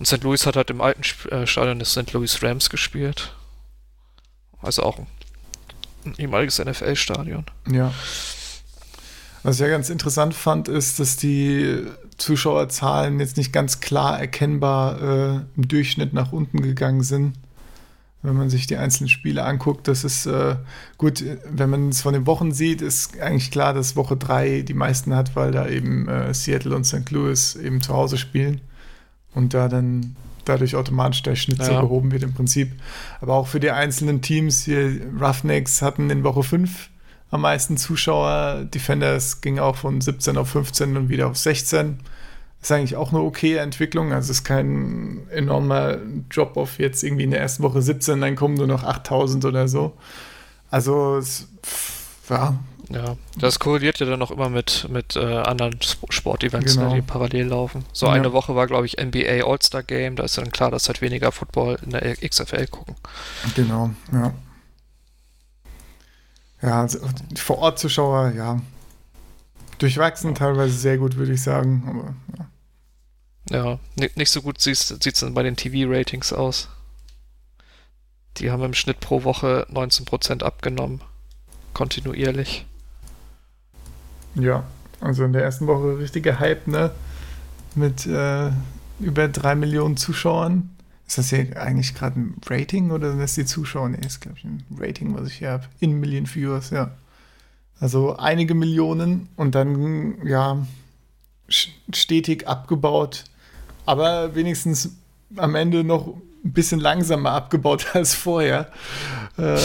und 0.01 0.07
St. 0.07 0.23
Louis 0.23 0.47
hat 0.47 0.55
halt 0.55 0.71
im 0.71 0.81
alten 0.81 1.03
äh, 1.29 1.45
Stadion 1.45 1.77
des 1.77 1.91
St. 1.91 2.11
Louis 2.13 2.41
Rams 2.41 2.71
gespielt. 2.71 3.35
Also 4.59 4.81
auch 4.81 4.97
ein, 4.97 6.15
ehemaliges 6.17 6.57
NFL-Stadion. 6.57 7.45
Ja. 7.71 7.93
Was 9.43 9.57
ich 9.57 9.61
ja 9.61 9.67
ganz 9.67 9.91
interessant 9.91 10.33
fand, 10.33 10.67
ist, 10.67 10.99
dass 10.99 11.17
die 11.17 11.85
Zuschauerzahlen 12.17 13.19
jetzt 13.19 13.37
nicht 13.37 13.53
ganz 13.53 13.79
klar 13.79 14.19
erkennbar 14.19 15.01
äh, 15.01 15.41
im 15.55 15.67
Durchschnitt 15.67 16.13
nach 16.13 16.31
unten 16.31 16.63
gegangen 16.63 17.03
sind. 17.03 17.35
Wenn 18.23 18.35
man 18.35 18.49
sich 18.49 18.65
die 18.65 18.77
einzelnen 18.77 19.07
Spiele 19.09 19.43
anguckt, 19.43 19.87
das 19.87 20.03
ist 20.03 20.25
äh, 20.25 20.55
gut, 20.97 21.23
wenn 21.45 21.69
man 21.69 21.89
es 21.89 22.01
von 22.01 22.13
den 22.13 22.25
Wochen 22.25 22.51
sieht, 22.53 22.81
ist 22.81 23.19
eigentlich 23.19 23.51
klar, 23.51 23.75
dass 23.75 23.95
Woche 23.95 24.17
3 24.17 24.63
die 24.63 24.73
meisten 24.73 25.15
hat, 25.15 25.35
weil 25.35 25.51
da 25.51 25.67
eben 25.67 26.07
äh, 26.07 26.33
Seattle 26.33 26.75
und 26.75 26.85
St. 26.85 27.11
Louis 27.11 27.55
eben 27.55 27.81
zu 27.81 27.93
Hause 27.93 28.17
spielen 28.17 28.61
und 29.33 29.53
da 29.53 29.67
dann 29.67 30.15
dadurch 30.45 30.75
automatisch 30.75 31.23
der 31.23 31.35
Schnitt 31.35 31.63
so 31.63 31.79
behoben 31.79 32.11
wird 32.11 32.23
im 32.23 32.33
Prinzip. 32.33 32.71
Aber 33.21 33.35
auch 33.35 33.47
für 33.47 33.59
die 33.59 33.71
einzelnen 33.71 34.21
Teams, 34.21 34.63
hier 34.63 35.01
Roughnecks 35.19 35.81
hatten 35.81 36.09
in 36.09 36.23
Woche 36.23 36.43
5 36.43 36.89
am 37.31 37.41
meisten 37.41 37.77
Zuschauer, 37.77 38.65
Defenders 38.65 39.39
ging 39.39 39.57
auch 39.57 39.77
von 39.77 40.01
17 40.01 40.35
auf 40.37 40.49
15 40.49 40.97
und 40.97 41.09
wieder 41.09 41.27
auf 41.27 41.37
16. 41.37 41.99
Ist 42.61 42.71
eigentlich 42.71 42.97
auch 42.97 43.11
eine 43.11 43.21
okay 43.21 43.55
Entwicklung. 43.55 44.11
Also 44.11 44.31
es 44.31 44.39
ist 44.39 44.43
kein 44.43 45.21
enormer 45.29 45.97
Drop-off 46.29 46.77
jetzt 46.77 47.03
irgendwie 47.03 47.23
in 47.23 47.31
der 47.31 47.39
ersten 47.39 47.63
Woche 47.63 47.81
17, 47.81 48.19
dann 48.19 48.35
kommen 48.35 48.55
nur 48.55 48.67
noch 48.67 48.83
8000 48.83 49.45
oder 49.45 49.67
so. 49.69 49.93
Also 50.69 51.17
es, 51.17 51.47
ja, 52.29 52.59
ja, 52.93 53.17
das 53.37 53.59
korreliert 53.59 53.99
ja 53.99 54.05
dann 54.05 54.19
noch 54.19 54.31
immer 54.31 54.49
mit, 54.49 54.87
mit 54.89 55.15
äh, 55.15 55.37
anderen 55.37 55.79
Sportevents, 55.81 56.75
ne, 56.75 56.81
genau. 56.81 56.95
ne, 56.95 57.01
die 57.01 57.07
parallel 57.07 57.47
laufen. 57.47 57.85
So 57.93 58.07
ja. 58.07 58.13
eine 58.13 58.33
Woche 58.33 58.55
war, 58.55 58.67
glaube 58.67 58.85
ich, 58.85 58.97
NBA 58.97 59.45
All-Star 59.45 59.83
Game, 59.83 60.15
da 60.15 60.23
ist 60.23 60.37
dann 60.37 60.51
klar, 60.51 60.71
dass 60.71 60.87
halt 60.87 61.01
weniger 61.01 61.31
Football 61.31 61.77
in 61.83 61.91
der 61.91 62.15
XFL 62.17 62.67
gucken. 62.67 62.95
Genau, 63.55 63.91
ja. 64.11 64.33
Ja, 66.61 66.81
also 66.81 66.99
vor 67.35 67.57
Ort 67.57 67.79
Zuschauer, 67.79 68.33
ja. 68.35 68.61
Durchwachsen, 69.79 70.35
teilweise 70.35 70.77
sehr 70.77 70.97
gut, 70.97 71.15
würde 71.15 71.33
ich 71.33 71.41
sagen, 71.41 71.83
aber 71.87 72.15
ja. 72.37 72.47
Ja, 73.49 73.79
nicht 74.15 74.31
so 74.31 74.41
gut 74.41 74.61
sieht 74.61 74.77
es 74.77 75.19
dann 75.19 75.33
bei 75.33 75.43
den 75.43 75.55
TV-Ratings 75.55 76.31
aus. 76.31 76.69
Die 78.37 78.51
haben 78.51 78.63
im 78.63 78.73
Schnitt 78.73 78.99
pro 78.99 79.23
Woche 79.23 79.67
19% 79.71 80.43
abgenommen. 80.43 81.01
Kontinuierlich. 81.73 82.65
Ja, 84.35 84.63
also 84.99 85.23
in 85.23 85.33
der 85.33 85.43
ersten 85.43 85.67
Woche 85.67 85.97
richtiger 85.97 86.39
Hype, 86.39 86.67
ne? 86.67 86.91
Mit 87.75 88.05
äh, 88.05 88.51
über 88.99 89.27
drei 89.27 89.55
Millionen 89.55 89.97
Zuschauern. 89.97 90.69
Ist 91.07 91.17
das 91.17 91.29
hier 91.29 91.61
eigentlich 91.61 91.93
gerade 91.95 92.19
ein 92.19 92.35
Rating 92.49 92.91
oder 92.91 93.09
sind 93.11 93.19
das 93.19 93.35
die 93.35 93.45
Zuschauer? 93.45 93.89
Nee, 93.89 94.05
ist, 94.05 94.21
glaube 94.21 94.37
ich, 94.37 94.45
ein 94.45 94.63
Rating, 94.77 95.13
was 95.15 95.27
ich 95.27 95.39
hier 95.39 95.51
habe. 95.51 95.65
In 95.79 95.99
Million 95.99 96.25
Viewers, 96.25 96.69
ja. 96.69 96.91
Also 97.79 98.15
einige 98.15 98.53
Millionen 98.53 99.27
und 99.35 99.55
dann, 99.55 100.25
ja, 100.25 100.65
stetig 101.49 102.47
abgebaut. 102.47 103.25
Aber 103.85 104.35
wenigstens 104.35 104.91
am 105.35 105.55
Ende 105.55 105.83
noch 105.83 106.07
ein 106.07 106.53
bisschen 106.53 106.79
langsamer 106.79 107.31
abgebaut 107.31 107.87
als 107.93 108.13
vorher. 108.13 108.71
Äh, 109.37 109.57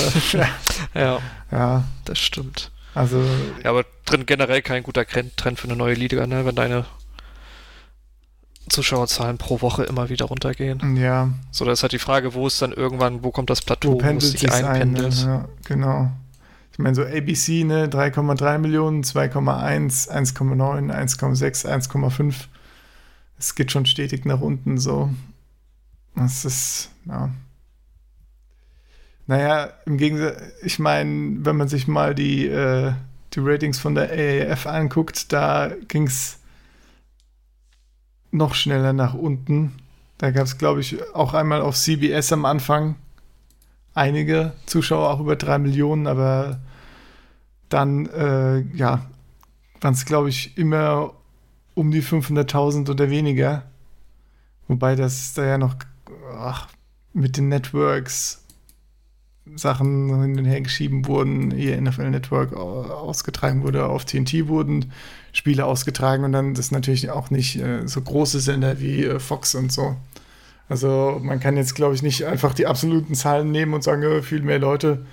ja, 0.94 1.20
ja, 1.50 1.84
das 2.04 2.18
stimmt. 2.18 2.72
Also, 2.96 3.22
ja, 3.62 3.68
aber 3.68 3.84
drin 4.06 4.24
generell 4.24 4.62
kein 4.62 4.82
guter 4.82 5.04
Trend 5.06 5.60
für 5.60 5.68
eine 5.68 5.76
neue 5.76 5.92
Liga, 5.92 6.26
ne? 6.26 6.46
wenn 6.46 6.54
deine 6.54 6.86
Zuschauerzahlen 8.70 9.36
pro 9.36 9.60
Woche 9.60 9.84
immer 9.84 10.08
wieder 10.08 10.24
runtergehen. 10.24 10.96
Ja. 10.96 11.28
So, 11.50 11.66
da 11.66 11.72
ist 11.72 11.82
halt 11.82 11.92
die 11.92 11.98
Frage, 11.98 12.32
wo 12.32 12.46
ist 12.46 12.62
dann 12.62 12.72
irgendwann, 12.72 13.22
wo 13.22 13.32
kommt 13.32 13.50
das 13.50 13.60
Plateau, 13.60 14.00
wo, 14.00 14.02
wo 14.02 14.16
es 14.16 14.30
sich 14.30 14.50
einpendelt. 14.50 15.12
Ein, 15.12 15.28
ja, 15.28 15.48
genau. 15.66 16.10
Ich 16.72 16.78
meine, 16.78 16.94
so 16.94 17.02
ABC, 17.02 17.64
ne, 17.64 17.86
3,3 17.88 18.56
Millionen, 18.56 19.02
2,1, 19.02 20.10
1,9, 20.10 20.90
1,6, 20.90 21.66
1,5. 21.66 22.34
Es 23.38 23.54
geht 23.56 23.72
schon 23.72 23.84
stetig 23.84 24.24
nach 24.24 24.40
unten 24.40 24.78
so. 24.78 25.10
Das 26.14 26.46
ist, 26.46 26.88
ja. 27.04 27.28
Naja, 29.26 29.70
im 29.86 29.98
Gegensatz, 29.98 30.40
ich 30.62 30.78
meine, 30.78 31.44
wenn 31.44 31.56
man 31.56 31.68
sich 31.68 31.88
mal 31.88 32.14
die, 32.14 32.46
äh, 32.46 32.92
die 33.32 33.40
Ratings 33.40 33.78
von 33.78 33.94
der 33.94 34.10
AAF 34.10 34.66
anguckt, 34.66 35.32
da 35.32 35.72
ging 35.88 36.06
es 36.06 36.38
noch 38.30 38.54
schneller 38.54 38.92
nach 38.92 39.14
unten. 39.14 39.74
Da 40.18 40.30
gab 40.30 40.44
es, 40.44 40.58
glaube 40.58 40.80
ich, 40.80 40.96
auch 41.14 41.34
einmal 41.34 41.60
auf 41.60 41.76
CBS 41.76 42.32
am 42.32 42.44
Anfang 42.44 42.96
einige 43.94 44.52
Zuschauer, 44.66 45.10
auch 45.10 45.20
über 45.20 45.36
drei 45.36 45.58
Millionen, 45.58 46.06
aber 46.06 46.60
dann, 47.68 48.06
äh, 48.06 48.60
ja, 48.76 49.06
waren 49.80 49.94
es, 49.94 50.04
glaube 50.04 50.28
ich, 50.28 50.56
immer 50.56 51.14
um 51.74 51.90
die 51.90 52.02
500.000 52.02 52.90
oder 52.90 53.10
weniger. 53.10 53.64
Wobei 54.68 54.94
das 54.96 55.34
da 55.34 55.44
ja 55.44 55.58
noch 55.58 55.76
ach, 56.38 56.68
mit 57.12 57.36
den 57.36 57.48
Networks 57.48 58.45
Sachen 59.54 60.08
hin 60.22 60.38
und 60.38 60.44
her 60.44 60.60
geschieben 60.60 61.06
wurden, 61.06 61.50
ihr 61.52 61.80
NFL 61.80 62.10
Network 62.10 62.54
ausgetragen 62.54 63.62
wurde, 63.62 63.86
auf 63.86 64.04
TNT 64.04 64.48
wurden 64.48 64.92
Spiele 65.32 65.66
ausgetragen 65.66 66.24
und 66.24 66.32
dann 66.32 66.54
das 66.54 66.70
natürlich 66.70 67.10
auch 67.10 67.30
nicht 67.30 67.56
äh, 67.56 67.86
so 67.86 68.00
große 68.00 68.40
Sender 68.40 68.80
wie 68.80 69.04
äh, 69.04 69.20
Fox 69.20 69.54
und 69.54 69.70
so. 69.70 69.96
Also 70.68 71.20
man 71.22 71.40
kann 71.40 71.56
jetzt, 71.56 71.74
glaube 71.74 71.94
ich, 71.94 72.02
nicht 72.02 72.24
einfach 72.24 72.54
die 72.54 72.66
absoluten 72.66 73.14
Zahlen 73.14 73.50
nehmen 73.52 73.74
und 73.74 73.84
sagen, 73.84 74.02
äh, 74.02 74.22
viel 74.22 74.42
mehr 74.42 74.58
Leute 74.58 75.04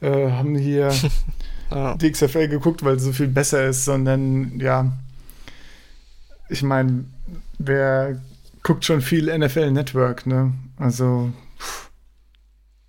äh, 0.00 0.30
haben 0.30 0.54
hier 0.54 0.92
ja. 1.70 1.96
die 1.96 2.10
XFL 2.10 2.48
geguckt, 2.48 2.84
weil 2.84 2.96
es 2.96 3.02
so 3.02 3.12
viel 3.12 3.28
besser 3.28 3.66
ist, 3.66 3.84
sondern 3.84 4.58
ja, 4.60 4.92
ich 6.48 6.62
meine, 6.62 7.04
wer 7.58 8.20
guckt 8.62 8.84
schon 8.84 9.00
viel 9.00 9.36
NFL 9.36 9.72
Network, 9.72 10.26
ne? 10.26 10.52
Also 10.76 11.32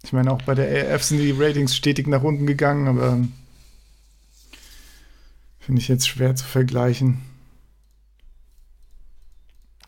ich 0.05 0.13
meine, 0.13 0.31
auch 0.31 0.41
bei 0.43 0.53
der 0.53 0.93
AF 0.93 1.03
sind 1.03 1.17
die 1.17 1.31
Ratings 1.31 1.75
stetig 1.75 2.05
nach 2.07 2.21
unten 2.21 2.45
gegangen, 2.45 2.87
aber 2.87 3.17
finde 5.59 5.81
ich 5.81 5.87
jetzt 5.87 6.07
schwer 6.07 6.35
zu 6.35 6.45
vergleichen. 6.45 7.21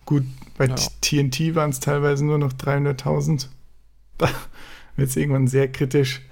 Gut, 0.05 0.23
bei 0.57 0.65
ja. 0.65 0.75
TNT 1.01 1.53
waren 1.53 1.69
es 1.69 1.79
teilweise 1.79 2.25
nur 2.25 2.39
noch 2.39 2.53
300.000. 2.53 3.47
Da 4.17 4.31
wird 4.95 5.09
es 5.09 5.15
irgendwann 5.15 5.47
sehr 5.47 5.71
kritisch. 5.71 6.23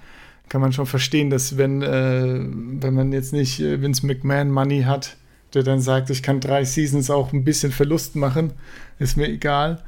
Kann 0.48 0.60
man 0.60 0.72
schon 0.72 0.86
verstehen, 0.86 1.30
dass 1.30 1.56
wenn, 1.56 1.82
äh, 1.82 2.40
wenn 2.40 2.94
man 2.94 3.12
jetzt 3.12 3.32
nicht 3.32 3.60
äh, 3.60 3.80
Vince 3.80 4.04
McMahon 4.04 4.50
Money 4.50 4.82
hat, 4.82 5.16
der 5.54 5.62
dann 5.62 5.80
sagt, 5.80 6.10
ich 6.10 6.24
kann 6.24 6.40
drei 6.40 6.64
Seasons 6.64 7.08
auch 7.08 7.32
ein 7.32 7.44
bisschen 7.44 7.70
Verlust 7.70 8.16
machen, 8.16 8.54
ist 8.98 9.16
mir 9.16 9.28
egal, 9.28 9.84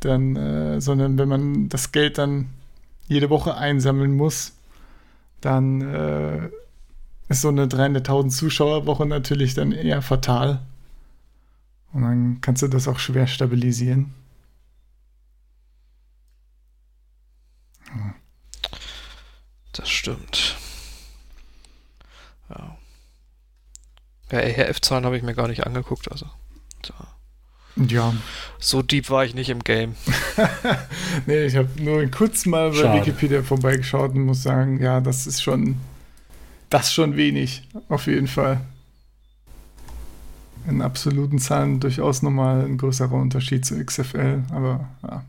dann, 0.00 0.36
äh, 0.36 0.80
sondern 0.82 1.16
wenn 1.16 1.28
man 1.28 1.70
das 1.70 1.90
Geld 1.92 2.18
dann 2.18 2.48
jede 3.08 3.30
Woche 3.30 3.56
einsammeln 3.56 4.14
muss, 4.14 4.52
dann 5.40 5.80
äh, 5.80 6.50
ist 7.28 7.42
so 7.42 7.48
eine 7.48 7.66
300.000 7.66 8.30
Zuschauerwoche 8.30 9.06
natürlich 9.06 9.54
dann 9.54 9.72
eher 9.72 10.02
fatal. 10.02 10.60
Und 11.92 12.02
dann 12.02 12.40
kannst 12.40 12.62
du 12.62 12.68
das 12.68 12.88
auch 12.88 12.98
schwer 12.98 13.26
stabilisieren. 13.26 14.14
Das 19.72 19.88
stimmt. 19.88 20.56
Ja. 22.50 22.76
Ja, 24.30 24.38
ERF-Zahlen 24.40 25.04
habe 25.06 25.16
ich 25.16 25.22
mir 25.22 25.34
gar 25.34 25.48
nicht 25.48 25.66
angeguckt, 25.66 26.10
also. 26.10 26.26
So. 26.84 26.94
Ja. 27.86 28.12
So 28.58 28.82
deep 28.82 29.08
war 29.10 29.24
ich 29.24 29.34
nicht 29.34 29.50
im 29.50 29.62
Game. 29.62 29.94
nee, 31.26 31.44
ich 31.44 31.56
habe 31.56 31.68
nur 31.80 32.04
kurz 32.06 32.44
mal 32.46 32.70
bei 32.70 32.76
Schade. 32.76 33.00
Wikipedia 33.00 33.42
vorbeigeschaut 33.42 34.14
und 34.14 34.22
muss 34.22 34.42
sagen, 34.42 34.82
ja, 34.82 35.00
das 35.00 35.26
ist 35.26 35.42
schon, 35.42 35.76
das 36.70 36.92
schon 36.92 37.16
wenig, 37.16 37.62
auf 37.88 38.06
jeden 38.06 38.26
Fall. 38.26 38.60
In 40.68 40.82
absoluten 40.82 41.38
Zahlen 41.38 41.80
durchaus 41.80 42.22
nochmal 42.22 42.64
ein 42.64 42.78
größerer 42.78 43.14
Unterschied 43.14 43.64
zu 43.64 43.82
XFL, 43.82 44.42
aber 44.50 44.88
ja. 45.02 45.24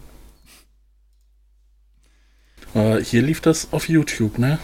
Äh, 2.74 3.04
hier 3.04 3.22
lief 3.22 3.42
das 3.42 3.72
auf 3.72 3.88
YouTube, 3.88 4.38
ne? 4.38 4.60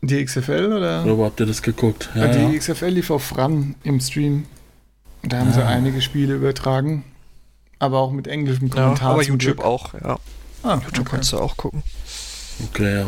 Die 0.00 0.24
XFL 0.24 0.72
oder? 0.72 1.04
Oder 1.04 1.18
wo 1.18 1.24
habt 1.24 1.40
ihr 1.40 1.46
das 1.46 1.60
geguckt? 1.62 2.08
Ja, 2.14 2.28
die 2.28 2.54
ja. 2.54 2.58
XFL 2.58 2.86
lief 2.86 3.10
auf 3.10 3.36
RAN 3.36 3.74
im 3.82 4.00
Stream. 4.00 4.46
Da 5.28 5.38
haben 5.38 5.50
ah. 5.50 5.52
sie 5.52 5.64
einige 5.64 6.00
Spiele 6.00 6.34
übertragen, 6.34 7.04
aber 7.78 7.98
auch 7.98 8.12
mit 8.12 8.26
englischem 8.26 8.70
Kommentar. 8.70 9.08
Ja, 9.08 9.14
aber 9.14 9.22
YouTube 9.22 9.60
auch, 9.60 9.94
ja. 9.94 10.18
Ah, 10.62 10.74
YouTube 10.74 11.00
okay. 11.00 11.08
kannst 11.10 11.32
du 11.32 11.38
auch 11.38 11.56
gucken. 11.56 11.82
Okay, 12.70 13.04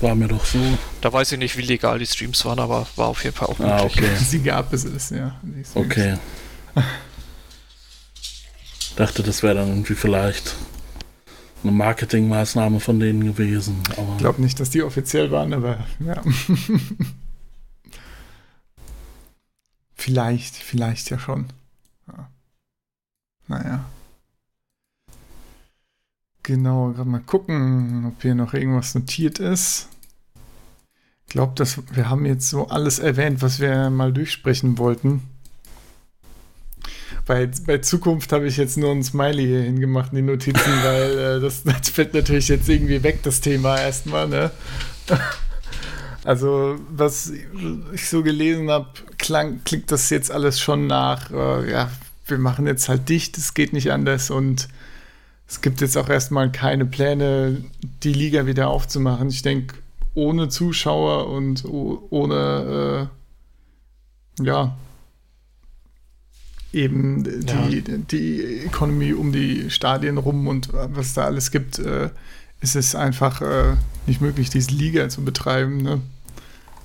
war 0.00 0.14
mir 0.14 0.28
doch 0.28 0.44
so. 0.44 0.58
Da 1.00 1.12
weiß 1.12 1.32
ich 1.32 1.38
nicht, 1.38 1.56
wie 1.56 1.62
legal 1.62 1.98
die 1.98 2.06
Streams 2.06 2.44
waren, 2.44 2.58
aber 2.58 2.86
war 2.96 3.08
auf 3.08 3.24
jeden 3.24 3.36
Fall 3.36 3.48
auch 3.48 3.60
ah, 3.60 3.82
möglich. 3.82 4.04
Okay. 4.04 4.16
Sie 4.24 4.42
gab 4.42 4.72
es 4.72 4.84
ist, 4.84 5.10
ja. 5.10 5.40
Okay. 5.74 6.16
Dachte, 8.96 9.22
das 9.22 9.42
wäre 9.42 9.54
dann 9.54 9.68
irgendwie 9.68 9.94
vielleicht 9.94 10.54
eine 11.62 11.72
Marketingmaßnahme 11.72 12.80
von 12.80 12.98
denen 13.00 13.24
gewesen. 13.24 13.82
ich 13.90 14.18
glaube 14.18 14.40
nicht, 14.40 14.58
dass 14.60 14.70
die 14.70 14.82
offiziell 14.82 15.30
waren, 15.30 15.52
aber 15.52 15.84
ja. 16.00 16.22
vielleicht, 20.00 20.56
vielleicht 20.56 21.10
ja 21.10 21.18
schon. 21.18 21.46
Ja. 22.08 22.28
Naja. 23.48 23.84
Genau, 26.42 26.90
gerade 26.90 27.08
mal 27.08 27.20
gucken, 27.20 28.06
ob 28.06 28.22
hier 28.22 28.34
noch 28.34 28.54
irgendwas 28.54 28.94
notiert 28.94 29.38
ist. 29.38 29.88
Ich 31.26 31.32
glaube, 31.32 31.52
dass 31.54 31.78
wir 31.94 32.08
haben 32.08 32.26
jetzt 32.26 32.48
so 32.48 32.68
alles 32.68 32.98
erwähnt, 32.98 33.42
was 33.42 33.60
wir 33.60 33.90
mal 33.90 34.12
durchsprechen 34.12 34.78
wollten. 34.78 35.22
Bei, 37.26 37.48
bei 37.66 37.78
Zukunft 37.78 38.32
habe 38.32 38.46
ich 38.46 38.56
jetzt 38.56 38.78
nur 38.78 38.90
ein 38.90 39.04
Smiley 39.04 39.46
hier 39.46 39.62
hingemacht 39.62 40.12
in 40.12 40.16
die 40.16 40.22
Notizen, 40.22 40.72
weil 40.82 41.18
äh, 41.18 41.40
das, 41.40 41.62
das 41.62 41.90
fällt 41.90 42.14
natürlich 42.14 42.48
jetzt 42.48 42.68
irgendwie 42.68 43.02
weg, 43.02 43.22
das 43.22 43.40
Thema 43.40 43.78
erstmal, 43.78 44.28
ne? 44.28 44.50
Also, 46.22 46.78
was 46.90 47.32
ich 47.92 48.08
so 48.08 48.22
gelesen 48.22 48.70
habe, 48.70 48.90
klingt 49.20 49.90
das 49.90 50.10
jetzt 50.10 50.30
alles 50.30 50.60
schon 50.60 50.86
nach, 50.86 51.30
äh, 51.30 51.70
ja, 51.70 51.90
wir 52.26 52.38
machen 52.38 52.66
jetzt 52.66 52.88
halt 52.88 53.08
dicht, 53.08 53.38
es 53.38 53.54
geht 53.54 53.72
nicht 53.72 53.92
anders 53.92 54.30
und 54.30 54.68
es 55.48 55.60
gibt 55.60 55.80
jetzt 55.80 55.96
auch 55.96 56.08
erstmal 56.08 56.52
keine 56.52 56.86
Pläne, 56.86 57.64
die 58.02 58.12
Liga 58.12 58.46
wieder 58.46 58.68
aufzumachen. 58.68 59.28
Ich 59.30 59.42
denke, 59.42 59.74
ohne 60.14 60.48
Zuschauer 60.48 61.28
und 61.28 61.64
ohne, 61.64 63.08
äh, 64.38 64.44
ja, 64.44 64.76
eben 66.72 67.24
die, 67.24 67.78
ja. 67.78 67.96
die 68.10 68.60
Economy 68.64 69.12
um 69.12 69.32
die 69.32 69.70
Stadien 69.70 70.18
rum 70.18 70.46
und 70.46 70.68
was 70.72 71.14
da 71.14 71.24
alles 71.24 71.50
gibt, 71.50 71.80
äh, 71.80 72.10
ist 72.60 72.76
es 72.76 72.94
einfach 72.94 73.40
äh, 73.40 73.74
nicht 74.06 74.20
möglich, 74.20 74.50
diese 74.50 74.70
Liga 74.70 75.08
zu 75.08 75.24
betreiben. 75.24 75.78
Ne? 75.78 76.00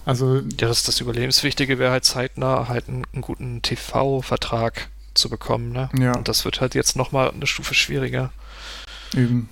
Also, 0.06 0.38
ja, 0.38 0.68
das, 0.68 0.84
das 0.84 1.02
Überlebenswichtige 1.02 1.80
wäre 1.80 1.92
halt 1.92 2.06
zeitnah 2.06 2.68
halt 2.68 2.88
einen, 2.88 3.04
einen 3.12 3.22
guten 3.22 3.62
TV-Vertrag 3.62 4.90
zu 5.16 5.30
bekommen. 5.30 5.72
Ne? 5.72 5.90
Ja. 6.00 6.16
Und 6.16 6.28
das 6.28 6.46
wird 6.46 6.62
halt 6.62 6.76
jetzt 6.76 6.96
nochmal 6.96 7.32
eine 7.32 7.48
Stufe 7.48 7.74
schwieriger. 7.74 8.32
Eben. 9.16 9.50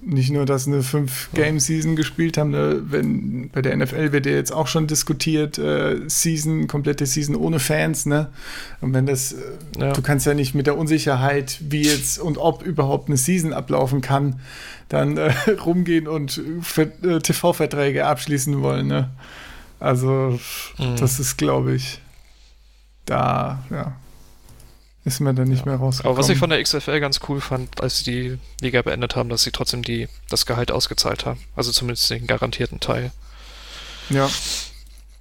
Nicht 0.00 0.30
nur, 0.30 0.46
dass 0.46 0.68
eine 0.68 0.82
Fünf-Game-Season 0.82 1.96
gespielt 1.96 2.38
haben, 2.38 2.50
ne? 2.50 2.82
wenn 2.88 3.50
bei 3.50 3.62
der 3.62 3.76
NFL 3.76 4.12
wird 4.12 4.26
ja 4.26 4.32
jetzt 4.32 4.52
auch 4.52 4.68
schon 4.68 4.86
diskutiert, 4.86 5.58
äh, 5.58 5.96
Season, 6.06 6.68
komplette 6.68 7.04
Season 7.04 7.34
ohne 7.34 7.58
Fans, 7.58 8.06
ne? 8.06 8.28
Und 8.80 8.94
wenn 8.94 9.06
das, 9.06 9.32
äh, 9.32 9.36
ja. 9.76 9.92
du 9.92 10.00
kannst 10.00 10.24
ja 10.24 10.34
nicht 10.34 10.54
mit 10.54 10.68
der 10.68 10.78
Unsicherheit, 10.78 11.58
wie 11.68 11.82
jetzt 11.82 12.20
und 12.20 12.38
ob 12.38 12.62
überhaupt 12.62 13.08
eine 13.08 13.16
Season 13.16 13.52
ablaufen 13.52 14.00
kann, 14.00 14.38
dann 14.88 15.16
äh, 15.16 15.32
rumgehen 15.64 16.06
und 16.06 16.40
äh, 16.76 17.18
TV-Verträge 17.18 18.06
abschließen 18.06 18.62
wollen, 18.62 18.86
ne? 18.86 19.10
Also, 19.80 20.38
mhm. 20.78 20.96
das 20.96 21.20
ist, 21.20 21.36
glaube 21.36 21.74
ich, 21.74 22.00
da, 23.04 23.64
ja, 23.70 23.96
ist 25.04 25.20
mir 25.20 25.34
dann 25.34 25.48
nicht 25.48 25.64
ja. 25.64 25.72
mehr 25.72 25.76
rausgekommen. 25.76 26.16
Aber 26.16 26.22
was 26.22 26.28
ich 26.28 26.38
von 26.38 26.50
der 26.50 26.62
XFL 26.62 27.00
ganz 27.00 27.20
cool 27.28 27.40
fand, 27.40 27.80
als 27.80 28.00
sie 28.00 28.04
die 28.04 28.38
Liga 28.60 28.82
beendet 28.82 29.16
haben, 29.16 29.28
dass 29.28 29.42
sie 29.42 29.50
trotzdem 29.50 29.82
die, 29.82 30.08
das 30.28 30.46
Gehalt 30.46 30.70
ausgezahlt 30.70 31.24
haben. 31.26 31.40
Also 31.56 31.72
zumindest 31.72 32.10
den 32.10 32.26
garantierten 32.26 32.80
Teil. 32.80 33.10
Ja. 34.10 34.28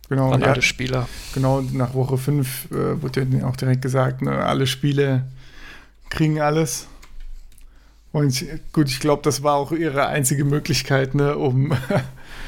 Genau. 0.10 0.32
An 0.32 0.42
ja, 0.42 0.48
alle 0.48 0.62
Spieler. 0.62 1.08
Genau, 1.34 1.62
nach 1.62 1.94
Woche 1.94 2.18
5 2.18 2.72
äh, 2.72 3.02
wurde 3.02 3.28
ja 3.30 3.48
auch 3.48 3.56
direkt 3.56 3.82
gesagt, 3.82 4.22
ne, 4.22 4.46
alle 4.46 4.68
Spiele 4.68 5.28
kriegen 6.10 6.40
alles. 6.40 6.88
Und 8.14 8.30
ich, 8.30 8.48
gut, 8.72 8.90
ich 8.90 9.00
glaube, 9.00 9.22
das 9.24 9.44
war 9.44 9.56
auch 9.56 9.72
ihre 9.72 10.08
einzige 10.08 10.46
Möglichkeit, 10.46 11.14
ne, 11.14 11.38
um, 11.38 11.72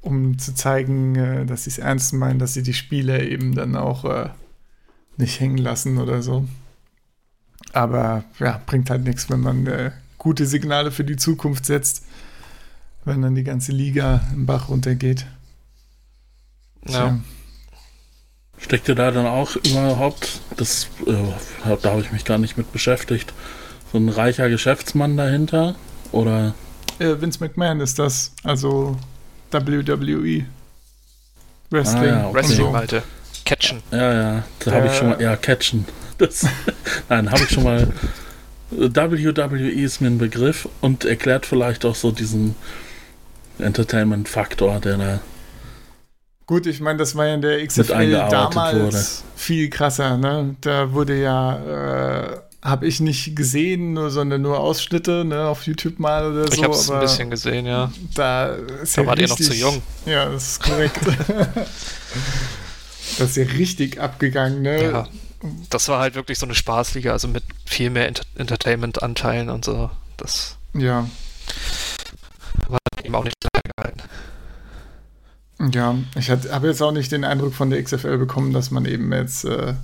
um 0.00 0.38
zu 0.38 0.54
zeigen, 0.54 1.16
äh, 1.16 1.46
dass 1.46 1.64
sie 1.64 1.70
es 1.70 1.78
ernst 1.78 2.12
meinen, 2.12 2.38
dass 2.38 2.54
sie 2.54 2.62
die 2.62 2.74
Spiele 2.74 3.24
eben 3.24 3.54
dann 3.54 3.76
auch 3.76 4.04
äh, 4.04 4.30
nicht 5.16 5.40
hängen 5.40 5.58
lassen 5.58 5.98
oder 5.98 6.22
so. 6.22 6.46
Aber 7.72 8.24
ja, 8.38 8.60
bringt 8.66 8.90
halt 8.90 9.04
nichts, 9.04 9.28
wenn 9.30 9.40
man 9.40 9.66
äh, 9.66 9.90
gute 10.18 10.46
Signale 10.46 10.90
für 10.90 11.04
die 11.04 11.16
Zukunft 11.16 11.66
setzt, 11.66 12.04
wenn 13.04 13.22
dann 13.22 13.34
die 13.34 13.44
ganze 13.44 13.72
Liga 13.72 14.22
im 14.32 14.46
Bach 14.46 14.68
runtergeht. 14.68 15.26
Ja. 16.88 17.18
Steckt 18.58 18.88
ihr 18.88 18.94
da 18.94 19.10
dann 19.10 19.26
auch 19.26 19.56
überhaupt, 19.56 20.40
das, 20.56 20.88
äh, 21.06 21.76
da 21.82 21.90
habe 21.90 22.00
ich 22.00 22.12
mich 22.12 22.24
gar 22.24 22.38
nicht 22.38 22.56
mit 22.56 22.72
beschäftigt, 22.72 23.34
so 23.92 23.98
ein 23.98 24.08
reicher 24.08 24.48
Geschäftsmann 24.48 25.16
dahinter? 25.16 25.74
Oder? 26.12 26.54
Äh, 26.98 27.20
Vince 27.20 27.40
McMahon 27.40 27.80
ist 27.80 27.98
das, 27.98 28.32
also 28.42 28.96
WWE. 29.64 30.46
Wrestling. 31.70 32.02
Ah, 32.02 32.06
ja, 32.06 32.26
okay. 32.26 32.34
Wrestling, 32.34 32.72
Malte. 32.72 33.02
Catchen. 33.44 33.82
Ja, 33.90 34.12
ja, 34.12 34.44
da 34.60 34.72
habe 34.72 34.86
ich 34.88 34.94
schon 34.94 35.10
mal, 35.10 35.22
ja, 35.22 35.36
Catchen. 35.36 35.84
Das, 36.18 36.46
nein, 37.08 37.30
habe 37.30 37.42
ich 37.42 37.50
schon 37.50 37.64
mal. 37.64 37.88
WWE 38.70 39.70
ist 39.70 40.00
mir 40.00 40.08
ein 40.08 40.18
Begriff 40.18 40.68
und 40.80 41.04
erklärt 41.04 41.46
vielleicht 41.46 41.84
auch 41.84 41.94
so 41.94 42.10
diesen 42.10 42.56
Entertainment-Faktor, 43.58 44.80
der 44.80 44.96
da. 44.96 45.20
Gut, 46.46 46.66
ich 46.66 46.80
meine, 46.80 46.98
das 46.98 47.14
war 47.14 47.26
ja 47.26 47.34
in 47.34 47.42
der 47.42 47.64
XFL 47.64 48.10
damals 48.28 48.78
wurde. 48.78 49.06
viel 49.36 49.70
krasser, 49.70 50.16
ne? 50.16 50.56
Da 50.60 50.92
wurde 50.92 51.20
ja, 51.20 52.24
äh, 52.24 52.38
habe 52.66 52.86
ich 52.86 53.00
nicht 53.00 53.36
gesehen, 53.36 53.92
nur, 53.92 54.10
sondern 54.10 54.42
nur 54.42 54.58
Ausschnitte, 54.58 55.24
ne, 55.24 55.46
auf 55.46 55.66
YouTube 55.66 55.98
mal 55.98 56.32
oder 56.32 56.46
so. 56.46 56.52
Ich 56.52 56.62
habe 56.62 56.74
es 56.74 56.90
ein 56.90 57.00
bisschen 57.00 57.30
gesehen, 57.30 57.66
ja. 57.66 57.92
Da, 58.14 58.46
ist 58.46 58.96
da 58.96 59.02
ja 59.02 59.06
wart 59.06 59.18
ihr 59.20 59.28
noch 59.28 59.36
zu 59.36 59.54
jung. 59.54 59.82
Ja, 60.04 60.28
das 60.28 60.52
ist 60.52 60.62
korrekt. 60.62 61.00
Das 63.18 63.30
ist 63.30 63.36
ja 63.36 63.44
richtig 63.44 64.00
abgegangen, 64.00 64.62
ne? 64.62 64.90
Ja. 64.90 65.08
Das 65.70 65.88
war 65.88 66.00
halt 66.00 66.16
wirklich 66.16 66.38
so 66.38 66.44
eine 66.44 66.54
Spaßliga, 66.54 67.12
also 67.12 67.28
mit 67.28 67.44
viel 67.64 67.88
mehr 67.88 68.08
Ent 68.08 68.22
Entertainment-Anteilen 68.36 69.48
und 69.48 69.64
so. 69.64 69.90
Das 70.16 70.56
ja. 70.74 71.08
war 72.68 72.78
eben 73.02 73.14
auch 73.14 73.24
nicht 73.24 73.36
lange 73.42 73.62
gehalten. 73.76 74.02
Ja, 75.74 75.96
ich 76.16 76.30
habe 76.30 76.66
jetzt 76.66 76.82
auch 76.82 76.92
nicht 76.92 77.12
den 77.12 77.24
Eindruck 77.24 77.54
von 77.54 77.70
der 77.70 77.82
XFL 77.82 78.18
bekommen, 78.18 78.52
dass 78.52 78.70
man 78.70 78.84
eben 78.84 79.12
jetzt 79.12 79.44
äh, 79.44 79.74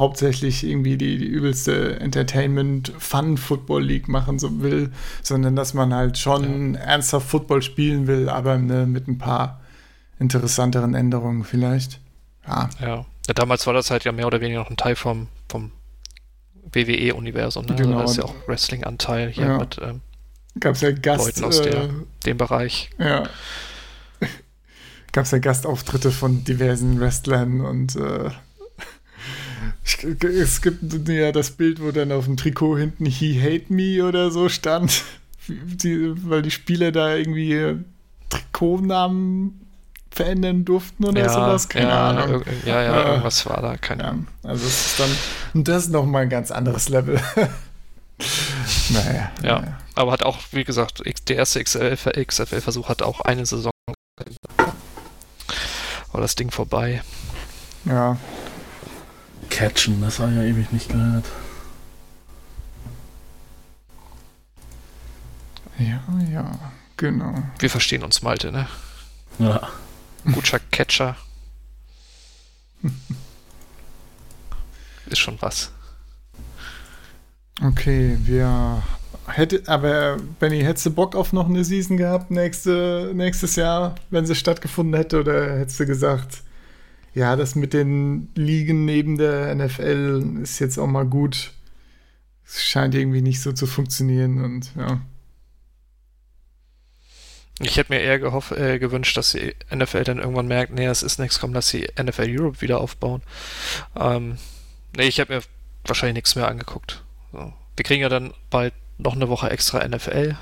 hauptsächlich 0.00 0.64
irgendwie 0.64 0.96
die, 0.96 1.18
die 1.18 1.26
übelste 1.26 2.00
Entertainment-Fun-Football-League 2.00 4.08
machen 4.08 4.40
so 4.40 4.62
will, 4.62 4.90
sondern 5.22 5.54
dass 5.54 5.74
man 5.74 5.94
halt 5.94 6.18
schon 6.18 6.74
ja. 6.74 6.80
ernsthaft 6.80 7.28
Football 7.28 7.62
spielen 7.62 8.08
will, 8.08 8.28
aber 8.28 8.58
ne, 8.58 8.86
mit 8.86 9.06
ein 9.06 9.18
paar 9.18 9.60
interessanteren 10.18 10.94
Änderungen 10.94 11.44
vielleicht. 11.44 12.00
Ja. 12.48 12.68
ja. 12.80 13.06
ja. 13.28 13.34
Damals 13.34 13.64
war 13.66 13.74
das 13.74 13.90
halt 13.90 14.04
ja 14.04 14.12
mehr 14.12 14.26
oder 14.26 14.40
weniger 14.40 14.60
noch 14.60 14.70
ein 14.70 14.76
Teil 14.76 14.96
vom, 14.96 15.28
vom 15.48 15.70
WWE-Universum. 16.72 17.66
Ne? 17.66 17.76
Genau. 17.76 17.98
Also 17.98 18.00
da 18.00 18.10
ist 18.10 18.16
ja 18.16 18.24
auch 18.24 18.34
Wrestling-Anteil 18.48 19.28
hier 19.28 19.44
ja. 19.44 19.58
mit 19.58 19.78
ähm, 19.82 20.00
Gab 20.58 20.74
es 20.74 20.80
ja 20.80 20.90
Gast, 20.90 21.26
Leuten 21.26 21.44
aus 21.44 21.60
äh, 21.60 21.70
der, 21.70 21.90
dem 22.26 22.36
Bereich. 22.36 22.90
Ja. 22.98 23.28
Gab 25.12 25.24
es 25.24 25.30
ja 25.30 25.38
Gastauftritte 25.38 26.10
von 26.10 26.44
diversen 26.44 27.00
Wrestlern 27.00 27.60
und 27.60 27.96
äh, 27.96 28.30
es 30.22 30.62
gibt 30.62 31.08
ja 31.08 31.32
das 31.32 31.50
Bild, 31.52 31.80
wo 31.80 31.90
dann 31.90 32.12
auf 32.12 32.24
dem 32.24 32.36
Trikot 32.36 32.78
hinten 32.78 33.06
He 33.06 33.40
Hate 33.40 33.72
Me 33.72 34.04
oder 34.04 34.30
so 34.30 34.48
stand, 34.48 35.02
die, 35.48 36.12
weil 36.28 36.42
die 36.42 36.50
Spieler 36.50 36.92
da 36.92 37.14
irgendwie 37.14 37.76
Trikotnamen 38.28 39.60
verändern 40.10 40.64
durften 40.64 41.04
oder 41.04 41.22
ja, 41.22 41.28
sowas. 41.28 41.68
Keine 41.68 41.88
ja, 41.88 42.10
Ahnung. 42.10 42.42
Ja, 42.64 42.82
ja, 42.82 43.02
äh, 43.02 43.08
irgendwas 43.10 43.46
war 43.46 43.62
da, 43.62 43.76
keine 43.76 44.04
Ahnung. 44.04 44.26
Ja, 44.42 44.50
also 44.50 44.66
es 44.66 44.86
ist 44.86 45.00
dann, 45.00 45.10
und 45.54 45.68
das 45.68 45.84
ist 45.84 45.90
nochmal 45.90 46.22
ein 46.22 46.30
ganz 46.30 46.50
anderes 46.50 46.88
Level. 46.88 47.20
naja. 48.90 49.30
Ja, 49.42 49.60
naja. 49.60 49.78
aber 49.94 50.12
hat 50.12 50.24
auch, 50.24 50.38
wie 50.52 50.64
gesagt, 50.64 51.02
der 51.28 51.36
erste 51.36 51.62
XFL-Versuch 51.62 52.88
hat 52.88 53.02
auch 53.02 53.20
eine 53.20 53.46
Saison. 53.46 53.72
War 56.12 56.20
das 56.20 56.34
Ding 56.34 56.50
vorbei. 56.50 57.02
Ja. 57.84 58.18
Catchen, 59.60 60.00
das 60.00 60.18
war 60.18 60.30
ja 60.30 60.42
ewig 60.42 60.72
nicht 60.72 60.88
gehört. 60.88 61.26
Ja, 65.78 66.02
ja, 66.32 66.58
genau. 66.96 67.34
Wir 67.58 67.68
verstehen 67.68 68.02
uns, 68.02 68.22
Malte, 68.22 68.52
ne? 68.52 68.66
Ja. 69.38 69.68
Guter 70.32 70.60
Catcher. 70.70 71.14
Ist 75.10 75.18
schon 75.18 75.36
was. 75.42 75.72
Okay, 77.62 78.16
wir 78.22 78.82
Hätte, 79.26 79.62
aber 79.66 80.16
Benny, 80.38 80.62
hättest 80.62 80.86
du 80.86 80.90
Bock 80.90 81.14
auf 81.14 81.34
noch 81.34 81.50
eine 81.50 81.64
Season 81.64 81.98
gehabt 81.98 82.30
nächste, 82.30 83.12
nächstes 83.14 83.56
Jahr, 83.56 83.94
wenn 84.08 84.24
sie 84.24 84.34
stattgefunden 84.34 84.94
hätte? 84.94 85.20
Oder 85.20 85.58
hättest 85.58 85.80
du 85.80 85.84
gesagt, 85.86 86.42
ja, 87.14 87.36
das 87.36 87.54
mit 87.54 87.72
den 87.72 88.28
Ligen 88.34 88.84
neben 88.84 89.18
der 89.18 89.54
NFL 89.54 90.38
ist 90.42 90.58
jetzt 90.58 90.78
auch 90.78 90.86
mal 90.86 91.06
gut. 91.06 91.52
Es 92.44 92.62
scheint 92.64 92.94
irgendwie 92.94 93.22
nicht 93.22 93.40
so 93.40 93.52
zu 93.52 93.66
funktionieren 93.66 94.42
und 94.42 94.74
ja. 94.76 95.00
Ich 97.62 97.76
hätte 97.76 97.92
mir 97.92 98.00
eher 98.00 98.18
gehoff, 98.18 98.52
äh, 98.52 98.78
gewünscht, 98.78 99.16
dass 99.16 99.32
die 99.32 99.54
NFL 99.74 100.04
dann 100.04 100.18
irgendwann 100.18 100.48
merkt, 100.48 100.72
nee, 100.72 100.86
es 100.86 101.02
ist 101.02 101.18
nichts, 101.18 101.38
komm, 101.38 101.52
dass 101.52 101.68
sie 101.68 101.88
NFL 102.00 102.26
Europe 102.28 102.62
wieder 102.62 102.80
aufbauen. 102.80 103.22
Ähm, 103.94 104.38
nee, 104.96 105.06
ich 105.06 105.20
habe 105.20 105.34
mir 105.34 105.42
wahrscheinlich 105.84 106.14
nichts 106.14 106.36
mehr 106.36 106.48
angeguckt. 106.48 107.04
So. 107.32 107.52
Wir 107.76 107.84
kriegen 107.84 108.00
ja 108.00 108.08
dann 108.08 108.32
bald 108.48 108.72
noch 108.96 109.14
eine 109.14 109.28
Woche 109.28 109.50
extra 109.50 109.86
NFL. 109.86 110.36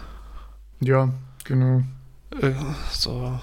Ja, 0.80 1.12
genau. 1.44 1.82
Äh, 2.40 2.52
so. 2.92 3.40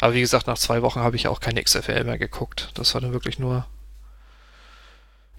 Aber 0.00 0.14
wie 0.14 0.20
gesagt, 0.20 0.46
nach 0.46 0.58
zwei 0.58 0.82
Wochen 0.82 1.00
habe 1.00 1.16
ich 1.16 1.28
auch 1.28 1.40
keine 1.40 1.62
XFL 1.62 2.04
mehr 2.04 2.18
geguckt. 2.18 2.70
Das 2.74 2.94
war 2.94 3.00
dann 3.00 3.12
wirklich 3.12 3.38
nur 3.38 3.66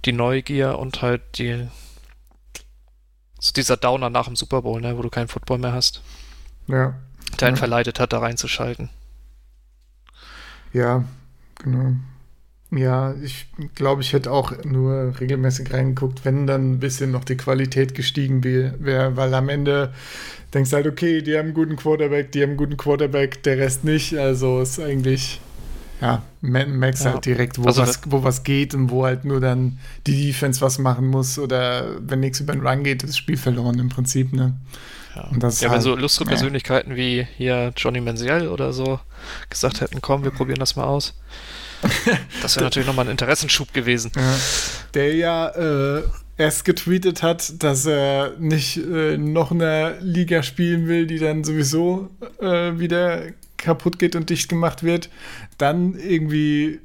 die 0.05 0.11
Neugier 0.11 0.77
und 0.77 1.01
halt 1.01 1.37
die 1.37 1.67
so 3.39 3.53
dieser 3.53 3.77
Downer 3.77 4.09
nach 4.09 4.25
dem 4.25 4.35
Super 4.35 4.61
Bowl, 4.61 4.81
ne, 4.81 4.97
wo 4.97 5.01
du 5.01 5.09
keinen 5.09 5.29
Football 5.29 5.59
mehr 5.59 5.71
hast. 5.71 6.01
Ja. 6.67 6.95
Der 7.39 7.47
einen 7.47 7.55
ja. 7.55 7.59
verleitet 7.59 7.99
hat, 7.99 8.11
da 8.11 8.19
reinzuschalten. 8.19 8.89
Ja, 10.73 11.03
genau. 11.55 11.95
Ja, 12.71 13.15
ich 13.23 13.47
glaube, 13.73 14.03
ich 14.03 14.13
hätte 14.13 14.31
auch 14.31 14.53
nur 14.63 15.19
regelmäßig 15.19 15.73
reingeguckt, 15.73 16.23
wenn 16.23 16.45
dann 16.45 16.73
ein 16.73 16.79
bisschen 16.79 17.11
noch 17.11 17.23
die 17.23 17.35
Qualität 17.37 17.95
gestiegen 17.95 18.43
wäre, 18.43 19.15
weil 19.15 19.33
am 19.33 19.49
Ende 19.49 19.91
denkst 20.53 20.69
du 20.69 20.75
halt, 20.75 20.87
okay, 20.87 21.23
die 21.23 21.35
haben 21.35 21.45
einen 21.45 21.53
guten 21.55 21.75
Quarterback, 21.77 22.31
die 22.31 22.43
haben 22.43 22.49
einen 22.49 22.57
guten 22.57 22.77
Quarterback, 22.77 23.41
der 23.41 23.57
Rest 23.57 23.83
nicht. 23.85 24.15
Also 24.15 24.61
ist 24.61 24.79
eigentlich, 24.79 25.41
ja, 25.99 26.21
merkst 26.41 27.05
ja. 27.05 27.13
halt 27.13 27.25
direkt, 27.25 27.57
wo, 27.57 27.65
also, 27.65 27.81
was, 27.81 28.01
wo 28.05 28.23
was 28.23 28.43
geht 28.43 28.75
und 28.75 28.91
wo 28.91 29.03
halt 29.03 29.25
nur 29.25 29.39
dann 29.39 29.79
die 30.05 30.27
Defense 30.27 30.61
was 30.61 30.77
machen 30.77 31.07
muss 31.07 31.39
oder 31.39 31.99
wenn 32.01 32.19
nichts 32.19 32.39
über 32.39 32.53
den 32.53 32.65
Run 32.65 32.83
geht, 32.83 33.01
ist 33.01 33.09
das 33.09 33.17
Spiel 33.17 33.37
verloren 33.37 33.79
im 33.79 33.89
Prinzip, 33.89 34.31
ne? 34.31 34.53
Ja, 35.15 35.27
ja 35.31 35.41
halt, 35.41 35.61
wenn 35.71 35.81
so 35.81 35.95
lustige 35.95 36.29
Persönlichkeiten 36.29 36.95
wie 36.95 37.25
hier 37.35 37.73
Johnny 37.75 37.99
Manziel 37.99 38.47
oder 38.47 38.73
so 38.73 38.99
gesagt 39.49 39.81
hätten, 39.81 40.01
komm, 40.01 40.23
wir 40.23 40.29
probieren 40.29 40.59
das 40.59 40.75
mal 40.75 40.85
aus 40.85 41.15
das 42.41 42.55
wäre 42.55 42.65
natürlich 42.65 42.87
nochmal 42.87 43.05
ein 43.05 43.11
Interessenschub 43.11 43.73
gewesen. 43.73 44.11
Ja. 44.15 44.35
Der 44.93 45.15
ja 45.15 45.47
äh, 45.49 46.03
erst 46.37 46.65
getweetet 46.65 47.21
hat, 47.21 47.61
dass 47.61 47.85
er 47.85 48.33
nicht 48.39 48.77
äh, 48.77 49.17
noch 49.17 49.51
eine 49.51 49.97
Liga 50.01 50.41
spielen 50.41 50.87
will, 50.87 51.05
die 51.05 51.19
dann 51.19 51.43
sowieso 51.43 52.09
äh, 52.39 52.79
wieder 52.79 53.23
kaputt 53.57 53.99
geht 53.99 54.15
und 54.15 54.29
dicht 54.29 54.49
gemacht 54.49 54.83
wird. 54.83 55.09
Dann 55.57 55.95
irgendwie 55.99 56.79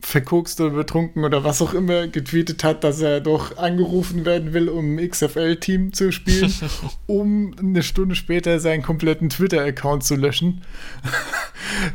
verkokst 0.00 0.60
oder 0.60 0.74
betrunken 0.74 1.24
oder 1.24 1.44
was 1.44 1.60
auch 1.62 1.74
immer 1.74 2.08
getweetet 2.08 2.64
hat, 2.64 2.84
dass 2.84 3.00
er 3.00 3.20
doch 3.20 3.58
angerufen 3.58 4.24
werden 4.24 4.52
will, 4.52 4.68
um 4.68 4.96
XFL-Team 4.96 5.92
zu 5.92 6.12
spielen, 6.12 6.52
um 7.06 7.54
eine 7.58 7.82
Stunde 7.82 8.14
später 8.14 8.60
seinen 8.60 8.82
kompletten 8.82 9.28
Twitter-Account 9.28 10.04
zu 10.04 10.16
löschen. 10.16 10.62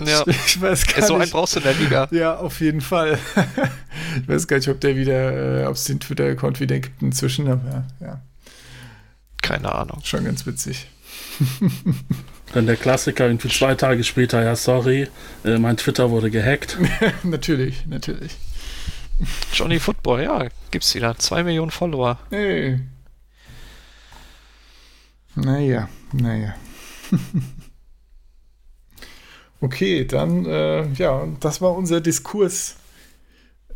Ja. 0.06 0.24
Ich 0.28 0.62
weiß 0.62 0.88
gar 0.88 1.06
so 1.06 1.16
einen 1.16 1.30
brauchst 1.30 1.56
du 1.56 1.60
in 1.60 1.66
der 1.66 1.74
Liga. 1.74 2.08
Ja, 2.12 2.38
auf 2.38 2.62
jeden 2.62 2.82
Fall. 2.82 3.18
ich 4.22 4.28
weiß 4.28 4.48
gar 4.48 4.58
nicht, 4.58 4.70
ob 4.70 4.80
der 4.80 4.96
wieder, 4.96 5.64
äh, 5.64 5.66
ob 5.66 5.76
es 5.76 5.84
den 5.86 6.00
Twitter-Account 6.00 6.60
wieder 6.60 6.80
gibt 6.80 7.02
inzwischen, 7.02 7.48
aber 7.48 7.86
ja. 8.00 8.22
Keine 9.42 9.74
Ahnung. 9.74 10.00
Schon 10.04 10.24
ganz 10.24 10.46
witzig. 10.46 10.88
Dann 12.54 12.68
der 12.68 12.78
Klassiker, 12.78 13.28
irgendwie 13.28 13.50
zwei 13.50 13.76
Tage 13.76 14.04
später, 14.04 14.44
ja, 14.44 14.56
sorry, 14.56 15.08
äh, 15.44 15.58
mein 15.58 15.78
Twitter 15.78 16.10
wurde 16.10 16.32
gehackt. 16.32 16.78
natürlich, 17.24 17.86
natürlich. 17.88 18.38
Johnny 19.54 19.80
Football, 19.80 20.24
ja, 20.24 20.48
gibt's 20.72 20.94
wieder. 20.96 21.18
Zwei 21.18 21.44
Millionen 21.44 21.72
Follower. 21.72 22.20
Hey. 22.30 22.80
Naja, 25.36 25.90
naja. 26.14 26.56
okay, 29.62 30.06
dann, 30.06 30.46
äh, 30.46 30.92
ja, 30.94 31.28
das 31.40 31.62
war 31.62 31.74
unser 31.74 32.02
Diskurs 32.02 32.78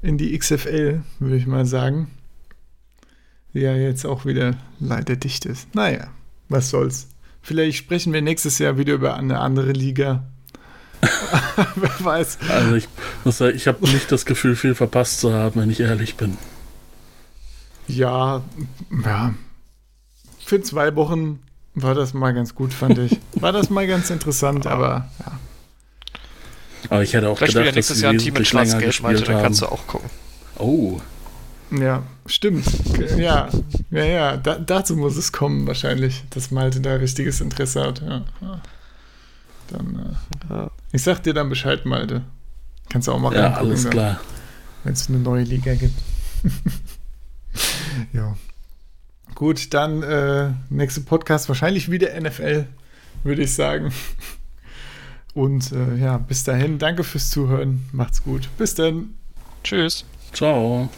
in 0.02 0.18
die 0.18 0.38
XFL, 0.38 1.02
würde 1.20 1.36
ich 1.36 1.48
mal 1.48 1.66
sagen. 1.66 2.10
Die 3.54 3.60
ja 3.60 3.76
jetzt 3.76 4.06
auch 4.06 4.26
wieder 4.26 4.58
leider 4.80 5.16
dicht 5.16 5.46
ist. 5.46 5.74
Naja, 5.74 6.12
was 6.50 6.70
soll's. 6.70 7.08
Vielleicht 7.50 7.80
sprechen 7.80 8.14
wir 8.14 8.22
nächstes 8.22 8.60
Jahr 8.60 8.78
wieder 8.78 8.94
über 8.94 9.16
eine 9.16 9.40
andere 9.40 9.72
Liga. 9.72 10.24
Wer 11.76 12.06
weiß. 12.06 12.38
Also 12.48 12.76
ich 12.76 12.88
muss 13.24 13.40
sagen, 13.40 13.56
ich 13.56 13.66
habe 13.66 13.90
nicht 13.90 14.12
das 14.12 14.28
Gefühl, 14.28 14.56
viel 14.56 14.76
verpasst 14.76 15.20
zu 15.20 15.34
haben, 15.34 15.60
wenn 15.60 15.72
ich 15.72 15.80
ehrlich 15.80 16.14
bin. 16.14 16.38
Ja, 17.88 18.44
ja. 19.04 19.34
Für 20.46 20.62
zwei 20.62 20.96
Wochen 20.96 21.40
war 21.74 21.96
das 21.96 22.14
mal 22.14 22.36
ganz 22.36 22.54
gut, 22.54 22.72
fand 22.72 23.00
ich. 23.00 23.20
War 23.34 23.52
das 23.52 23.72
mal 23.72 23.88
ganz 23.88 24.12
interessant, 24.12 24.68
aber 24.68 25.10
ja. 25.20 25.40
Aber 26.92 27.02
ich 27.02 27.16
hätte 27.16 27.30
auch 27.30 27.40
Vielleicht 27.40 27.56
gedacht, 27.56 27.74
nächstes 27.74 28.00
Jahr 28.02 28.12
ein 28.12 28.20
Team 28.20 28.36
mit 28.36 28.48
Schwarz-Gelb, 28.48 29.26
dann 29.26 29.42
kannst 29.42 29.64
du 29.64 29.66
auch 29.66 29.88
gucken. 29.88 30.12
Oh. 30.60 31.02
Ja, 31.72 32.04
stimmt. 32.26 32.66
Ja, 33.18 33.50
ja, 33.92 34.04
ja. 34.04 34.38
Da, 34.38 34.58
dazu 34.58 34.96
muss 34.96 35.16
es 35.18 35.32
kommen, 35.32 35.68
wahrscheinlich, 35.68 36.24
dass 36.32 36.52
Malte 36.52 36.82
da 36.82 36.96
richtiges 36.96 37.42
Interesse 37.42 37.82
hat. 37.82 38.02
Ja. 38.02 38.26
Dann, 39.68 40.18
äh, 40.50 40.68
ich 40.92 41.04
sag 41.04 41.22
dir 41.24 41.34
dann 41.34 41.50
Bescheid, 41.50 41.86
Malte. 41.86 42.24
Kannst 42.90 43.08
du 43.08 43.12
auch 43.12 43.20
mal 43.20 43.34
Ja, 43.36 43.54
alles 43.54 43.88
klar. 43.90 44.20
Wenn 44.84 44.94
es 44.94 45.10
eine 45.10 45.20
neue 45.20 45.44
Liga 45.44 45.76
gibt. 45.76 46.00
ja. 48.14 48.36
Gut, 49.36 49.74
dann 49.74 50.02
äh, 50.04 50.52
nächste 50.70 51.02
Podcast 51.02 51.50
wahrscheinlich 51.50 51.92
wieder 51.92 52.20
NFL, 52.20 52.66
würde 53.24 53.44
ich 53.44 53.54
sagen. 53.54 53.94
Und 55.36 55.72
äh, 55.72 55.96
ja, 55.98 56.18
bis 56.18 56.44
dahin, 56.44 56.80
danke 56.80 57.04
fürs 57.04 57.30
Zuhören. 57.30 57.88
Macht's 57.92 58.24
gut. 58.24 58.50
Bis 58.58 58.74
dann. 58.74 59.14
Tschüss. 59.64 60.04
Ciao. 60.34 60.90